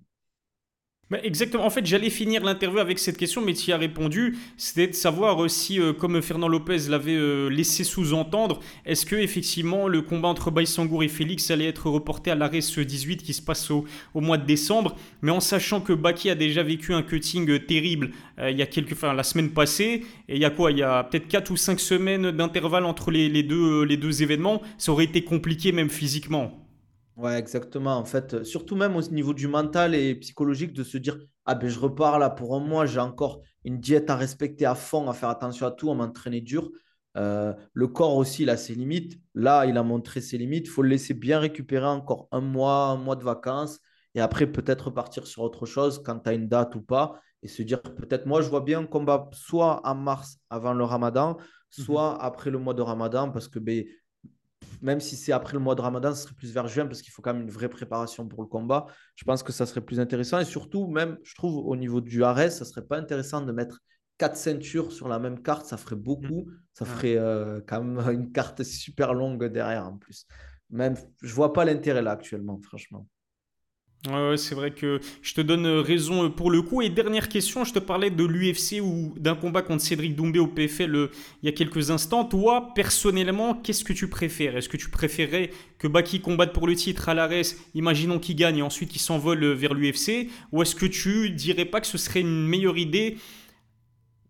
Exactement. 1.24 1.66
En 1.66 1.72
fait, 1.72 1.84
j'allais 1.88 2.12
finir 2.12 2.44
l'interview 2.44 2.78
avec 2.78 3.00
cette 3.00 3.18
question, 3.18 3.42
mais 3.42 3.54
tu 3.54 3.72
y 3.72 3.74
as 3.74 3.78
répondu. 3.78 4.38
C'était 4.58 4.86
de 4.86 4.94
savoir 4.94 5.50
si, 5.50 5.80
euh, 5.80 5.92
comme 5.92 6.22
Fernand 6.22 6.48
Lopez 6.48 6.88
l'avait 6.88 7.16
euh, 7.16 7.50
laissé 7.50 7.84
sous-entendre, 7.84 8.60
est-ce 8.86 9.08
que 9.08 9.16
effectivement 9.16 9.88
le 9.88 10.04
combat 10.04 10.28
entre 10.28 10.52
Baïsangour 10.52 11.02
et 11.02 11.08
Félix 11.08 11.50
allait 11.50 11.66
être 11.66 11.90
reporté 11.90 12.30
à 12.30 12.36
l'arrêt 12.36 12.62
ce 12.62 12.80
18 12.80 13.24
qui 13.24 13.34
se 13.34 13.42
passe 13.42 13.72
au, 13.72 13.86
mois 14.14 14.38
de 14.38 14.46
décembre? 14.46 14.96
Mais 15.24 15.32
en 15.32 15.40
sachant 15.40 15.82
que 15.82 15.94
Baki 15.94 16.30
a 16.30 16.36
déjà 16.36 16.62
vécu 16.62 16.94
un 16.94 17.02
cutting 17.02 17.50
euh, 17.50 17.60
terrible 17.60 18.12
il 18.42 18.56
y 18.56 18.62
a 18.62 18.66
quelques, 18.66 18.94
enfin, 18.94 19.14
la 19.14 19.24
semaine 19.24 19.50
passée, 19.50 20.06
et 20.30 20.36
il 20.36 20.42
y 20.42 20.46
a 20.46 20.50
quoi? 20.50 20.72
Il 20.72 20.78
y 20.78 20.84
a 20.84 21.04
peut-être 21.04 21.28
4 21.28 21.52
ou 21.52 21.58
5 21.58 21.78
semaines 21.78 22.32
d'intervalle 22.32 22.86
entre 22.86 23.12
les, 23.12 23.44
deux, 23.44 23.84
les 23.84 23.98
deux 23.98 24.24
événements, 24.24 24.62
ça 24.78 24.94
aurait 24.94 25.04
été 25.04 25.26
compliqué 25.26 25.74
même 25.74 25.90
physiquement. 25.90 26.69
Ouais, 27.20 27.38
exactement. 27.38 27.98
En 27.98 28.06
fait, 28.06 28.46
surtout 28.46 28.76
même 28.78 28.96
au 28.96 29.02
niveau 29.02 29.34
du 29.34 29.48
mental 29.48 29.94
et 29.94 30.16
psychologique, 30.16 30.72
de 30.72 30.84
se 30.86 30.98
dire 30.98 31.18
Ah 31.46 31.54
ben 31.54 31.68
je 31.70 31.78
repars 31.78 32.18
là 32.18 32.30
pour 32.30 32.56
un 32.56 32.62
mois, 32.62 32.86
j'ai 32.86 33.00
encore 33.02 33.42
une 33.66 33.80
diète 33.82 34.10
à 34.10 34.16
respecter 34.16 34.66
à 34.66 34.74
fond, 34.74 35.10
à 35.10 35.14
faire 35.14 35.28
attention 35.28 35.68
à 35.68 35.72
tout, 35.72 35.92
à 35.92 35.96
m'entraîner 35.96 36.40
dur. 36.40 36.72
Euh, 37.18 37.54
le 37.74 37.88
corps 37.90 38.16
aussi, 38.16 38.44
il 38.44 38.50
a 38.50 38.56
ses 38.56 38.74
limites. 38.74 39.20
Là, 39.36 39.66
il 39.66 39.78
a 39.78 39.84
montré 39.84 40.22
ses 40.22 40.38
limites. 40.38 40.68
Il 40.68 40.70
faut 40.70 40.82
le 40.82 40.88
laisser 40.90 41.14
bien 41.14 41.40
récupérer 41.40 41.88
encore 41.88 42.30
un 42.32 42.40
mois, 42.40 42.86
un 42.86 42.98
mois 42.98 43.18
de 43.18 43.24
vacances. 43.24 43.80
Et 44.16 44.22
après, 44.22 44.48
peut-être 44.48 44.90
partir 44.90 45.28
sur 45.28 45.42
autre 45.44 45.66
chose 45.66 46.02
quand 46.06 46.20
tu 46.20 46.30
as 46.30 46.34
une 46.34 46.48
date 46.48 46.74
ou 46.76 46.82
pas. 46.82 47.20
Et 47.44 47.50
se 47.50 47.62
dire 47.64 47.82
peut-être, 47.82 48.28
moi, 48.28 48.42
je 48.42 48.48
vois 48.50 48.62
bien 48.62 48.80
un 48.80 48.86
combat 48.86 49.30
soit 49.34 49.82
en 49.86 49.96
mars 49.96 50.38
avant 50.50 50.74
le 50.74 50.86
ramadan, 50.86 51.34
mmh 51.34 51.44
soit 51.72 52.22
après 52.24 52.50
le 52.50 52.58
mois 52.58 52.74
de 52.74 52.82
ramadan, 52.82 53.30
parce 53.32 53.48
que 53.48 53.60
ben, 53.60 53.84
même 54.82 55.00
si 55.00 55.16
c'est 55.16 55.32
après 55.32 55.54
le 55.54 55.60
mois 55.60 55.76
de 55.76 55.82
Ramadan, 55.82 56.14
ce 56.14 56.24
serait 56.24 56.36
plus 56.36 56.54
vers 56.54 56.68
juin 56.68 56.86
parce 56.86 57.02
qu'il 57.02 57.12
faut 57.12 57.22
quand 57.22 57.34
même 57.34 57.44
une 57.44 57.52
vraie 57.52 57.70
préparation 57.70 58.28
pour 58.28 58.42
le 58.42 58.48
combat. 58.48 58.88
Je 59.16 59.24
pense 59.26 59.44
que 59.44 59.52
ça 59.52 59.66
serait 59.66 59.82
plus 59.82 60.00
intéressant. 60.00 60.40
Et 60.40 60.46
surtout, 60.46 60.88
même, 60.88 61.18
je 61.24 61.36
trouve, 61.36 61.58
au 61.66 61.76
niveau 61.76 62.02
du 62.02 62.24
Ares, 62.24 62.52
ça 62.52 62.66
serait 62.66 62.86
pas 62.86 62.98
intéressant 62.98 63.42
de 63.42 63.52
mettre 63.52 63.80
quatre 64.18 64.38
ceintures 64.38 64.92
sur 64.92 65.08
la 65.08 65.20
même 65.20 65.42
carte. 65.42 65.66
Ça 65.66 65.78
ferait 65.78 65.96
beaucoup. 65.96 66.46
Mmh. 66.46 66.58
Ça 66.74 66.86
ferait 66.86 67.18
euh, 67.18 67.62
quand 67.68 67.84
même 67.84 68.10
une 68.12 68.32
carte 68.32 68.64
super 68.64 69.14
longue 69.14 69.46
derrière 69.46 69.88
en 69.88 69.98
plus. 69.98 70.26
Même, 70.70 70.96
je 71.22 71.34
vois 71.34 71.54
pas 71.54 71.66
l'intérêt 71.66 72.02
là 72.02 72.12
actuellement, 72.12 72.60
franchement. 72.62 73.08
Ouais, 74.08 74.38
c'est 74.38 74.56
vrai 74.56 74.72
que 74.72 75.02
je 75.22 75.34
te 75.34 75.42
donne 75.42 75.68
raison 75.68 76.24
euh, 76.24 76.30
pour 76.30 76.52
le 76.52 76.62
coup. 76.62 76.82
Et 76.82 76.90
dernière 76.90 77.28
question, 77.28 77.66
je 77.66 77.74
te 77.74 77.80
parlais 77.80 78.10
de 78.10 78.24
l'UFC 78.24 78.82
ou 78.82 79.14
d'un 79.18 79.36
combat 79.36 79.62
contre 79.62 79.84
Cédric 79.84 80.16
Doumbé 80.16 80.40
au 80.40 80.48
PFL 80.48 80.96
euh, 80.96 81.12
il 81.44 81.48
y 81.48 81.50
a 81.50 81.52
quelques 81.52 81.92
instants. 81.92 82.24
Toi, 82.24 82.70
personnellement, 82.76 83.56
qu'est-ce 83.56 83.84
que 83.84 83.92
tu 83.92 84.08
préfères? 84.08 84.56
Est-ce 84.56 84.70
que 84.70 84.78
tu 84.78 84.90
préférerais 84.90 85.50
que 85.80 85.88
Baki 85.90 86.22
combatte 86.22 86.54
pour 86.54 86.66
le 86.66 86.76
titre 86.76 87.10
à 87.10 87.14
l'ARES, 87.14 87.58
imaginons 87.76 88.20
qu'il 88.20 88.38
gagne 88.38 88.60
et 88.60 88.62
ensuite 88.62 88.90
qu'il 88.90 89.02
s'envole 89.02 89.44
euh, 89.44 89.54
vers 89.54 89.74
l'UFC 89.74 90.30
Ou 90.54 90.62
est-ce 90.62 90.76
que 90.76 90.86
tu 90.86 91.32
dirais 91.32 91.66
pas 91.66 91.82
que 91.82 91.88
ce 91.88 91.98
serait 91.98 92.22
une 92.22 92.48
meilleure 92.48 92.78
idée 92.78 93.18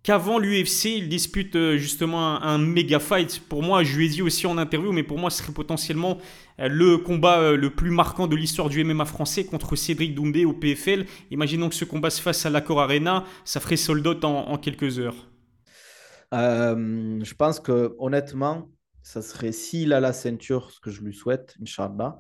qu'avant 0.10 0.39
l'UFC, 0.39 0.86
il 0.86 1.08
dispute 1.08 1.56
euh, 1.56 1.78
justement 1.78 2.41
un, 2.41 2.58
méga 2.58 2.98
fight. 2.98 3.43
Pour 3.48 3.62
moi, 3.62 3.84
je 3.84 3.95
lui 3.95 4.08
ai 4.08 4.10
dit 4.10 4.24
aussi 4.24 4.48
en 4.48 4.58
interview, 4.58 4.91
mais 4.91 5.04
pour 5.04 5.19
moi, 5.19 5.30
ce 5.30 5.43
serait 5.43 5.54
potentiellement 5.54 6.17
euh, 6.60 6.67
le 6.67 6.98
combat 6.98 7.38
euh, 7.38 7.56
le 7.56 7.69
plus 7.69 7.91
marquant 7.91 8.26
de 8.26 8.36
l'histoire 8.36 8.69
du 8.69 8.84
MMA 8.84 9.06
français 9.06 9.45
contre 9.45 9.76
Cédric 9.76 10.15
Doumbé 10.15 10.45
au 10.45 10.54
PFL. 10.54 11.06
Imaginons 11.30 11.69
que 11.69 11.76
ce 11.76 11.86
combat 11.86 12.10
se 12.10 12.24
fasse 12.24 12.43
à 12.48 12.50
l'Accor 12.50 12.82
Arena, 12.82 13.24
ça 13.45 13.60
ferait 13.60 13.78
sold 13.78 14.08
out 14.08 14.26
en, 14.26 14.58
quelques 14.58 14.98
heures. 14.98 15.30
je 16.32 17.34
pense 17.36 17.60
que 17.60 17.95
honnêtement, 18.00 18.67
ça 19.04 19.22
serait 19.22 19.52
s'il 19.52 19.93
a 19.93 20.00
la 20.00 20.12
ceinture, 20.12 20.72
ce 20.72 20.80
que 20.80 20.89
je 20.89 21.04
lui 21.04 21.13
souhaite, 21.13 21.56
Inch'Allah, 21.62 22.17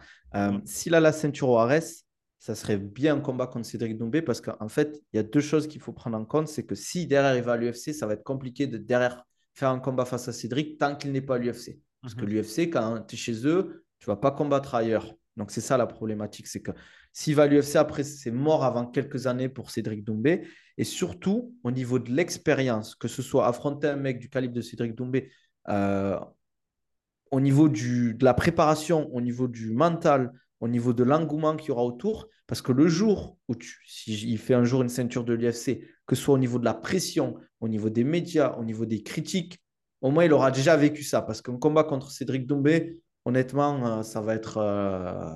s'il 0.63 0.93
a 0.93 0.99
la 0.99 1.11
ceinture 1.11 1.49
au 1.49 1.57
Ares, 1.57 2.03
ça 2.39 2.55
serait 2.55 2.77
bien 2.77 3.17
un 3.17 3.19
combat 3.19 3.47
contre 3.47 3.67
Cédric 3.67 3.97
Doumbé 3.97 4.21
parce 4.21 4.39
qu'en 4.39 4.69
fait, 4.69 5.01
il 5.11 5.17
y 5.17 5.19
a 5.19 5.23
deux 5.23 5.41
choses 5.41 5.67
qu'il 5.67 5.81
faut 5.81 5.91
prendre 5.91 6.17
en 6.17 6.25
compte. 6.25 6.47
C'est 6.47 6.65
que 6.65 6.75
si 6.75 7.05
derrière 7.05 7.35
il 7.35 7.43
va 7.43 7.53
à 7.53 7.57
l'UFC, 7.57 7.93
ça 7.93 8.07
va 8.07 8.13
être 8.13 8.23
compliqué 8.23 8.65
de 8.65 8.77
derrière 8.77 9.25
faire 9.53 9.69
un 9.69 9.79
combat 9.79 10.05
face 10.05 10.27
à 10.29 10.33
Cédric 10.33 10.77
tant 10.77 10.95
qu'il 10.95 11.11
n'est 11.11 11.21
pas 11.21 11.35
à 11.35 11.37
l'UFC. 11.37 11.79
Parce 12.01 12.15
que 12.15 12.21
mhm. 12.21 12.29
l'UFC, 12.29 12.59
quand 12.69 13.01
tu 13.07 13.15
es 13.15 13.17
chez 13.17 13.45
eux, 13.45 13.83
tu 13.99 14.09
ne 14.09 14.13
vas 14.13 14.17
pas 14.17 14.31
combattre 14.31 14.73
ailleurs. 14.73 15.13
Donc 15.35 15.51
c'est 15.51 15.61
ça 15.61 15.77
la 15.77 15.85
problématique. 15.85 16.47
C'est 16.47 16.61
que 16.61 16.71
s'il 17.11 17.35
va 17.35 17.43
à 17.43 17.47
l'UFC, 17.47 17.75
après, 17.75 18.03
c'est 18.03 18.31
mort 18.31 18.63
avant 18.63 18.85
quelques 18.85 19.27
années 19.27 19.49
pour 19.49 19.69
Cédric 19.69 20.05
Doumbé. 20.05 20.47
Et 20.77 20.85
surtout, 20.85 21.53
au 21.63 21.71
niveau 21.71 21.99
de 21.99 22.09
l'expérience, 22.11 22.95
que 22.95 23.09
ce 23.09 23.21
soit 23.21 23.47
affronter 23.47 23.87
un 23.87 23.97
mec 23.97 24.19
du 24.19 24.29
calibre 24.29 24.53
de 24.53 24.61
Cédric 24.61 24.95
Doumbé, 24.95 25.29
euh, 25.67 26.17
au 27.31 27.41
niveau 27.41 27.67
du, 27.67 28.13
de 28.13 28.23
la 28.23 28.33
préparation, 28.33 29.13
au 29.13 29.19
niveau 29.19 29.47
du 29.49 29.71
mental, 29.71 30.31
au 30.59 30.67
niveau 30.67 30.93
de 30.93 31.03
l'engouement 31.03 31.55
qu'il 31.55 31.69
y 31.69 31.71
aura 31.71 31.83
autour. 31.83 32.27
Parce 32.47 32.61
que 32.61 32.71
le 32.71 32.87
jour 32.87 33.37
où 33.47 33.55
tu, 33.55 33.79
si 33.87 34.13
il 34.29 34.37
fait 34.37 34.55
un 34.55 34.63
jour 34.63 34.81
une 34.81 34.89
ceinture 34.89 35.23
de 35.23 35.33
l'UFC, 35.33 35.81
que 36.07 36.15
ce 36.15 36.23
soit 36.23 36.33
au 36.33 36.39
niveau 36.39 36.59
de 36.59 36.65
la 36.65 36.73
pression, 36.73 37.35
au 37.59 37.67
niveau 37.67 37.89
des 37.89 38.03
médias, 38.03 38.55
au 38.57 38.63
niveau 38.63 38.85
des 38.85 39.03
critiques, 39.03 39.61
au 40.01 40.11
moins 40.11 40.25
il 40.25 40.33
aura 40.33 40.51
déjà 40.51 40.75
vécu 40.75 41.03
ça. 41.03 41.21
Parce 41.21 41.41
qu'un 41.41 41.57
combat 41.57 41.83
contre 41.83 42.09
Cédric 42.11 42.47
Doumbé, 42.47 42.99
honnêtement, 43.25 43.99
euh, 43.99 44.01
ça 44.01 44.21
va 44.21 44.33
être 44.33 44.57
euh, 44.57 45.35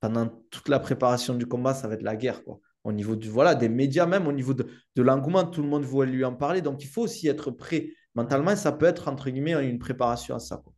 pendant 0.00 0.28
toute 0.50 0.68
la 0.68 0.78
préparation 0.78 1.34
du 1.34 1.46
combat, 1.46 1.74
ça 1.74 1.88
va 1.88 1.94
être 1.94 2.02
la 2.02 2.16
guerre. 2.16 2.42
Quoi. 2.42 2.58
Au 2.84 2.92
niveau 2.92 3.16
du, 3.16 3.28
voilà, 3.28 3.54
des 3.54 3.68
médias, 3.68 4.06
même 4.06 4.26
au 4.26 4.32
niveau 4.32 4.54
de, 4.54 4.66
de 4.94 5.02
l'engouement, 5.02 5.44
tout 5.44 5.62
le 5.62 5.68
monde 5.68 5.84
va 5.84 6.04
lui 6.06 6.24
en 6.24 6.34
parler. 6.34 6.62
Donc 6.62 6.82
il 6.82 6.88
faut 6.88 7.02
aussi 7.02 7.28
être 7.28 7.50
prêt 7.50 7.90
mentalement. 8.14 8.56
Ça 8.56 8.72
peut 8.72 8.86
être 8.86 9.08
entre 9.08 9.28
guillemets 9.28 9.68
une 9.68 9.78
préparation 9.78 10.36
à 10.36 10.38
ça. 10.38 10.56
Quoi. 10.56 10.72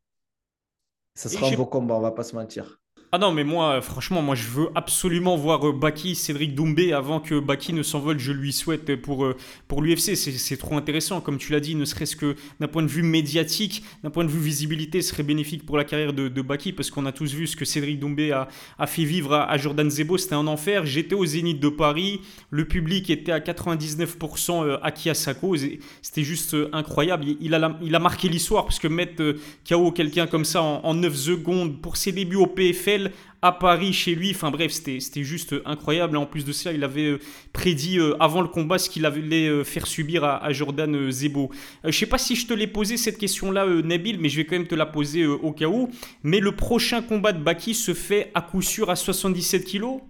Ça 1.14 1.28
sera 1.28 1.48
un 1.48 1.54
beau 1.54 1.66
combat, 1.66 1.96
on 1.96 2.00
va 2.00 2.12
pas 2.12 2.22
se 2.22 2.34
mentir. 2.36 2.80
Ah 3.10 3.16
non, 3.16 3.32
mais 3.32 3.42
moi, 3.42 3.80
franchement, 3.80 4.20
moi, 4.20 4.34
je 4.34 4.46
veux 4.48 4.68
absolument 4.74 5.34
voir 5.34 5.66
euh, 5.66 5.72
Baki, 5.72 6.14
Cédric 6.14 6.54
Doumbé, 6.54 6.92
avant 6.92 7.20
que 7.20 7.40
Baki 7.40 7.72
ne 7.72 7.82
s'envole. 7.82 8.18
Je 8.18 8.32
lui 8.32 8.52
souhaite 8.52 8.96
pour, 8.96 9.24
euh, 9.24 9.34
pour 9.66 9.80
l'UFC. 9.80 10.14
C'est 10.14 10.58
trop 10.58 10.76
intéressant, 10.76 11.22
comme 11.22 11.38
tu 11.38 11.52
l'as 11.52 11.60
dit, 11.60 11.74
ne 11.74 11.86
serait-ce 11.86 12.16
que 12.16 12.36
d'un 12.60 12.68
point 12.68 12.82
de 12.82 12.88
vue 12.88 13.02
médiatique, 13.02 13.82
d'un 14.04 14.10
point 14.10 14.24
de 14.24 14.28
vue 14.28 14.38
visibilité, 14.38 15.00
ce 15.00 15.12
serait 15.12 15.22
bénéfique 15.22 15.64
pour 15.64 15.78
la 15.78 15.84
carrière 15.84 16.12
de, 16.12 16.42
Baki, 16.42 16.74
parce 16.74 16.90
qu'on 16.90 17.06
a 17.06 17.12
tous 17.12 17.32
vu 17.32 17.46
ce 17.46 17.56
que 17.56 17.64
Cédric 17.64 17.98
Doumbé 17.98 18.30
a, 18.30 18.46
a 18.78 18.86
fait 18.86 19.04
vivre 19.04 19.32
à, 19.32 19.56
Jordan 19.56 19.90
Zebo. 19.90 20.18
C'était 20.18 20.34
un 20.34 20.46
enfer. 20.46 20.84
J'étais 20.84 21.14
au 21.14 21.24
Zénith 21.24 21.60
de 21.60 21.70
Paris. 21.70 22.20
Le 22.50 22.66
public 22.66 23.08
était 23.08 23.32
à 23.32 23.40
99% 23.40 24.66
euh, 24.66 24.76
acquis 24.82 25.08
à 25.08 25.14
sa 25.14 25.32
cause. 25.32 25.66
C'était 26.02 26.24
juste 26.24 26.54
incroyable. 26.74 27.24
Il 27.40 27.54
a, 27.54 27.78
il 27.80 27.94
a 27.94 27.98
marqué 28.00 28.28
l'histoire, 28.28 28.66
parce 28.66 28.78
que 28.78 28.88
mettre 28.88 29.34
KO 29.66 29.92
quelqu'un 29.92 30.26
comme 30.26 30.44
ça 30.44 30.60
en, 30.62 30.82
en 30.84 30.92
9 30.92 31.14
secondes 31.14 31.80
pour 31.80 31.96
ses 31.96 32.12
débuts 32.12 32.36
au 32.36 32.46
PFL, 32.46 32.97
à 33.42 33.52
Paris, 33.52 33.92
chez 33.92 34.14
lui. 34.14 34.32
Enfin 34.34 34.50
bref, 34.50 34.72
c'était 34.72 35.22
juste 35.22 35.54
incroyable. 35.64 36.16
En 36.16 36.26
plus 36.26 36.44
de 36.44 36.52
ça, 36.52 36.72
il 36.72 36.84
avait 36.84 37.06
euh, 37.06 37.18
prédit 37.52 37.98
euh, 37.98 38.16
avant 38.20 38.42
le 38.42 38.48
combat 38.48 38.78
ce 38.78 38.90
qu'il 38.90 39.06
allait 39.06 39.48
euh, 39.48 39.64
faire 39.64 39.86
subir 39.86 40.24
à, 40.24 40.52
Jordan 40.52 41.10
Zebo. 41.10 41.50
je 41.84 41.90
sais 41.90 42.06
pas 42.06 42.18
si 42.18 42.34
je 42.36 42.46
te 42.46 42.54
l'ai 42.54 42.66
posé 42.66 42.96
cette 42.96 43.18
question-là, 43.18 43.66
Nabil, 43.82 44.18
mais 44.18 44.28
je 44.28 44.36
vais 44.38 44.46
quand 44.46 44.56
même 44.56 44.66
te 44.66 44.74
la 44.74 44.86
poser 44.86 45.26
au 45.26 45.52
cas 45.52 45.66
où. 45.66 45.90
Mais 46.22 46.40
le 46.40 46.54
prochain 46.56 47.02
combat 47.02 47.32
de 47.32 47.42
Baki 47.42 47.74
se 47.74 47.94
fait 47.94 48.30
à 48.34 48.42
coup 48.42 48.62
sûr 48.62 48.90
à 48.90 48.96
77 48.96 49.64
kilos? 49.64 50.00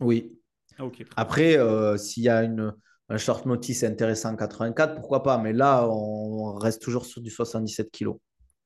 Oui. 0.00 0.32
Ah, 0.78 0.84
Après, 1.16 1.58
s'il 1.98 2.22
y 2.22 2.28
a 2.28 2.42
une, 2.44 2.72
un 3.08 3.16
short 3.18 3.46
notice 3.46 3.84
intéressant 3.84 4.34
84, 4.36 4.94
pourquoi 4.94 5.22
pas? 5.22 5.38
Mais 5.38 5.52
là, 5.52 5.88
on 5.88 6.54
reste 6.54 6.82
toujours 6.82 7.04
sur 7.04 7.20
du 7.20 7.30
77 7.30 7.90
kilos. 7.90 8.16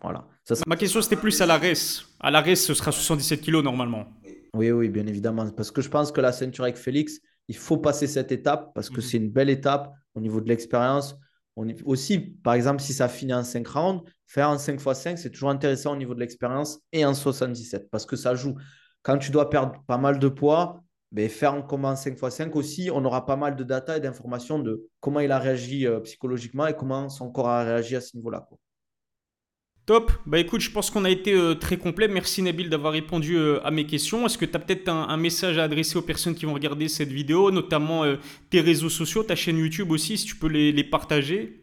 Voilà. 0.02 0.26
Ma 0.66 0.76
question, 0.76 1.00
c'était 1.00 1.16
plus 1.16 1.40
à 1.40 1.46
la 1.46 1.58
res. 1.58 2.04
À 2.20 2.30
la 2.30 2.40
res, 2.40 2.56
ce 2.56 2.74
sera 2.74 2.90
77 2.90 3.40
kilos 3.40 3.62
normalement. 3.62 4.06
Oui, 4.54 4.70
oui, 4.70 4.88
bien 4.88 5.06
évidemment. 5.06 5.48
Parce 5.50 5.70
que 5.70 5.80
je 5.80 5.88
pense 5.88 6.12
que 6.12 6.20
la 6.20 6.32
ceinture 6.32 6.64
avec 6.64 6.76
Félix, 6.76 7.20
il 7.48 7.56
faut 7.56 7.78
passer 7.78 8.06
cette 8.06 8.32
étape 8.32 8.72
parce 8.74 8.90
que 8.90 8.96
mhm. 8.96 9.02
c'est 9.02 9.16
une 9.16 9.30
belle 9.30 9.50
étape 9.50 9.92
au 10.14 10.20
niveau 10.20 10.40
de 10.40 10.48
l'expérience. 10.48 11.16
On 11.56 11.66
Aussi, 11.84 12.18
par 12.18 12.54
exemple, 12.54 12.82
si 12.82 12.94
ça 12.94 13.08
finit 13.08 13.34
en 13.34 13.44
5 13.44 13.66
rounds, 13.66 14.02
faire 14.26 14.48
en 14.48 14.58
5 14.58 14.80
x 14.80 14.92
5, 14.92 15.18
c'est 15.18 15.30
toujours 15.30 15.50
intéressant 15.50 15.92
au 15.92 15.96
niveau 15.96 16.14
de 16.14 16.20
l'expérience 16.20 16.80
et 16.92 17.04
en 17.04 17.14
77 17.14 17.90
parce 17.90 18.06
que 18.06 18.16
ça 18.16 18.34
joue. 18.34 18.56
Quand 19.02 19.18
tu 19.18 19.30
dois 19.30 19.50
perdre 19.50 19.82
pas 19.86 19.98
mal 19.98 20.18
de 20.18 20.28
poids, 20.28 20.82
ben, 21.10 21.28
faire 21.28 21.52
un 21.52 21.62
combat 21.62 21.90
en 21.90 21.96
5 21.96 22.18
x 22.18 22.34
5 22.36 22.56
aussi, 22.56 22.90
on 22.92 23.04
aura 23.04 23.26
pas 23.26 23.36
mal 23.36 23.54
de 23.54 23.64
data 23.64 23.96
et 23.98 24.00
d'informations 24.00 24.58
de 24.58 24.88
comment 25.00 25.20
il 25.20 25.30
a 25.30 25.38
réagi 25.38 25.86
euh, 25.86 26.00
psychologiquement 26.00 26.66
et 26.66 26.74
comment 26.74 27.08
son 27.08 27.30
corps 27.30 27.48
a 27.48 27.64
réagi 27.64 27.96
à 27.96 28.00
ce 28.00 28.16
niveau-là. 28.16 28.48
Top. 29.92 30.10
Bah 30.24 30.38
écoute, 30.38 30.62
je 30.62 30.70
pense 30.70 30.88
qu'on 30.88 31.04
a 31.04 31.10
été 31.10 31.34
euh, 31.34 31.54
très 31.54 31.76
complet. 31.76 32.08
Merci 32.08 32.40
Nabil 32.40 32.70
d'avoir 32.70 32.94
répondu 32.94 33.36
euh, 33.36 33.60
à 33.62 33.70
mes 33.70 33.84
questions. 33.84 34.24
Est-ce 34.24 34.38
que 34.38 34.46
tu 34.46 34.56
as 34.56 34.58
peut-être 34.58 34.88
un, 34.88 35.18
message 35.18 35.58
à 35.58 35.64
adresser 35.64 35.98
aux 35.98 36.02
personnes 36.02 36.34
qui 36.34 36.46
vont 36.46 36.54
regarder 36.54 36.88
cette 36.88 37.10
vidéo, 37.10 37.50
notamment 37.50 38.02
euh, 38.02 38.16
tes 38.48 38.62
réseaux 38.62 38.88
sociaux, 38.88 39.22
ta 39.22 39.34
chaîne 39.34 39.58
YouTube 39.58 39.90
aussi, 39.90 40.16
si 40.16 40.24
tu 40.24 40.36
peux 40.36 40.46
les, 40.46 40.82
partager? 40.82 41.62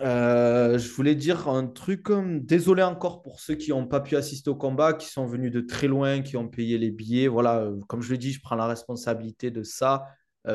Je 0.00 0.94
voulais 0.94 1.14
dire 1.14 1.48
un 1.48 1.66
truc. 1.66 2.08
Désolé 2.42 2.82
encore 2.82 3.22
pour 3.22 3.40
ceux 3.40 3.54
qui 3.54 3.70
n'ont 3.70 3.86
pas 3.86 4.00
pu 4.00 4.16
assister 4.16 4.50
au 4.50 4.54
combat, 4.54 4.92
qui 4.92 5.08
sont 5.08 5.24
venus 5.24 5.50
de 5.50 5.62
très 5.62 5.88
loin, 5.88 6.20
qui 6.20 6.36
ont 6.36 6.48
payé 6.48 6.76
les 6.76 6.90
billets. 6.90 7.26
Voilà, 7.26 7.70
comme 7.88 8.02
je 8.02 8.10
le 8.10 8.18
dis, 8.18 8.32
je 8.32 8.42
prends 8.42 8.56
la 8.56 8.66
responsabilité 8.66 9.50
de 9.50 9.62
ça. 9.62 10.04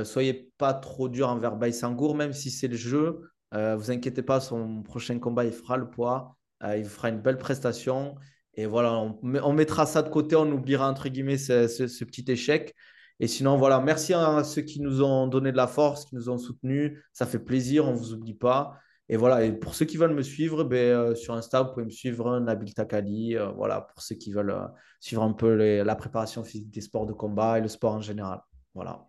soyez 0.03 0.51
pas 0.60 0.75
trop 0.75 1.10
dur 1.10 1.30
envers 1.30 1.56
Baïsangour, 1.56 2.13
même 2.13 2.34
si 2.34 2.51
c'est 2.51 2.67
le 2.67 2.77
jeu. 2.77 3.21
vous 3.53 3.89
inquiétez 3.89 4.21
pas, 4.21 4.39
son 4.39 4.84
prochain 4.84 5.17
combat, 5.17 5.45
il 5.45 5.51
fera 5.51 5.77
le 5.77 5.89
poids. 5.89 6.37
Euh, 6.63 6.78
il 6.78 6.86
fera 6.86 7.10
une 7.10 7.22
belle 7.22 7.38
prestation. 7.38 8.15
Et 8.56 8.65
voilà, 8.65 8.93
on, 8.93 9.54
mettra 9.54 9.86
ça 9.86 10.02
de 10.02 10.10
côté, 10.10 10.36
on 10.36 10.52
oubliera 10.52 10.89
entre 10.89 11.10
guillemets 11.10 11.38
ce, 11.38 12.04
petit 12.04 12.26
échec. 12.28 12.74
Et 13.20 13.28
sinon, 13.28 13.58
voilà, 13.58 13.80
merci 13.80 14.13
à 14.13 14.43
ceux 14.43 14.63
qui 14.63 14.82
nous 14.82 15.04
ont 15.04 15.28
donné 15.28 15.52
de 15.52 15.58
la 15.58 15.67
force, 15.67 16.06
qui 16.06 16.15
nous 16.15 16.30
ont 16.30 16.38
soutenus. 16.38 17.00
Ça 17.13 17.26
fait 17.26 17.39
plaisir, 17.39 17.86
on 17.86 17.91
ne 17.93 17.98
vous 17.98 18.13
oublie 18.13 18.34
pas. 18.34 18.80
Et 19.10 19.15
voilà, 19.15 19.46
et 19.46 19.54
pour 19.54 19.74
ceux 19.74 19.86
qui 19.86 19.98
veulent 19.98 20.13
me 20.13 20.22
suivre, 20.22 20.63
ben, 20.63 20.78
euh, 20.78 21.15
sur 21.15 21.34
Insta, 21.34 21.62
vous 21.62 21.72
pouvez 21.72 21.86
me 21.86 21.91
suivre, 21.91 22.39
Nabil 22.39 22.74
Takali. 22.74 23.38
Euh, 23.38 23.52
voilà, 23.52 23.82
pour 23.82 24.02
ceux 24.02 24.15
qui 24.15 24.32
veulent 24.32 24.52
euh, 24.52 24.67
suivre 25.00 25.24
un 25.24 25.32
peu 25.32 25.54
la 25.56 25.96
préparation 25.96 26.43
physique 26.43 26.72
des 26.72 26.82
sports 26.82 27.06
de 27.06 27.13
combat 27.13 27.58
et 27.60 27.62
le 27.62 27.70
sport 27.70 27.93
en 27.93 28.02
général. 28.02 28.41
Voilà. 28.74 29.06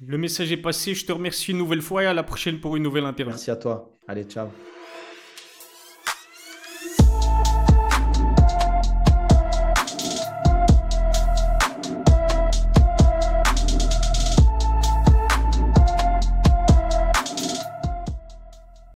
Le 0.00 0.16
message 0.16 0.52
est 0.52 0.56
passé. 0.56 0.94
Je 0.94 1.04
te 1.04 1.12
remercie 1.12 1.50
une 1.50 1.58
nouvelle 1.58 1.82
fois 1.82 2.04
et 2.04 2.06
à 2.06 2.14
la 2.14 2.22
prochaine 2.22 2.60
pour 2.60 2.76
une 2.76 2.82
nouvelle 2.82 3.04
interview. 3.04 3.30
Merci 3.30 3.50
à 3.50 3.56
toi. 3.56 3.92
Allez, 4.08 4.24
ciao. 4.24 4.48